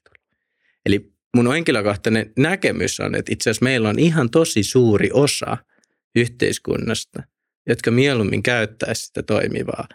Eli 0.87 1.13
mun 1.37 1.53
henkilökohtainen 1.53 2.33
näkemys 2.39 3.01
on, 3.01 3.15
että 3.15 3.33
itse 3.33 3.51
asiassa 3.51 3.65
meillä 3.65 3.89
on 3.89 3.99
ihan 3.99 4.31
tosi 4.31 4.63
suuri 4.63 5.11
osa 5.13 5.57
yhteiskunnasta, 6.17 7.23
jotka 7.69 7.91
mieluummin 7.91 8.43
käyttäisi 8.43 9.03
sitä 9.07 9.23
toimivaa 9.23 9.89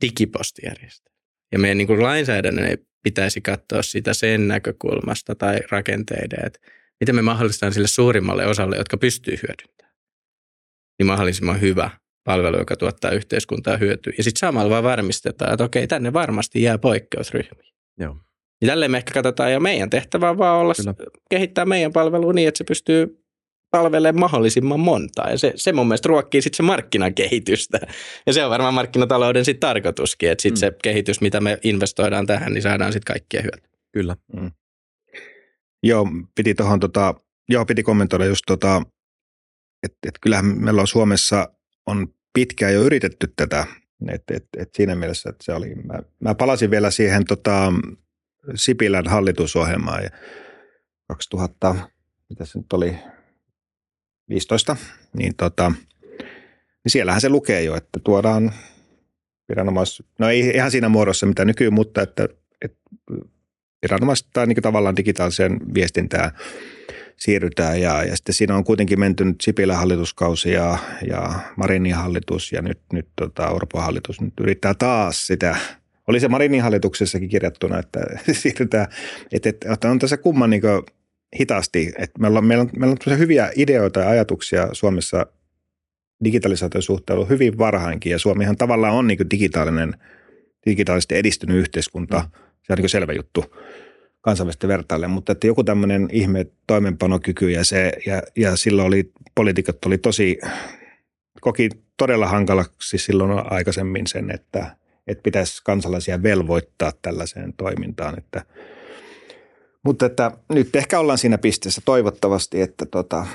digipostijärjestelmää. 0.00 1.18
Ja 1.52 1.58
meidän 1.58 1.78
niin 1.78 1.86
kuin 1.86 2.02
lainsäädännön 2.02 2.64
ei 2.64 2.76
pitäisi 3.02 3.40
katsoa 3.40 3.82
sitä 3.82 4.14
sen 4.14 4.48
näkökulmasta 4.48 5.34
tai 5.34 5.58
rakenteiden, 5.70 6.46
että 6.46 6.60
miten 7.00 7.14
me 7.14 7.22
mahdollistetaan 7.22 7.72
sille 7.72 7.88
suurimmalle 7.88 8.46
osalle, 8.46 8.76
jotka 8.76 8.96
pystyy 8.96 9.34
hyödyntämään, 9.34 9.94
niin 10.98 11.06
mahdollisimman 11.06 11.60
hyvä 11.60 11.90
palvelu, 12.24 12.58
joka 12.58 12.76
tuottaa 12.76 13.10
yhteiskuntaa 13.10 13.76
hyötyä. 13.76 14.12
Ja 14.18 14.24
sitten 14.24 14.40
samalla 14.40 14.70
vaan 14.70 14.84
varmistetaan, 14.84 15.52
että 15.52 15.64
okei, 15.64 15.86
tänne 15.86 16.12
varmasti 16.12 16.62
jää 16.62 16.78
poikkeusryhmiä. 16.78 17.72
Joo. 17.98 18.16
Ja 18.62 18.68
tälleen 18.68 18.90
me 18.90 18.98
ehkä 18.98 19.14
katsotaan, 19.14 19.52
ja 19.52 19.60
meidän 19.60 19.90
tehtävä 19.90 20.30
on 20.30 20.38
vaan 20.38 20.58
olla, 20.58 20.74
Kyllä. 20.74 20.94
kehittää 21.30 21.64
meidän 21.64 21.92
palvelua 21.92 22.32
niin, 22.32 22.48
että 22.48 22.58
se 22.58 22.64
pystyy 22.64 23.24
palvelee 23.70 24.12
mahdollisimman 24.12 24.80
montaa. 24.80 25.30
Ja 25.30 25.38
se, 25.38 25.52
se 25.56 25.72
mun 25.72 25.88
mielestä 25.88 26.08
ruokkii 26.08 26.42
sitten 26.42 26.56
se 26.56 26.62
markkinakehitystä. 26.62 27.78
Ja 28.26 28.32
se 28.32 28.44
on 28.44 28.50
varmaan 28.50 28.74
markkinatalouden 28.74 29.44
sitten 29.44 29.68
tarkoituskin, 29.68 30.30
että 30.30 30.42
sitten 30.42 30.68
mm. 30.68 30.74
se 30.74 30.76
kehitys, 30.82 31.20
mitä 31.20 31.40
me 31.40 31.58
investoidaan 31.64 32.26
tähän, 32.26 32.52
niin 32.52 32.62
saadaan 32.62 32.92
sitten 32.92 33.12
kaikkia 33.12 33.42
hyötyä. 33.42 33.68
Kyllä. 33.92 34.16
Mm. 34.32 34.50
Joo, 35.82 36.06
piti 36.34 36.54
tuohon 36.54 36.80
tota, 36.80 37.14
joo, 37.48 37.64
piti 37.64 37.82
kommentoida 37.82 38.24
just 38.24 38.42
tota, 38.46 38.82
että 39.82 39.98
et 40.06 40.18
kyllähän 40.20 40.46
meillä 40.46 40.80
on 40.80 40.88
Suomessa 40.88 41.48
on 41.86 42.08
pitkään 42.32 42.74
jo 42.74 42.82
yritetty 42.82 43.32
tätä, 43.36 43.66
että 44.08 44.34
et, 44.36 44.46
et 44.56 44.68
siinä 44.74 44.94
mielessä, 44.94 45.30
että 45.30 45.44
se 45.44 45.52
oli, 45.52 45.74
mä, 45.74 45.98
mä 46.20 46.34
palasin 46.34 46.70
vielä 46.70 46.90
siihen 46.90 47.24
tota, 47.24 47.72
Sipilän 48.54 49.06
hallitusohjelmaan 49.06 50.02
ja 50.02 50.10
2000, 51.08 51.76
mitä 52.28 52.44
se 52.44 52.58
nyt 52.58 52.72
oli, 52.72 52.98
15, 54.28 54.76
niin, 55.12 55.34
tota, 55.36 55.72
niin 56.84 56.92
siellähän 56.92 57.20
se 57.20 57.28
lukee 57.28 57.62
jo, 57.62 57.76
että 57.76 58.00
tuodaan 58.04 58.52
viranomais, 59.48 60.02
no 60.18 60.28
ei 60.28 60.40
ihan 60.54 60.70
siinä 60.70 60.88
muodossa 60.88 61.26
mitä 61.26 61.44
nykyään, 61.44 61.74
mutta 61.74 62.02
että, 62.02 62.28
että 62.62 62.78
viranomaiset 63.82 64.26
tai 64.32 64.46
niin 64.46 64.62
tavallaan 64.62 64.96
digitaaliseen 64.96 65.60
viestintään 65.74 66.30
siirrytään. 67.16 67.80
Ja, 67.80 68.04
ja 68.04 68.16
sitten 68.16 68.34
siinä 68.34 68.56
on 68.56 68.64
kuitenkin 68.64 69.00
menty 69.00 69.24
nyt 69.24 69.40
Sipilän 69.40 69.76
hallituskausi 69.76 70.52
ja, 70.52 70.78
ja 71.08 71.32
Marinin 71.56 71.94
hallitus 71.94 72.52
ja 72.52 72.62
nyt, 72.62 72.80
nyt 72.92 73.08
tota 73.16 73.48
Orpon 73.50 73.82
hallitus 73.82 74.20
nyt 74.20 74.34
yrittää 74.40 74.74
taas 74.74 75.26
sitä. 75.26 75.56
Oli 76.06 76.20
se 76.20 76.28
Marinin 76.28 76.62
hallituksessakin 76.62 77.28
kirjattuna, 77.28 77.78
että 77.78 78.00
siirrytään, 78.40 78.86
että, 79.32 79.48
että 79.48 79.90
on 79.90 79.98
tässä 79.98 80.16
kumman 80.16 80.50
niin 80.50 80.62
hitaasti. 81.40 81.92
Että 81.98 82.20
meillä, 82.20 82.38
on, 82.38 82.44
meillä, 82.44 82.62
on, 82.62 82.70
meillä 82.76 82.96
on 83.10 83.18
hyviä 83.18 83.50
ideoita 83.56 84.00
ja 84.00 84.08
ajatuksia 84.08 84.68
Suomessa 84.72 85.26
digitalisaation 86.24 86.82
suhteen 86.82 87.14
ollut 87.14 87.28
hyvin 87.28 87.58
varhainkin 87.58 88.12
ja 88.12 88.18
Suomihan 88.18 88.56
tavallaan 88.56 88.94
on 88.94 89.06
niin 89.06 89.30
digitaalinen, 89.30 89.94
digitaalisesti 90.66 91.16
edistynyt 91.16 91.56
yhteiskunta. 91.56 92.18
Mm. 92.18 92.40
Se 92.62 92.72
on 92.72 92.78
niin 92.78 92.88
selvä 92.88 93.12
juttu 93.12 93.44
kansainvälisesti 94.20 94.68
vertaille, 94.68 95.08
mutta 95.08 95.32
että 95.32 95.46
joku 95.46 95.64
tämmöinen 95.64 96.08
ihme 96.12 96.46
toimenpanokyky 96.66 97.50
ja, 97.50 97.64
se, 97.64 97.92
ja, 98.06 98.22
ja 98.36 98.56
silloin 98.56 98.86
oli, 98.86 99.12
poliitikot 99.34 99.84
oli 99.84 99.98
tosi, 99.98 100.38
koki 101.40 101.68
todella 101.96 102.26
hankalaksi 102.26 102.98
silloin 102.98 103.52
aikaisemmin 103.52 104.06
sen, 104.06 104.30
että, 104.30 104.76
että 105.06 105.22
pitäisi 105.22 105.60
kansalaisia 105.64 106.22
velvoittaa 106.22 106.92
tällaiseen 107.02 107.52
toimintaan, 107.56 108.18
että– 108.18 108.44
mutta 109.88 110.06
että 110.06 110.30
nyt 110.52 110.76
ehkä 110.76 111.00
ollaan 111.00 111.18
siinä 111.18 111.38
pisteessä 111.38 111.82
toivottavasti, 111.84 112.60
että 112.60 112.86
tota, 112.86 113.26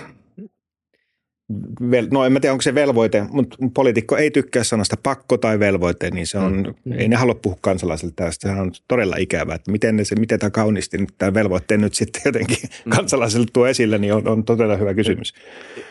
vel, 1.91 2.07
no 2.11 2.25
en 2.25 2.33
mä 2.33 2.39
tiedä 2.39 2.53
onko 2.53 2.61
se 2.61 2.75
velvoite, 2.75 3.25
mutta 3.31 3.57
poliitikko 3.73 4.17
ei 4.17 4.31
tykkää 4.31 4.63
sanasta 4.63 4.97
pakko 5.03 5.37
tai 5.37 5.59
velvoite, 5.59 6.09
niin 6.09 6.27
se 6.27 6.37
on, 6.37 6.75
mm. 6.85 6.93
ei 6.93 7.07
ne 7.07 7.15
halua 7.15 7.35
puhua 7.35 7.57
kansalaisille 7.61 8.13
tästä. 8.15 8.47
Se 8.49 8.61
on 8.61 8.71
todella 8.87 9.15
ikävää, 9.15 9.55
että 9.55 9.71
miten, 9.71 9.95
ne, 9.95 10.03
se, 10.03 10.15
miten 10.15 10.39
tämä 10.39 10.49
kauniisti 10.49 10.97
nyt 10.97 11.13
tämä 11.17 11.33
velvoitteen 11.33 11.81
nyt 11.81 11.93
sitten 11.93 12.21
jotenkin 12.25 12.57
mm. 12.85 12.89
kansalaisille 12.89 13.47
tuo 13.53 13.67
esille, 13.67 13.97
niin 13.97 14.13
on, 14.13 14.27
on 14.27 14.43
todella 14.43 14.77
hyvä 14.77 14.93
kysymys. 14.93 15.33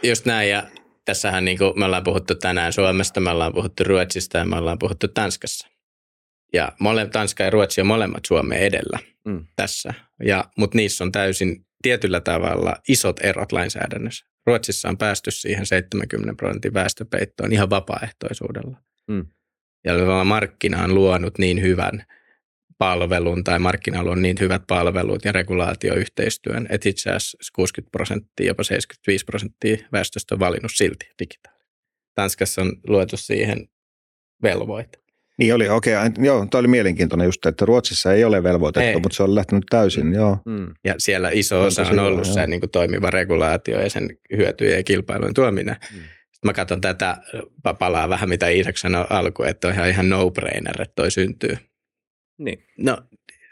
Just 0.02 0.26
näin 0.26 0.50
ja 0.50 0.62
tässähän 1.04 1.44
niin 1.44 1.58
kuin 1.58 1.78
me 1.78 1.84
ollaan 1.84 2.04
puhuttu 2.04 2.34
tänään 2.34 2.72
Suomesta, 2.72 3.20
me 3.20 3.30
ollaan 3.30 3.52
puhuttu 3.54 3.84
Ruotsista 3.84 4.38
ja 4.38 4.44
me 4.44 4.56
ollaan 4.56 4.78
puhuttu 4.78 5.08
Tanskassa. 5.08 5.71
Ja 6.52 6.72
mole, 6.80 7.06
Tanska 7.06 7.44
ja 7.44 7.50
Ruotsi 7.50 7.80
on 7.80 7.86
molemmat 7.86 8.24
Suomen 8.24 8.58
edellä 8.58 8.98
mm. 9.24 9.46
tässä, 9.56 9.94
ja, 10.24 10.44
mutta 10.58 10.76
niissä 10.76 11.04
on 11.04 11.12
täysin 11.12 11.66
tietyllä 11.82 12.20
tavalla 12.20 12.76
isot 12.88 13.20
erot 13.20 13.52
lainsäädännössä. 13.52 14.26
Ruotsissa 14.46 14.88
on 14.88 14.98
päästy 14.98 15.30
siihen 15.30 15.66
70 15.66 16.34
prosentin 16.36 16.74
väestöpeittoon 16.74 17.52
ihan 17.52 17.70
vapaaehtoisuudella. 17.70 18.76
Mm. 19.08 19.26
Ja 19.84 20.24
markkina 20.24 20.84
on 20.84 20.94
luonut 20.94 21.38
niin 21.38 21.62
hyvän 21.62 22.04
palvelun 22.78 23.44
tai 23.44 23.58
markkina 23.58 24.00
on 24.00 24.22
niin 24.22 24.36
hyvät 24.40 24.62
palvelut 24.68 25.24
ja 25.24 25.32
regulaatioyhteistyön, 25.32 26.66
että 26.70 26.88
itse 26.88 27.10
asiassa 27.10 27.52
60 27.54 27.90
prosenttia, 27.92 28.46
jopa 28.46 28.62
75 28.62 29.24
prosenttia 29.24 29.76
väestöstä 29.92 30.34
on 30.34 30.38
valinnut 30.38 30.70
silti 30.74 31.10
digitaali. 31.18 31.64
Tanskassa 32.14 32.62
on 32.62 32.72
luotu 32.86 33.16
siihen 33.16 33.68
velvoite. 34.42 35.01
Niin 35.38 35.54
oli, 35.54 35.68
okei. 35.68 35.96
Okay. 35.96 36.10
Joo, 36.24 36.46
tuo 36.50 36.60
oli 36.60 36.68
mielenkiintoinen 36.68 37.24
just, 37.24 37.46
että 37.46 37.64
Ruotsissa 37.64 38.12
ei 38.12 38.24
ole 38.24 38.42
velvoitettu, 38.42 38.88
ei. 38.88 39.00
mutta 39.00 39.16
se 39.16 39.22
on 39.22 39.34
lähtenyt 39.34 39.64
täysin, 39.70 40.06
mm. 40.06 40.14
joo. 40.14 40.38
Mm. 40.46 40.74
Ja 40.84 40.94
siellä 40.98 41.30
iso 41.32 41.62
osa 41.62 41.82
on 41.82 41.98
ollut 41.98 42.26
se 42.26 42.46
niin 42.46 42.60
kuin 42.60 42.70
toimiva 42.70 43.10
regulaatio 43.10 43.80
ja 43.80 43.90
sen 43.90 44.18
hyötyjen 44.36 44.76
ja 44.76 44.82
kilpailun 44.82 45.34
tuominen. 45.34 45.76
Mm. 45.92 45.98
Sitten 45.98 46.48
mä 46.48 46.52
katson 46.52 46.80
tätä, 46.80 47.16
palaa 47.78 48.08
vähän 48.08 48.28
mitä 48.28 48.48
Iisak 48.48 48.76
sanoi 48.76 49.06
alkuun, 49.10 49.48
että 49.48 49.68
on 49.68 49.74
ihan, 49.74 49.88
ihan 49.88 50.08
no-brainer, 50.08 50.82
että 50.82 50.94
toi 50.94 51.10
syntyy. 51.10 51.56
Niin. 52.38 52.64
No 52.78 52.98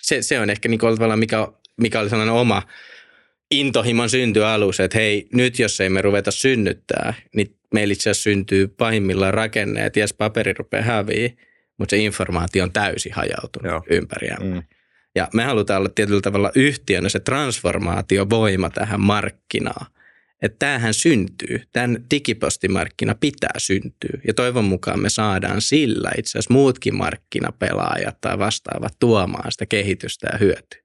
Se, 0.02 0.22
se 0.22 0.40
on 0.40 0.50
ehkä 0.50 0.68
niin 0.68 0.78
kuin 0.78 0.94
tavallaan, 0.94 1.18
mikä, 1.18 1.48
mikä 1.80 2.00
oli 2.00 2.10
sellainen 2.10 2.34
oma 2.34 2.62
intohimon 3.50 4.10
syntyalus, 4.10 4.80
että 4.80 4.98
hei, 4.98 5.28
nyt 5.34 5.58
jos 5.58 5.80
ei 5.80 5.88
me 5.88 6.02
ruveta 6.02 6.30
synnyttää, 6.30 7.14
niin 7.36 7.56
meillä 7.74 7.92
itse 7.92 8.10
asiassa 8.10 8.22
syntyy 8.22 8.68
pahimmillaan 8.68 9.34
rakenne, 9.34 9.86
että 9.86 10.00
jes, 10.00 10.14
paperi 10.14 10.52
rupeaa 10.52 10.82
häviä, 10.82 11.30
mutta 11.80 11.90
se 11.90 12.02
informaatio 12.02 12.64
on 12.64 12.72
täysin 12.72 13.12
hajautunut 13.12 13.72
Joo. 13.72 13.82
ympäriämme. 13.90 14.54
Mm. 14.54 14.62
Ja 15.14 15.28
me 15.34 15.44
halutaan 15.44 15.78
olla 15.78 15.88
tietyllä 15.94 16.20
tavalla 16.20 16.50
yhtiönä 16.54 17.08
se 17.08 17.20
transformaatiovoima 17.20 18.70
tähän 18.70 19.00
markkinaan. 19.00 19.86
Että 20.42 20.56
tämähän 20.58 20.94
syntyy, 20.94 21.62
tämän 21.72 22.04
digipostimarkkina 22.10 23.14
pitää 23.14 23.54
syntyä. 23.58 24.20
Ja 24.26 24.34
toivon 24.34 24.64
mukaan 24.64 25.00
me 25.00 25.10
saadaan 25.10 25.60
sillä 25.60 26.10
itse 26.18 26.30
asiassa 26.30 26.54
muutkin 26.54 26.94
markkinapelaajat 26.94 28.20
tai 28.20 28.38
vastaavat 28.38 28.94
tuomaan 28.98 29.52
sitä 29.52 29.66
kehitystä 29.66 30.28
ja 30.32 30.38
hyötyä. 30.38 30.80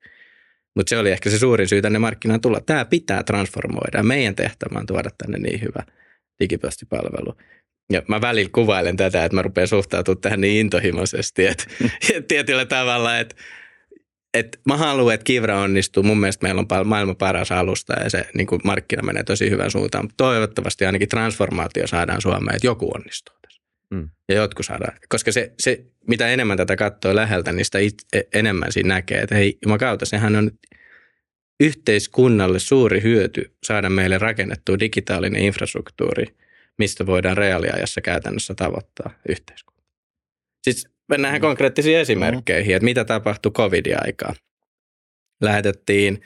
Mutta 0.75 0.89
se 0.89 0.97
oli 0.97 1.11
ehkä 1.11 1.29
se 1.29 1.39
suurin 1.39 1.67
syy 1.67 1.81
tänne 1.81 1.99
markkinaan 1.99 2.41
tulla. 2.41 2.61
Tämä 2.61 2.85
pitää 2.85 3.23
transformoida 3.23 4.03
meidän 4.03 4.35
tehtävä 4.35 4.79
on 4.79 4.85
tuoda 4.85 5.09
tänne 5.17 5.37
niin 5.37 5.61
hyvä 5.61 5.83
digipostipalvelu. 6.39 7.37
Ja 7.91 8.01
mä 8.07 8.21
välillä 8.21 8.49
kuvailen 8.53 8.97
tätä, 8.97 9.25
että 9.25 9.35
mä 9.35 9.41
rupean 9.41 9.67
suhtautumaan 9.67 10.21
tähän 10.21 10.41
niin 10.41 10.59
intohimoisesti, 10.59 11.45
että 11.45 11.63
tietyllä 12.27 12.65
tavalla, 12.65 13.19
että 13.19 13.35
että 14.33 14.57
mä 14.65 14.77
haluan, 14.77 15.13
että 15.13 15.23
Kivra 15.23 15.59
onnistuu. 15.59 16.03
Mun 16.03 16.19
mielestä 16.19 16.43
meillä 16.43 16.59
on 16.59 16.87
maailman 16.87 17.15
paras 17.15 17.51
alusta 17.51 17.93
ja 18.03 18.09
se 18.09 18.25
niin 18.33 18.47
kuin 18.47 18.61
markkina 18.63 19.03
menee 19.03 19.23
tosi 19.23 19.49
hyvän 19.49 19.71
suuntaan. 19.71 20.05
Mutta 20.05 20.17
toivottavasti 20.17 20.85
ainakin 20.85 21.09
transformaatio 21.09 21.87
saadaan 21.87 22.21
Suomeen, 22.21 22.55
että 22.55 22.67
joku 22.67 22.91
onnistuu 22.95 23.35
tässä. 23.41 23.61
Mm. 23.89 24.09
Ja 24.29 24.35
jotkut 24.35 24.65
saadaan. 24.65 24.97
Koska 25.09 25.31
se, 25.31 25.53
se, 25.59 25.85
mitä 26.07 26.27
enemmän 26.27 26.57
tätä 26.57 26.75
katsoo 26.75 27.15
läheltä, 27.15 27.51
niin 27.51 27.65
sitä 27.65 27.79
it, 27.79 27.93
e- 28.13 28.21
enemmän 28.33 28.71
siinä 28.71 28.95
näkee, 28.95 29.21
että 29.21 29.35
hei, 29.35 29.57
kautta, 29.79 30.05
sehän 30.05 30.35
on 30.35 30.51
yhteiskunnalle 31.59 32.59
suuri 32.59 33.01
hyöty 33.03 33.55
saada 33.63 33.89
meille 33.89 34.17
rakennettua 34.17 34.79
digitaalinen 34.79 35.41
infrastruktuuri, 35.41 36.25
mistä 36.77 37.05
voidaan 37.05 37.37
reaaliajassa 37.37 38.01
käytännössä 38.01 38.53
tavoittaa 38.55 39.09
yhteiskunta. 39.29 39.83
Siis 40.63 40.87
mennään 41.09 41.35
Mm. 41.35 41.41
konkreettisiin 41.41 41.97
esimerkkeihin, 41.97 42.75
että 42.75 42.83
mitä 42.85 43.05
tapahtui 43.05 43.51
covidin-aikaa. 43.51 44.33
Lähetettiin 45.41 46.21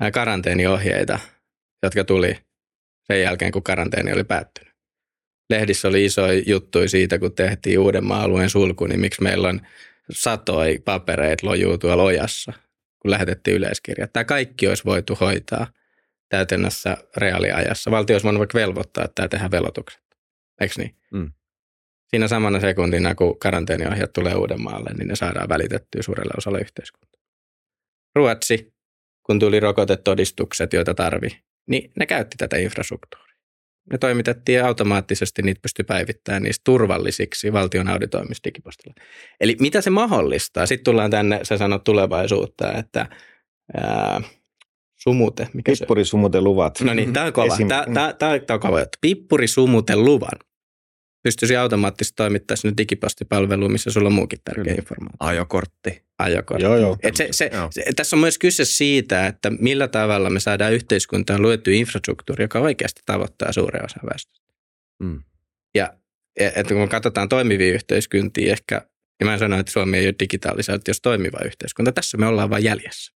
ää, 0.00 0.10
karanteeniohjeita, 0.10 1.18
jotka 1.82 2.04
tuli 2.04 2.38
sen 3.06 3.22
jälkeen, 3.22 3.52
kun 3.52 3.62
karanteeni 3.62 4.12
oli 4.12 4.24
päättynyt. 4.24 4.74
Lehdissä 5.50 5.88
oli 5.88 6.04
iso 6.04 6.32
juttu 6.46 6.88
siitä, 6.88 7.18
kun 7.18 7.34
tehtiin 7.34 7.78
Uudenmaan 7.78 8.22
alueen 8.22 8.50
sulku, 8.50 8.86
niin 8.86 9.00
miksi 9.00 9.22
meillä 9.22 9.48
on 9.48 9.60
satoi 10.10 10.78
papereita 10.84 11.46
lojuu 11.46 11.78
tuolla 11.78 12.02
ojassa, 12.02 12.52
kun 12.98 13.10
lähetettiin 13.10 13.56
yleiskirjat. 13.56 14.12
Tämä 14.12 14.24
kaikki 14.24 14.68
olisi 14.68 14.84
voitu 14.84 15.14
hoitaa 15.20 15.66
täytännössä 16.36 16.96
reaaliajassa. 17.16 17.90
Valtio 17.90 18.14
olisi 18.14 18.24
voinut 18.24 18.38
vaikka 18.38 18.58
velvoittaa, 18.58 19.04
että 19.04 19.14
tämä 19.14 19.28
tehdään 19.28 19.50
velotukset. 19.50 20.02
Eikö 20.60 20.74
niin? 20.78 20.96
Mm. 21.12 21.32
Siinä 22.10 22.28
samana 22.28 22.60
sekuntina, 22.60 23.14
kun 23.14 23.38
karanteeniohjat 23.38 24.12
tulee 24.12 24.34
Uudenmaalle, 24.34 24.90
niin 24.98 25.08
ne 25.08 25.16
saadaan 25.16 25.48
välitettyä 25.48 26.02
suurelle 26.02 26.34
osalle 26.36 26.60
yhteiskuntaa. 26.60 27.20
Ruotsi, 28.14 28.74
kun 29.26 29.38
tuli 29.38 29.60
rokotetodistukset, 29.60 30.72
joita 30.72 30.94
tarvi, 30.94 31.28
niin 31.66 31.92
ne 31.98 32.06
käytti 32.06 32.36
tätä 32.36 32.56
infrastruktuuria. 32.56 33.34
Ne 33.92 33.98
toimitettiin 33.98 34.64
automaattisesti, 34.64 35.42
niitä 35.42 35.60
pystyi 35.62 35.84
päivittämään 35.84 36.42
niistä 36.42 36.62
turvallisiksi 36.64 37.52
valtion 37.52 37.88
auditoimista 37.88 38.44
digipostilla. 38.44 38.94
Eli 39.40 39.56
mitä 39.60 39.80
se 39.80 39.90
mahdollistaa? 39.90 40.66
Sitten 40.66 40.84
tullaan 40.84 41.10
tänne, 41.10 41.40
sä 41.42 41.58
sanot 41.58 41.84
tulevaisuutta, 41.84 42.72
että 42.72 43.06
ää, 43.76 44.20
sumute, 45.04 45.48
mikä 45.54 45.74
se 45.74 45.78
Pippurisumuteluvat. 45.78 46.80
No 46.80 46.94
niin, 46.94 47.12
tämä 47.12 47.26
on 47.26 47.32
kova. 47.32 47.54
Esim- 47.54 47.68
Tämä, 47.68 47.84
tämä, 47.94 48.12
tämä, 48.12 48.38
tämä 48.38 48.54
on 48.54 48.60
kova 48.60 48.80
juttu. 48.80 48.98
Pippuri 49.00 49.48
sumuten 49.48 50.04
luvan. 50.04 50.38
Pystyisi 51.22 51.56
automaattisesti 51.56 52.16
toimittaa 52.16 52.56
sinne 52.56 52.74
digipostipalveluun, 52.76 53.72
missä 53.72 53.90
sulla 53.90 54.06
on 54.06 54.12
muukin 54.12 54.38
tärkeä 54.44 54.64
Kyllä. 54.64 54.76
informaatio. 54.78 55.16
Ajokortti. 55.20 56.02
Ajokortti. 56.18 56.64
Joo, 56.64 56.76
joo. 56.76 56.96
Et 57.02 57.16
se, 57.16 57.28
se, 57.30 57.50
Joo. 57.52 57.68
se, 57.70 57.84
tässä 57.96 58.16
on 58.16 58.20
myös 58.20 58.38
kyse 58.38 58.64
siitä, 58.64 59.26
että 59.26 59.50
millä 59.50 59.88
tavalla 59.88 60.30
me 60.30 60.40
saadaan 60.40 60.72
yhteiskuntaan 60.72 61.42
luettu 61.42 61.70
infrastruktuuri, 61.70 62.44
joka 62.44 62.58
oikeasti 62.58 63.02
tavoittaa 63.06 63.52
suuren 63.52 63.84
osan 63.84 64.02
väestöstä. 64.10 64.46
Mm. 65.02 65.22
Ja 65.74 65.94
että 66.36 66.74
kun 66.74 66.88
katsotaan 66.88 67.28
toimivia 67.28 67.74
yhteiskuntia, 67.74 68.52
ehkä, 68.52 68.86
ja 69.20 69.26
mä 69.26 69.32
en 69.32 69.38
sano, 69.38 69.58
että 69.58 69.72
Suomi 69.72 69.98
ei 69.98 70.06
ole 70.06 70.14
digitaalisesti, 70.20 70.90
jos 70.90 71.00
toimiva 71.00 71.38
yhteiskunta. 71.44 71.92
Tässä 71.92 72.16
me 72.16 72.26
ollaan 72.26 72.50
vain 72.50 72.64
jäljessä, 72.64 73.12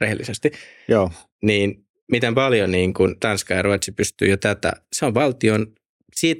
rehellisesti 0.00 0.52
Joo. 0.88 1.10
Niin 1.42 1.86
miten 2.12 2.34
paljon 2.34 2.70
niin 2.70 2.94
kuin 2.94 3.20
Tanska 3.20 3.54
ja 3.54 3.62
Ruotsi 3.62 3.92
pystyy 3.92 4.28
jo 4.28 4.36
tätä, 4.36 4.72
se 4.92 5.06
on 5.06 5.14
valtion 5.14 5.66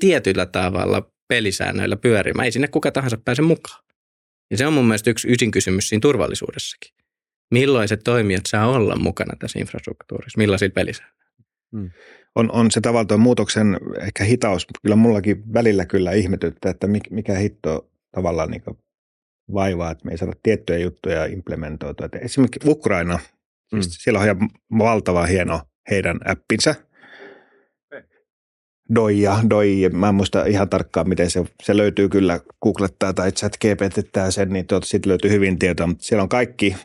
tietyllä 0.00 0.46
tavalla 0.46 1.12
pelisäännöillä 1.28 1.96
pyörimään. 1.96 2.44
Ei 2.44 2.52
sinne 2.52 2.68
kuka 2.68 2.90
tahansa 2.92 3.16
pääse 3.24 3.42
mukaan. 3.42 3.84
Ja 4.50 4.58
se 4.58 4.66
on 4.66 4.72
mun 4.72 4.84
mielestä 4.84 5.10
yksi 5.10 5.28
ydinkysymys 5.28 5.88
siinä 5.88 6.00
turvallisuudessakin. 6.00 6.94
Millaiset 7.50 8.00
toimijat 8.04 8.42
saa 8.48 8.68
olla 8.68 8.96
mukana 8.96 9.36
tässä 9.38 9.58
infrastruktuurissa? 9.58 10.38
Millaisilla 10.38 10.72
pelisäännöillä? 10.72 11.22
On, 12.34 12.52
on 12.52 12.70
se 12.70 12.80
tavallaan 12.80 13.20
muutoksen 13.20 13.80
ehkä 14.00 14.24
hitaus. 14.24 14.66
Kyllä 14.82 14.96
mullakin 14.96 15.52
välillä 15.54 15.86
kyllä 15.86 16.12
ihmetyttää, 16.12 16.70
että 16.70 16.86
mik- 16.86 17.10
mikä 17.10 17.34
hitto 17.34 17.90
tavallaan 18.14 18.50
niin 18.50 18.62
vaivaa, 19.54 19.90
että 19.90 20.04
me 20.04 20.10
ei 20.10 20.18
saada 20.18 20.32
tiettyjä 20.42 20.78
juttuja 20.78 21.24
implementoitua. 21.24 22.08
Esimerkiksi 22.20 22.70
Ukraina, 22.70 23.18
Mm. 23.72 23.80
siellä 23.82 24.18
on 24.18 24.24
ihan 24.24 24.50
valtava 24.78 25.26
hieno 25.26 25.60
heidän 25.90 26.20
appinsa. 26.24 26.74
Doija, 28.94 29.38
Doi, 29.50 29.88
mä 29.92 30.08
en 30.08 30.14
muista 30.14 30.44
ihan 30.44 30.68
tarkkaan, 30.68 31.08
miten 31.08 31.30
se, 31.30 31.44
se 31.62 31.76
löytyy 31.76 32.08
kyllä, 32.08 32.40
googlettaa 32.62 33.12
tai 33.12 33.32
chat 33.32 33.52
GPTttää 33.56 34.30
sen, 34.30 34.48
niin 34.48 34.66
tuota, 34.66 34.86
siitä 34.86 35.08
löytyy 35.08 35.30
hyvin 35.30 35.58
tietoa, 35.58 35.86
mutta 35.86 36.04
siellä 36.04 36.22
on 36.22 36.28
kaikki, 36.28 36.76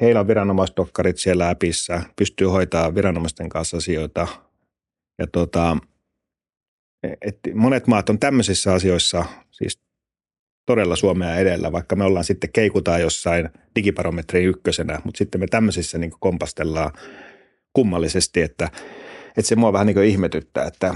heillä 0.00 0.20
on 0.20 0.28
viranomaisdokkarit 0.28 1.18
siellä 1.18 1.48
appissa, 1.48 2.02
pystyy 2.16 2.46
hoitaa 2.46 2.94
viranomaisten 2.94 3.48
kanssa 3.48 3.76
asioita. 3.76 4.26
Ja 5.18 5.26
tuota, 5.26 5.76
et 7.02 7.38
monet 7.54 7.86
maat 7.86 8.10
on 8.10 8.18
tämmöisissä 8.18 8.72
asioissa 8.72 9.24
siis 9.50 9.85
todella 10.66 10.96
Suomea 10.96 11.36
edellä, 11.36 11.72
vaikka 11.72 11.96
me 11.96 12.04
ollaan 12.04 12.24
sitten 12.24 12.50
keikutaan 12.52 13.00
jossain 13.00 13.48
digibarometrin 13.76 14.44
ykkösenä, 14.48 15.00
mutta 15.04 15.18
sitten 15.18 15.40
me 15.40 15.46
tämmöisissä 15.46 15.98
niin 15.98 16.12
kompastellaan 16.20 16.90
kummallisesti, 17.72 18.42
että, 18.42 18.68
että 19.28 19.42
se 19.42 19.56
mua 19.56 19.72
vähän 19.72 19.86
niin 19.86 20.04
ihmetyttää, 20.04 20.66
että, 20.66 20.94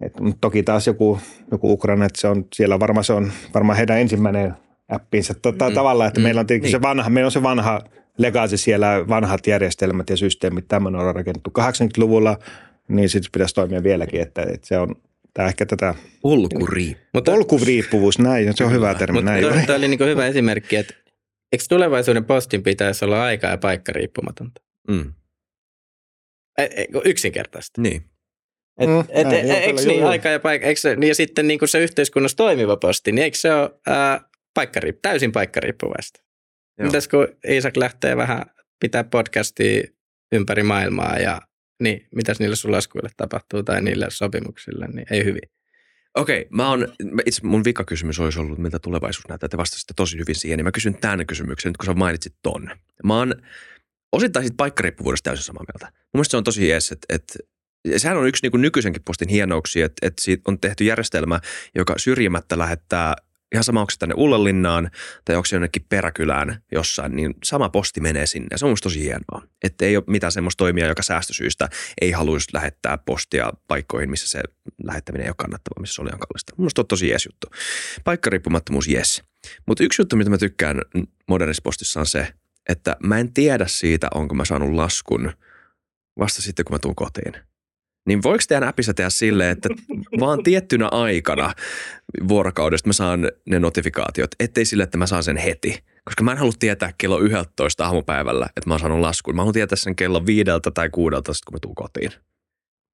että 0.00 0.22
mutta 0.22 0.38
toki 0.40 0.62
taas 0.62 0.86
joku, 0.86 1.18
joku 1.50 1.72
Ukraina, 1.72 2.04
että 2.04 2.20
se 2.20 2.28
on, 2.28 2.44
siellä 2.54 2.80
varmaan 2.80 3.04
se 3.04 3.12
on 3.12 3.32
varmaan 3.54 3.76
heidän 3.76 3.98
ensimmäinen 3.98 4.54
appinsa 4.88 5.34
tota, 5.34 5.64
Mm. 5.64 5.70
mm. 5.70 5.74
tavallaan, 5.74 6.08
että 6.08 6.20
Mm. 6.20 6.24
meillä 6.24 6.40
on 6.40 6.46
tietenkin 6.46 6.66
Niin. 6.66 6.80
se 6.80 6.82
vanha, 6.82 7.10
meillä 7.10 7.26
on 7.28 7.32
se 7.32 7.42
vanha 7.42 7.80
legacy 8.18 8.56
siellä, 8.56 9.08
vanhat 9.08 9.46
järjestelmät 9.46 10.10
ja 10.10 10.16
systeemit, 10.16 10.68
tämmöinen 10.68 11.00
on 11.00 11.14
rakennettu 11.14 11.50
80-luvulla, 11.60 12.38
niin 12.88 13.08
sitten 13.08 13.30
pitäisi 13.32 13.54
toimia 13.54 13.82
vieläkin, 13.82 14.20
että, 14.20 14.42
että 14.42 14.66
se 14.66 14.78
on 14.78 14.94
tämä 15.34 15.48
ehkä 15.48 15.66
tätä 15.66 15.94
Ulkuri. 16.24 16.96
Mutta 17.14 17.32
polkuriippuvuus, 17.32 18.18
näin, 18.18 18.56
se 18.56 18.64
on 18.64 18.72
hyvä 18.72 18.94
termi, 18.94 19.12
Mutta 19.12 19.30
näin. 19.30 19.66
toi 19.66 19.76
oli 19.76 19.88
niin 19.88 20.00
hyvä 20.00 20.26
esimerkki, 20.26 20.76
että 20.76 20.94
eikö 21.52 21.64
tulevaisuuden 21.68 22.24
postin 22.24 22.62
pitäisi 22.62 23.04
olla 23.04 23.22
aika 23.24 23.46
ja 23.46 23.58
paikka 23.58 23.92
riippumatonta? 23.92 24.62
Mm. 24.88 25.12
E- 26.58 26.64
e- 26.64 26.86
yksinkertaisesti. 27.04 27.80
Niin. 27.80 28.02
Et, 28.80 28.88
Mm, 28.88 29.00
et, 29.08 29.26
näin, 29.26 29.48
joo, 29.48 29.56
eikö 29.56 29.80
niin, 29.86 30.06
aika 30.06 30.28
ja 30.28 30.40
paikka, 30.40 30.66
eikö 30.68 30.96
niin 30.96 31.08
ja 31.08 31.14
sitten 31.14 31.48
niin 31.48 31.58
kuin 31.58 31.68
se 31.68 31.78
yhteiskunnassa 31.82 32.36
toimiva 32.36 32.76
posti, 32.76 33.12
niin 33.12 33.22
eikö 33.22 33.36
se 33.36 33.54
ole 33.54 33.70
ää, 33.86 34.20
paikkariip, 34.54 34.98
täysin 35.02 35.32
paikkariippuvaista? 35.32 36.20
Mitäs 36.82 37.08
kun 37.08 37.28
Iisak 37.48 37.76
lähtee 37.76 38.16
vähän 38.16 38.42
pitää 38.80 39.04
podcastia 39.04 39.82
ympäri 40.32 40.62
maailmaa 40.62 41.18
ja 41.18 41.40
niin 41.80 42.06
mitäs 42.14 42.40
niille 42.40 42.56
sun 42.56 42.72
laskuille 42.72 43.10
tapahtuu 43.16 43.62
tai 43.62 43.82
niille 43.82 44.06
sopimuksille, 44.08 44.86
niin 44.88 45.06
ei 45.10 45.24
hyvin. 45.24 45.50
Okei, 46.14 46.46
mä 46.50 46.76
mä- 46.76 47.22
itse 47.26 47.46
mun 47.46 47.64
vikakysymys 47.64 48.20
olisi 48.20 48.40
ollut, 48.40 48.58
miltä 48.58 48.78
tulevaisuus 48.78 49.28
näyttää. 49.28 49.48
Te 49.48 49.56
vastasitte 49.56 49.94
tosi 49.96 50.18
hyvin 50.18 50.34
siihen, 50.34 50.56
niin 50.56 50.64
mä 50.64 50.72
kysyn 50.72 50.94
tämän 50.94 51.26
kysymyksen, 51.26 51.70
nyt 51.70 51.76
kun 51.76 51.86
sä 51.86 51.94
mainitsit 51.94 52.34
ton. 52.42 52.70
Mä 53.04 53.16
oon 53.16 53.34
osittain 54.12 54.44
siitä 54.44 54.56
paikkariippuvuudesta 54.56 55.30
täysin 55.30 55.44
samaa 55.44 55.64
mieltä. 55.72 55.86
Mun 55.96 56.10
mielestä 56.14 56.30
se 56.30 56.36
on 56.36 56.44
tosi 56.44 56.68
jees, 56.68 56.92
että, 56.92 57.14
että 57.14 57.38
sehän 57.96 58.16
on 58.16 58.28
yksi 58.28 58.42
niin 58.42 58.50
kuin 58.50 58.60
nykyisenkin 58.60 59.02
postin 59.04 59.28
hienouksia, 59.28 59.86
että, 59.86 60.06
että 60.06 60.22
siitä 60.22 60.42
on 60.46 60.60
tehty 60.60 60.84
järjestelmä, 60.84 61.40
joka 61.74 61.94
syrjimättä 61.96 62.58
lähettää 62.58 63.14
ihan 63.52 63.64
sama, 63.64 63.80
onko 63.80 63.90
se 63.90 63.98
tänne 63.98 64.14
Ullanlinnaan 64.18 64.90
tai 65.24 65.36
onko 65.36 65.46
se 65.46 65.56
jonnekin 65.56 65.86
peräkylään 65.88 66.62
jossain, 66.72 67.16
niin 67.16 67.34
sama 67.44 67.68
posti 67.68 68.00
menee 68.00 68.26
sinne. 68.26 68.58
Se 68.58 68.64
on 68.64 68.72
musta 68.72 68.82
tosi 68.82 69.00
hienoa. 69.00 69.42
Että 69.62 69.84
ei 69.84 69.96
ole 69.96 70.04
mitään 70.06 70.32
semmoista 70.32 70.58
toimia, 70.58 70.86
joka 70.86 71.02
säästösyistä 71.02 71.68
ei 72.00 72.10
haluaisi 72.10 72.48
lähettää 72.52 72.98
postia 72.98 73.52
paikkoihin, 73.68 74.10
missä 74.10 74.28
se 74.28 74.42
lähettäminen 74.84 75.24
ei 75.24 75.30
ole 75.30 75.34
kannattavaa, 75.38 75.80
missä 75.80 75.94
se 75.94 76.02
on 76.02 76.06
liian 76.06 76.20
kallista. 76.20 76.52
Musta 76.56 76.82
on 76.82 76.86
tosi 76.86 77.08
jees 77.08 77.26
juttu. 77.26 77.46
Paikkariippumattomuus, 78.04 78.88
yes. 78.88 79.22
Mutta 79.66 79.84
yksi 79.84 80.02
juttu, 80.02 80.16
mitä 80.16 80.30
mä 80.30 80.38
tykkään 80.38 80.82
modernissa 81.28 81.62
postissa 81.62 82.00
on 82.00 82.06
se, 82.06 82.28
että 82.68 82.96
mä 83.02 83.18
en 83.18 83.32
tiedä 83.32 83.66
siitä, 83.66 84.08
onko 84.14 84.34
mä 84.34 84.44
saanut 84.44 84.74
laskun 84.74 85.32
vasta 86.18 86.42
sitten, 86.42 86.64
kun 86.64 86.74
mä 86.74 86.78
tuun 86.78 86.94
kotiin. 86.94 87.49
Niin 88.10 88.22
voiko 88.22 88.44
teidän 88.48 88.68
appissa 88.68 88.94
tehdä 88.94 89.10
silleen, 89.10 89.50
että 89.50 89.68
vaan 90.20 90.42
tiettynä 90.42 90.88
aikana 90.90 91.52
vuorokaudesta 92.28 92.88
mä 92.88 92.92
saan 92.92 93.30
ne 93.46 93.58
notifikaatiot, 93.58 94.30
ettei 94.40 94.64
sille, 94.64 94.82
että 94.82 94.98
mä 94.98 95.06
saan 95.06 95.24
sen 95.24 95.36
heti. 95.36 95.78
Koska 96.04 96.24
mä 96.24 96.32
en 96.32 96.38
halua 96.38 96.52
tietää 96.58 96.92
kello 96.98 97.20
11 97.20 97.84
aamupäivällä, 97.84 98.46
että 98.56 98.70
mä 98.70 98.74
oon 98.74 98.80
saanut 98.80 99.00
laskun. 99.00 99.36
Mä 99.36 99.42
haluan 99.42 99.54
tietää 99.54 99.76
sen 99.76 99.96
kello 99.96 100.26
viideltä 100.26 100.70
tai 100.70 100.90
kuudelta, 100.90 101.34
sit 101.34 101.44
kun 101.44 101.54
mä 101.54 101.58
tuun 101.62 101.74
kotiin. 101.74 102.10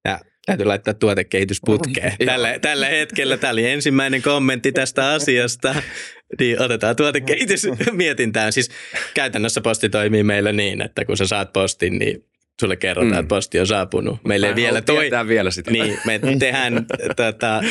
Ja 0.05 0.19
täytyy 0.45 0.65
laittaa 0.65 0.93
tuotekehitysputkeen. 0.93 2.13
Tällä, 2.25 2.59
tällä 2.59 2.87
hetkellä 2.87 3.37
tämä 3.37 3.51
oli 3.51 3.69
ensimmäinen 3.69 4.21
kommentti 4.21 4.71
tästä 4.71 5.09
asiasta. 5.09 5.75
Niin 6.39 6.61
otetaan 6.61 6.95
tuotekehitys 6.95 7.67
mietintään. 7.91 8.53
Siis 8.53 8.69
käytännössä 9.13 9.61
posti 9.61 9.89
toimii 9.89 10.23
meillä 10.23 10.51
niin, 10.51 10.81
että 10.81 11.05
kun 11.05 11.17
sä 11.17 11.27
saat 11.27 11.53
postin, 11.53 11.99
niin 11.99 12.23
sulle 12.59 12.75
kerrotaan, 12.75 13.11
mm. 13.11 13.19
että 13.19 13.27
posti 13.27 13.59
on 13.59 13.67
saapunut. 13.67 14.19
Meille 14.23 14.49
Mä 14.49 14.55
vielä 14.55 14.81
toi... 14.81 15.09
vielä 15.27 15.51
sitä. 15.51 15.71
Niin, 15.71 15.99
me 16.05 16.19
tehdään 16.39 16.85
tätä 17.15 17.61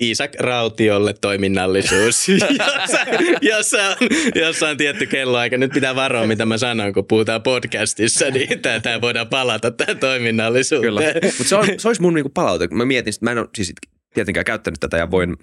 Isak 0.00 0.34
Rautiolle 0.38 1.14
toiminnallisuus, 1.20 2.28
jossa, 2.28 2.98
jossa, 3.42 3.88
on, 3.88 3.96
jossa 4.34 4.68
on 4.68 4.76
tietty 4.76 5.06
kelloaika. 5.06 5.58
Nyt 5.58 5.72
pitää 5.72 5.94
varoa, 5.94 6.26
mitä 6.26 6.46
mä 6.46 6.58
sanon, 6.58 6.92
kun 6.92 7.06
puhutaan 7.06 7.42
podcastissa, 7.42 8.30
niin 8.30 8.60
tämä 8.82 9.00
voidaan 9.00 9.28
palata 9.28 9.70
tähän 9.70 9.98
toiminnallisuuteen. 9.98 10.92
Kyllä. 10.92 11.32
Mutta 11.38 11.44
se, 11.44 11.56
on, 11.56 11.66
se 11.78 11.88
olisi 11.88 12.02
mun 12.02 12.14
niinku 12.14 12.30
palaute. 12.30 12.68
Mä 12.70 12.84
mietin, 12.84 13.14
että 13.14 13.26
mä 13.26 13.30
en 13.30 13.38
ole 13.38 13.48
siis 13.56 13.72
tietenkään 14.14 14.44
käyttänyt 14.44 14.80
tätä 14.80 14.96
ja 14.96 15.10
voin, 15.10 15.36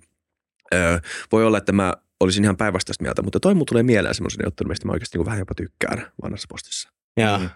öö, 0.74 1.00
voi 1.32 1.46
olla, 1.46 1.58
että 1.58 1.72
mä 1.72 1.94
olisin 2.20 2.44
ihan 2.44 2.58
päinvastaista 2.58 3.04
mieltä, 3.04 3.22
mutta 3.22 3.40
toi 3.40 3.54
mun 3.56 3.66
tulee 3.66 3.84
mieleen 3.84 4.16
semmoisen 4.16 4.42
jutun, 4.46 4.68
mistä 4.68 4.86
mä 4.88 4.92
oikeasti 4.92 5.18
niinku 5.18 5.26
vähän 5.26 5.40
jopa 5.40 5.56
tykkään 5.56 6.12
vanhassa 6.24 6.48
postissa. 6.50 6.90
Joo. 7.18 7.40
Mm. 7.40 7.50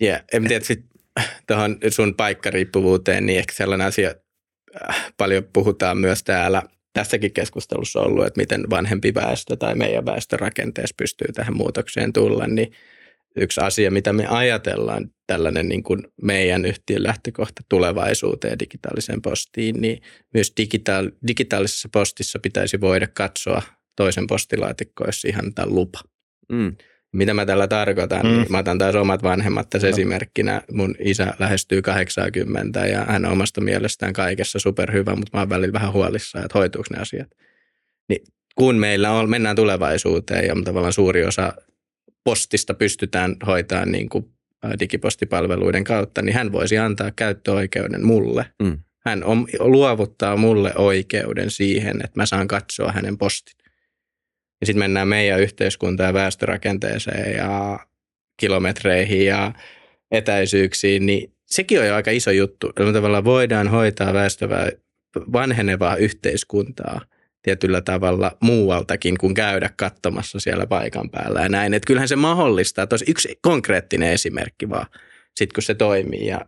Ja 0.00 0.20
en 0.32 0.48
tiedä, 0.48 0.64
sit 0.64 0.84
tuohon 1.46 1.78
sun 1.88 2.14
paikkariippuvuuteen, 2.14 3.26
niin 3.26 3.38
ehkä 3.38 3.54
sellainen 3.54 3.86
asia, 3.86 4.14
äh, 4.88 5.12
paljon 5.16 5.44
puhutaan 5.52 5.98
myös 5.98 6.22
täällä 6.22 6.62
tässäkin 6.92 7.32
keskustelussa 7.32 8.00
ollut, 8.00 8.26
että 8.26 8.40
miten 8.40 8.70
vanhempi 8.70 9.14
väestö 9.14 9.56
tai 9.56 9.74
meidän 9.74 10.06
väestörakenteessa 10.06 10.94
pystyy 10.98 11.32
tähän 11.32 11.56
muutokseen 11.56 12.12
tulla, 12.12 12.46
niin 12.46 12.72
yksi 13.36 13.60
asia, 13.60 13.90
mitä 13.90 14.12
me 14.12 14.26
ajatellaan, 14.26 15.10
tällainen 15.26 15.68
niin 15.68 15.82
kuin 15.82 16.02
meidän 16.22 16.64
yhtiön 16.64 17.02
lähtökohta 17.02 17.62
tulevaisuuteen 17.68 18.58
digitaaliseen 18.58 19.22
postiin, 19.22 19.80
niin 19.80 20.02
myös 20.34 20.52
digitaal- 20.60 21.16
digitaalisessa 21.28 21.88
postissa 21.92 22.38
pitäisi 22.38 22.80
voida 22.80 23.06
katsoa 23.06 23.62
toisen 23.96 24.26
postilaatikkoon, 24.26 25.08
jos 25.08 25.24
ihan 25.24 25.54
tämän 25.54 25.74
lupa. 25.74 26.00
Mm. 26.52 26.76
Mitä 27.14 27.34
mä 27.34 27.46
tällä 27.46 27.68
tarkoitan, 27.68 28.26
mm. 28.26 28.32
niin 28.32 28.46
mä 28.48 28.58
otan 28.58 28.78
taas 28.78 28.94
omat 28.94 29.22
vanhemmat 29.22 29.70
tässä 29.70 29.86
No. 29.86 29.90
esimerkkinä. 29.90 30.62
Mun 30.72 30.94
isä 30.98 31.34
lähestyy 31.38 31.82
80 31.82 32.86
ja 32.86 33.04
hän 33.04 33.24
on 33.24 33.32
omasta 33.32 33.60
mielestään 33.60 34.12
kaikessa 34.12 34.58
superhyvä, 34.58 35.16
mutta 35.16 35.30
mä 35.36 35.40
oon 35.40 35.48
välillä 35.48 35.72
vähän 35.72 35.92
huolissaan, 35.92 36.44
että 36.44 36.58
hoituuko 36.58 36.86
ne 36.90 37.00
asiat. 37.00 37.28
Niin 38.08 38.22
kun 38.54 38.76
meillä 38.76 39.10
on, 39.10 39.30
mennään 39.30 39.56
tulevaisuuteen 39.56 40.46
ja 40.46 40.54
tavallaan 40.64 40.92
suuri 40.92 41.24
osa 41.24 41.52
postista 42.24 42.74
pystytään 42.74 43.36
hoitamaan 43.46 43.92
niin 43.92 44.08
kuin 44.08 44.34
digipostipalveluiden 44.80 45.84
kautta, 45.84 46.22
niin 46.22 46.34
hän 46.34 46.52
voisi 46.52 46.78
antaa 46.78 47.10
käyttöoikeuden 47.16 48.06
mulle. 48.06 48.46
Mm. 48.62 48.78
Hän 49.06 49.24
on, 49.24 49.46
luovuttaa 49.58 50.36
mulle 50.36 50.72
oikeuden 50.76 51.50
siihen, 51.50 51.96
että 52.04 52.20
mä 52.20 52.26
saan 52.26 52.48
katsoa 52.48 52.92
hänen 52.92 53.18
postin. 53.18 53.63
Ja 54.60 54.66
sitten 54.66 54.78
mennään 54.78 55.08
meidän 55.08 55.40
yhteiskuntaan 55.40 56.08
ja 56.08 56.14
väestörakenteeseen 56.14 57.36
ja 57.36 57.78
kilometreihin 58.36 59.26
ja 59.26 59.52
etäisyyksiin, 60.10 61.06
niin 61.06 61.32
sekin 61.46 61.80
on 61.80 61.86
jo 61.86 61.94
aika 61.94 62.10
iso 62.10 62.30
juttu. 62.30 62.72
Eli 62.76 62.86
me 62.86 62.92
tavallaan 62.92 63.24
voidaan 63.24 63.68
hoitaa 63.68 64.14
väestöä 64.14 64.70
vanhenevaa 65.32 65.96
yhteiskuntaa 65.96 67.00
tietyllä 67.42 67.80
tavalla 67.80 68.36
muualtakin 68.40 69.18
kuin 69.18 69.34
käydä 69.34 69.70
katsomassa 69.76 70.40
siellä 70.40 70.66
paikan 70.66 71.10
päällä 71.10 71.40
ja 71.40 71.48
näin. 71.48 71.74
Että 71.74 71.86
kyllähän 71.86 72.08
se 72.08 72.16
mahdollistaa. 72.16 72.86
Tosi 72.86 73.04
yksi 73.08 73.38
konkreettinen 73.42 74.12
esimerkki 74.12 74.68
vaan, 74.68 74.86
sit 75.36 75.52
kun 75.52 75.62
se 75.62 75.74
toimii. 75.74 76.26
Ja 76.26 76.40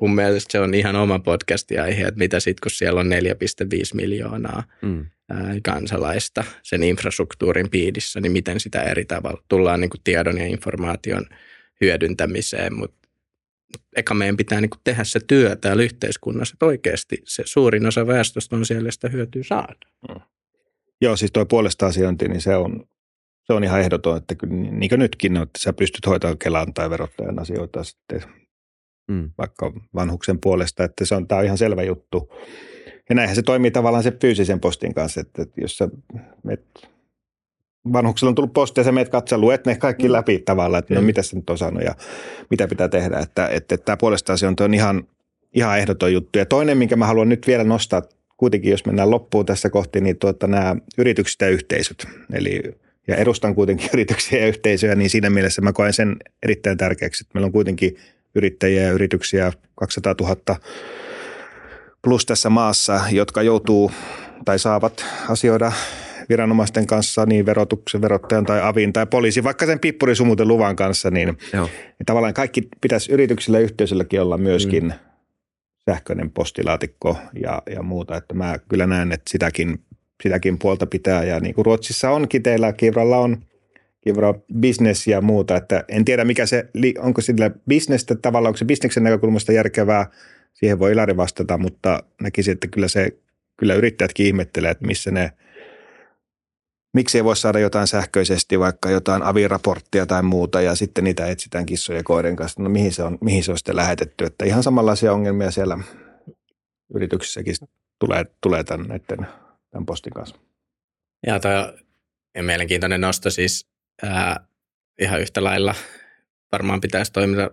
mun 0.00 0.14
mielestä 0.14 0.52
se 0.52 0.60
on 0.60 0.74
ihan 0.74 0.96
oma 0.96 1.18
podcast-aihe, 1.18 2.02
että 2.02 2.18
mitä 2.18 2.40
sitten 2.40 2.62
kun 2.62 2.70
siellä 2.70 3.00
on 3.00 3.08
4,5 3.08 3.94
miljoonaa 3.94 4.62
Mm. 4.82 5.06
ää, 5.30 5.54
kansalaista 5.64 6.44
sen 6.62 6.82
infrastruktuurin 6.82 7.70
piirissä, 7.70 8.20
niin 8.20 8.32
miten 8.32 8.60
sitä 8.60 8.82
eri 8.82 9.04
tavalla 9.04 9.42
tullaan 9.48 9.80
niin 9.80 9.90
kuin 9.90 10.00
tiedon 10.04 10.38
ja 10.38 10.46
informaation 10.46 11.26
hyödyntämiseen, 11.80 12.74
mutta 12.74 13.08
eka 13.96 14.14
meidän 14.14 14.36
pitää 14.36 14.60
niin 14.60 14.70
kuin 14.70 14.80
tehdä 14.84 15.04
se 15.04 15.20
työ 15.26 15.56
täällä 15.56 15.82
yhteiskunnassa, 15.82 16.54
että 16.54 16.66
oikeasti 16.66 17.18
se 17.24 17.42
suurin 17.46 17.86
osa 17.86 18.06
väestöstä 18.06 18.56
on 18.56 18.66
siellä 18.66 18.90
sitä 18.90 19.08
hyötyä 19.08 19.42
saada. 19.42 19.74
Joo, 21.00 21.16
siis 21.16 21.32
tuo 21.32 21.46
puolesta 21.46 21.86
asiointi, 21.86 22.28
niin 22.28 22.40
se 22.40 22.56
on, 22.56 22.88
se 23.44 23.52
on 23.52 23.64
ihan 23.64 23.80
ehdoton, 23.80 24.16
että 24.16 24.34
kyllä, 24.34 24.54
niin 24.54 24.88
kuin 24.88 24.98
nytkin, 24.98 25.36
että 25.36 25.58
sä 25.58 25.72
pystyt 25.72 26.06
hoitamaan 26.06 26.38
Kelan 26.38 26.74
tai 26.74 26.90
verottajan 26.90 27.38
asioita 27.38 27.84
sitten 27.84 28.22
Mm. 29.08 29.30
vaikka 29.38 29.72
vanhuksen 29.94 30.40
puolesta, 30.40 30.84
että 30.84 31.04
se 31.04 31.14
on, 31.14 31.28
tämä 31.28 31.38
on 31.38 31.44
ihan 31.44 31.58
selvä 31.58 31.82
juttu. 31.82 32.32
Ja 33.08 33.14
näinhän 33.14 33.36
se 33.36 33.42
toimii 33.42 33.70
tavallaan 33.70 34.02
se 34.02 34.12
fyysisen 34.20 34.60
postin 34.60 34.94
kanssa, 34.94 35.20
että, 35.20 35.42
että 35.42 35.60
jos 35.60 35.76
sä 35.76 35.88
met, 36.42 36.64
vanhuksella 37.92 38.28
on 38.28 38.34
tullut 38.34 38.52
posti 38.52 38.80
ja 38.80 38.84
sä 38.84 38.92
meet 38.92 39.08
katsomaan, 39.08 39.40
luet 39.40 39.66
ne 39.66 39.76
kaikki 39.76 40.12
läpi 40.12 40.38
tavallaan, 40.38 40.78
että 40.78 40.94
no 40.94 41.02
mitä 41.02 41.22
sä 41.22 41.36
nyt 41.36 41.50
on 41.50 41.58
saanut 41.58 41.82
ja 41.82 41.94
mitä 42.50 42.68
pitää 42.68 42.88
tehdä, 42.88 43.18
että, 43.18 43.46
että, 43.46 43.74
että 43.74 43.84
tämä 43.84 43.96
puolesta 43.96 44.32
asiointi 44.32 44.62
on 44.62 44.74
ihan, 44.74 45.06
ihan 45.54 45.78
ehdoton 45.78 46.12
juttu. 46.12 46.38
Ja 46.38 46.46
toinen, 46.46 46.78
minkä 46.78 46.96
mä 46.96 47.06
haluan 47.06 47.28
nyt 47.28 47.46
vielä 47.46 47.64
nostaa, 47.64 48.02
kuitenkin 48.36 48.70
jos 48.70 48.86
mennään 48.86 49.10
loppuun 49.10 49.46
tässä 49.46 49.70
kohti, 49.70 50.00
niin 50.00 50.18
tuota, 50.18 50.46
nämä 50.46 50.76
yritykset 50.98 51.40
ja 51.40 51.48
yhteisöt. 51.48 52.06
Eli, 52.32 52.62
ja 53.08 53.16
edustan 53.16 53.54
kuitenkin 53.54 53.90
yrityksiä 53.94 54.40
ja 54.40 54.46
yhteisöjä, 54.46 54.94
niin 54.94 55.10
siinä 55.10 55.30
mielessä 55.30 55.62
mä 55.62 55.72
koen 55.72 55.92
sen 55.92 56.16
erittäin 56.42 56.78
tärkeäksi, 56.78 57.24
että 57.24 57.30
meillä 57.34 57.46
on 57.46 57.52
kuitenkin 57.52 57.96
yrittäjiä 58.34 58.82
ja 58.82 58.92
yrityksiä 58.92 59.52
200 59.74 60.14
000 60.20 60.56
plus 62.02 62.26
tässä 62.26 62.50
maassa, 62.50 63.00
jotka 63.10 63.42
joutuu 63.42 63.92
tai 64.44 64.58
saavat 64.58 65.04
asioida 65.28 65.72
viranomaisten 66.28 66.86
kanssa, 66.86 67.26
niin 67.26 67.46
verotuksen, 67.46 68.02
verottajan 68.02 68.46
tai 68.46 68.60
avin 68.62 68.92
tai 68.92 69.06
poliisi, 69.06 69.44
vaikka 69.44 69.66
sen 69.66 69.78
pippurisumuten 69.78 70.48
luvan 70.48 70.76
kanssa, 70.76 71.10
niin 71.10 71.38
Joo. 71.52 71.68
ja 71.98 72.04
tavallaan 72.06 72.34
kaikki 72.34 72.68
pitäisi 72.80 73.12
yrityksillä 73.12 73.58
ja 73.58 73.64
yhteisölläkin 73.64 74.20
olla 74.20 74.38
myöskin 74.38 74.84
mm. 74.84 74.92
sähköinen 75.90 76.30
postilaatikko 76.30 77.18
ja, 77.42 77.62
ja 77.70 77.82
muuta. 77.82 78.16
Että 78.16 78.34
mä 78.34 78.58
kyllä 78.68 78.86
näen, 78.86 79.12
että 79.12 79.30
sitäkin, 79.30 79.78
sitäkin 80.22 80.58
puolta 80.58 80.86
pitää. 80.86 81.24
Ja 81.24 81.40
niin 81.40 81.54
kuin 81.54 81.66
Ruotsissa 81.66 82.10
onkin 82.10 82.42
teillä, 82.42 82.72
Kivralla 82.72 83.18
on 83.18 83.44
Kivra 84.04 84.34
business 84.60 85.06
ja 85.06 85.20
muuta. 85.20 85.56
Että 85.56 85.84
en 85.88 86.04
tiedä, 86.04 86.24
mikä 86.24 86.46
se, 86.46 86.68
onko 86.98 87.20
sillä 87.20 87.50
bisnestä 87.68 88.14
tavallaan, 88.14 88.50
onko 88.50 88.56
se 88.56 88.64
bisneksen 88.64 89.04
näkökulmasta 89.04 89.52
järkevää. 89.52 90.06
Siihen 90.52 90.78
voi 90.78 90.92
Ilari 90.92 91.16
vastata, 91.16 91.58
mutta 91.58 92.02
näkisin, 92.22 92.52
että 92.52 92.66
kyllä, 92.66 92.88
se, 92.88 93.18
kyllä 93.56 93.74
yrittäjätkin 93.74 94.26
ihmettelee, 94.26 94.70
että 94.70 94.86
missä 94.86 95.10
ne– 95.10 95.32
miksi 96.94 97.18
ei 97.18 97.24
voi 97.24 97.36
saada 97.36 97.58
jotain 97.58 97.86
sähköisesti, 97.86 98.58
vaikka 98.58 98.90
jotain 98.90 99.22
aviraporttia 99.22 100.06
tai 100.06 100.22
muuta, 100.22 100.60
ja 100.60 100.74
sitten 100.74 101.04
niitä 101.04 101.26
etsitään 101.26 101.66
kissojen 101.66 102.00
ja 102.00 102.04
koiden 102.04 102.36
kanssa. 102.36 102.62
No 102.62 102.68
mihin 102.68 102.92
se 102.92 103.02
on, 103.02 103.18
mihin 103.20 103.44
se 103.44 103.50
on 103.50 103.58
sitten 103.58 103.76
lähetetty. 103.76 104.24
Että 104.24 104.44
ihan 104.44 104.62
samanlaisia 104.62 105.12
ongelmia 105.12 105.50
siellä 105.50 105.78
yrityksissäkin 106.94 107.54
tulee, 107.98 108.24
tulee 108.40 108.64
tämän, 108.64 109.00
tämän 109.70 109.86
postin 109.86 110.12
kanssa. 110.12 110.36
Ja 111.26 111.40
on 112.38 112.44
mielenkiintoinen 112.44 113.00
nosto 113.00 113.30
siis 113.30 113.66
ää, 114.02 114.46
ihan 115.00 115.20
yhtä 115.20 115.44
lailla 115.44 115.74
varmaan 116.52 116.80
pitäisi 116.80 117.12
toimia, 117.12 117.50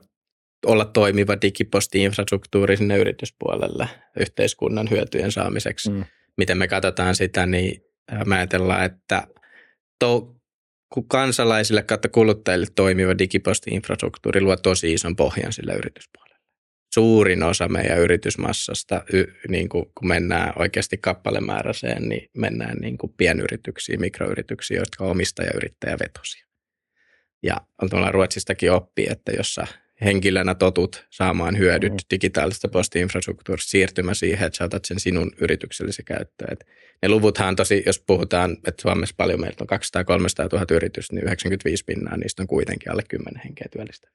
olla 0.66 0.86
toimiva 0.86 1.34
digiposti-infrastruktuuri 1.34 2.78
sinne 2.78 2.98
yrityspuolelle 2.98 3.88
yhteiskunnan 4.20 4.90
hyötyjen 4.90 5.32
saamiseksi. 5.32 5.90
Mm. 5.90 6.06
Miten 6.38 6.58
me 6.58 6.68
katsotaan 6.68 7.16
sitä, 7.16 7.46
niin 7.46 7.82
me 8.26 8.36
ajatellaan, 8.36 8.86
että 8.86 9.28
to, 10.00 10.36
kun 10.94 11.08
kansalaisille 11.08 11.84
kautta 11.84 12.10
kuluttajille 12.10 12.68
toimiva 12.76 13.12
digiposti-infrastruktuuri 13.12 14.42
luo 14.42 14.56
tosi 14.56 14.94
ison 14.94 15.16
pohjan 15.16 15.54
sille 15.54 15.74
yrityspuolelle. 15.74 16.31
Suurin 16.94 17.44
osa 17.44 17.68
meidän 17.68 18.00
yritysmassasta, 18.00 19.04
y, 19.14 19.24
niin 19.48 19.70
kuin, 19.70 19.86
kun 19.96 20.08
mennään 20.08 20.54
oikeasti 20.56 20.98
kappalemääräiseen, 20.98 22.10
niin 22.10 22.30
mennään 22.38 22.78
niin 22.78 22.98
kuin 22.98 23.14
pienyrityksiin, 23.18 24.02
mikroyrityksiin, 24.02 24.78
jotka 24.78 25.04
on 25.04 25.12
omistajayrittäjävetosia. 25.12 26.46
Ja 27.44 27.58
tuolla 27.90 28.12
Ruotsistakin 28.12 28.72
oppii, 28.72 29.08
että 29.10 29.32
jos 29.38 29.54
sä 29.54 29.68
henkilönä 30.04 30.56
totut 30.56 31.06
saamaan 31.10 31.58
hyödyt 31.58 31.94
Mm. 31.94 31.98
digitaalisesta 32.12 32.68
postiinfrastruktuurista 32.68 33.70
siirtymä 33.70 34.14
siihen, 34.14 34.48
että 34.48 34.58
sä 34.58 34.64
otat 34.64 34.86
sen 34.86 35.00
sinun 35.00 35.32
yrityksellesi 35.42 36.04
käyttöön. 36.04 36.54
Et 36.54 36.66
ne 37.02 37.10
luvuthan 37.10 37.56
tosi, 37.56 37.84
jos 37.86 38.00
puhutaan, 38.08 38.58
että 38.68 38.82
Suomessa 38.82 39.16
paljon 39.18 39.40
meillä 39.40 39.58
on 39.62 39.68
200-300 39.68 40.50
000 40.54 40.66
yritystä, 40.72 41.16
niin 41.16 41.24
95 41.24 41.84
pinnaa 41.86 42.18
niistä 42.18 42.44
on 42.44 42.48
kuitenkin 42.48 42.92
alle 42.92 43.04
10 43.10 43.42
henkeä 43.46 43.68
työllistä. 43.72 44.10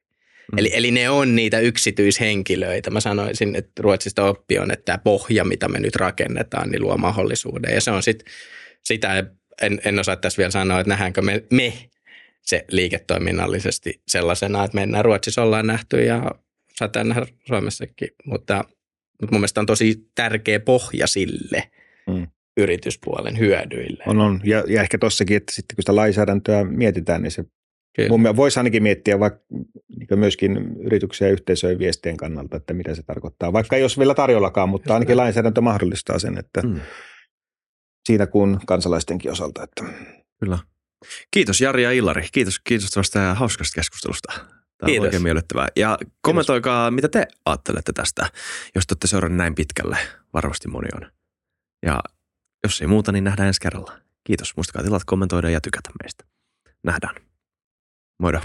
Mm. 0.53 0.59
Eli, 0.59 0.71
eli 0.73 0.91
ne 0.91 1.11
on 1.11 1.37
niitä 1.37 1.59
yksityishenkilöitä. 1.59 2.91
Mä 2.91 3.01
sanoisin, 3.01 3.57
että 3.57 3.83
Ruotsista 3.83 4.25
oppi 4.25 4.59
on, 4.59 4.71
että 4.71 4.85
tämä 4.85 4.99
pohja, 4.99 5.45
mitä 5.45 5.69
me 5.69 5.81
nyt 5.81 5.97
rakennetaan, 5.97 6.71
niin 6.71 6.83
luo 6.83 6.97
mahdollisuuden. 6.97 7.75
Ja 7.75 7.81
se 7.81 7.91
on 7.91 8.03
sit, 8.03 8.25
sitä, 8.85 9.25
en, 9.63 9.81
en 9.85 9.99
osaa 9.99 10.17
tässä 10.17 10.39
vielä 10.39 10.51
sanoa, 10.51 10.81
että 10.81 10.89
nähdäänkö 10.91 11.23
me, 11.23 11.43
me 11.53 11.73
se 12.43 12.65
liiketoiminnallisesti 12.71 14.03
sellaisena, 14.09 14.65
että 14.65 14.75
mennään 14.75 15.05
Ruotsissa 15.05 15.43
ollaan 15.43 15.67
nähty 15.67 16.05
ja 16.05 16.31
saattaa 16.77 17.05
nähdä 17.05 17.27
Suomessakin, 17.47 18.09
mutta, 18.25 18.65
mutta 19.21 19.33
mun 19.35 19.41
mielestä 19.41 19.61
on 19.61 19.67
tosi 19.67 20.09
tärkeä 20.15 20.61
pohja 20.61 21.07
sille 21.07 21.71
Mm. 22.09 22.27
yrityspuolen 22.57 23.39
hyödyille. 23.39 24.05
On, 24.07 24.21
on. 24.21 24.41
Ja, 24.45 24.65
ja 24.69 24.83
ehkä 24.83 24.99
tossakin, 24.99 25.37
että 25.37 25.53
sitten 25.53 25.77
kun 25.77 25.83
sitä 25.83 25.97
lainsäädäntöä 25.97 26.65
mietitään, 26.65 27.23
niin 27.23 27.31
se 27.31 27.45
Kyllä. 27.97 28.09
mun 28.09 28.23
mielestä 28.23 28.37
voisi 28.37 28.59
ainakin 28.61 28.83
miettiä 28.83 29.21
vaikka 29.21 29.41
niin 29.99 30.19
myöskin 30.19 30.57
yrityksiä 30.81 31.27
ja 31.29 31.33
yhteisöjen 31.33 31.79
viestien 31.79 32.17
kannalta, 32.17 32.57
että 32.57 32.75
mitä 32.75 32.95
se 32.95 33.03
tarkoittaa. 33.03 33.53
Vaikka 33.53 33.77
ei 33.77 33.83
olisi 33.83 33.99
vielä 33.99 34.15
tarjollakaan, 34.15 34.69
mutta 34.69 34.95
ainakin 34.95 35.17
lainsäädäntö 35.17 35.61
mahdollistaa 35.61 36.19
sen, 36.19 36.39
että 36.39 36.63
Mm. 36.63 36.81
siinä 38.07 38.27
kuin 38.27 38.59
kansalaistenkin 38.67 39.31
osalta. 39.33 39.63
Että 39.65 39.85
Kyllä. 40.41 40.59
Kiitos 41.31 41.61
Jari 41.61 41.83
ja 41.83 41.93
Illari. 41.93 42.29
Kiitos, 42.33 42.59
kiitos 42.61 42.91
tästä 42.91 43.35
hauskasta 43.35 43.75
keskustelusta. 43.75 44.33
Tämä 44.33 44.47
on 44.83 44.87
Kiitos. 44.87 45.05
oikein 45.05 45.23
miellyttävää. 45.23 45.69
Ja 45.77 45.99
kommentoikaa, 46.21 46.91
mitä 46.91 47.09
te 47.09 47.27
ajattelette 47.47 47.93
tästä, 47.93 48.31
jos 48.75 48.87
te 48.87 48.93
olette 48.93 49.07
seuranneet 49.07 49.39
näin 49.39 49.55
pitkälle. 49.55 49.97
Varmasti 50.33 50.69
moni 50.69 50.89
on. 50.95 51.11
Ja 51.87 52.01
jos 52.65 52.81
ei 52.81 52.87
muuta, 52.87 53.13
niin 53.13 53.25
nähdään 53.25 53.47
ensi 53.47 53.61
kerralla. 53.61 53.93
Kiitos. 54.25 54.57
Muistakaa 54.57 54.83
tilata, 54.83 55.05
kommentoida 55.07 55.51
ja 55.51 55.61
tykätä 55.61 55.91
meistä. 56.03 56.25
Nähdään. 56.85 57.15
Moro. 58.19 58.41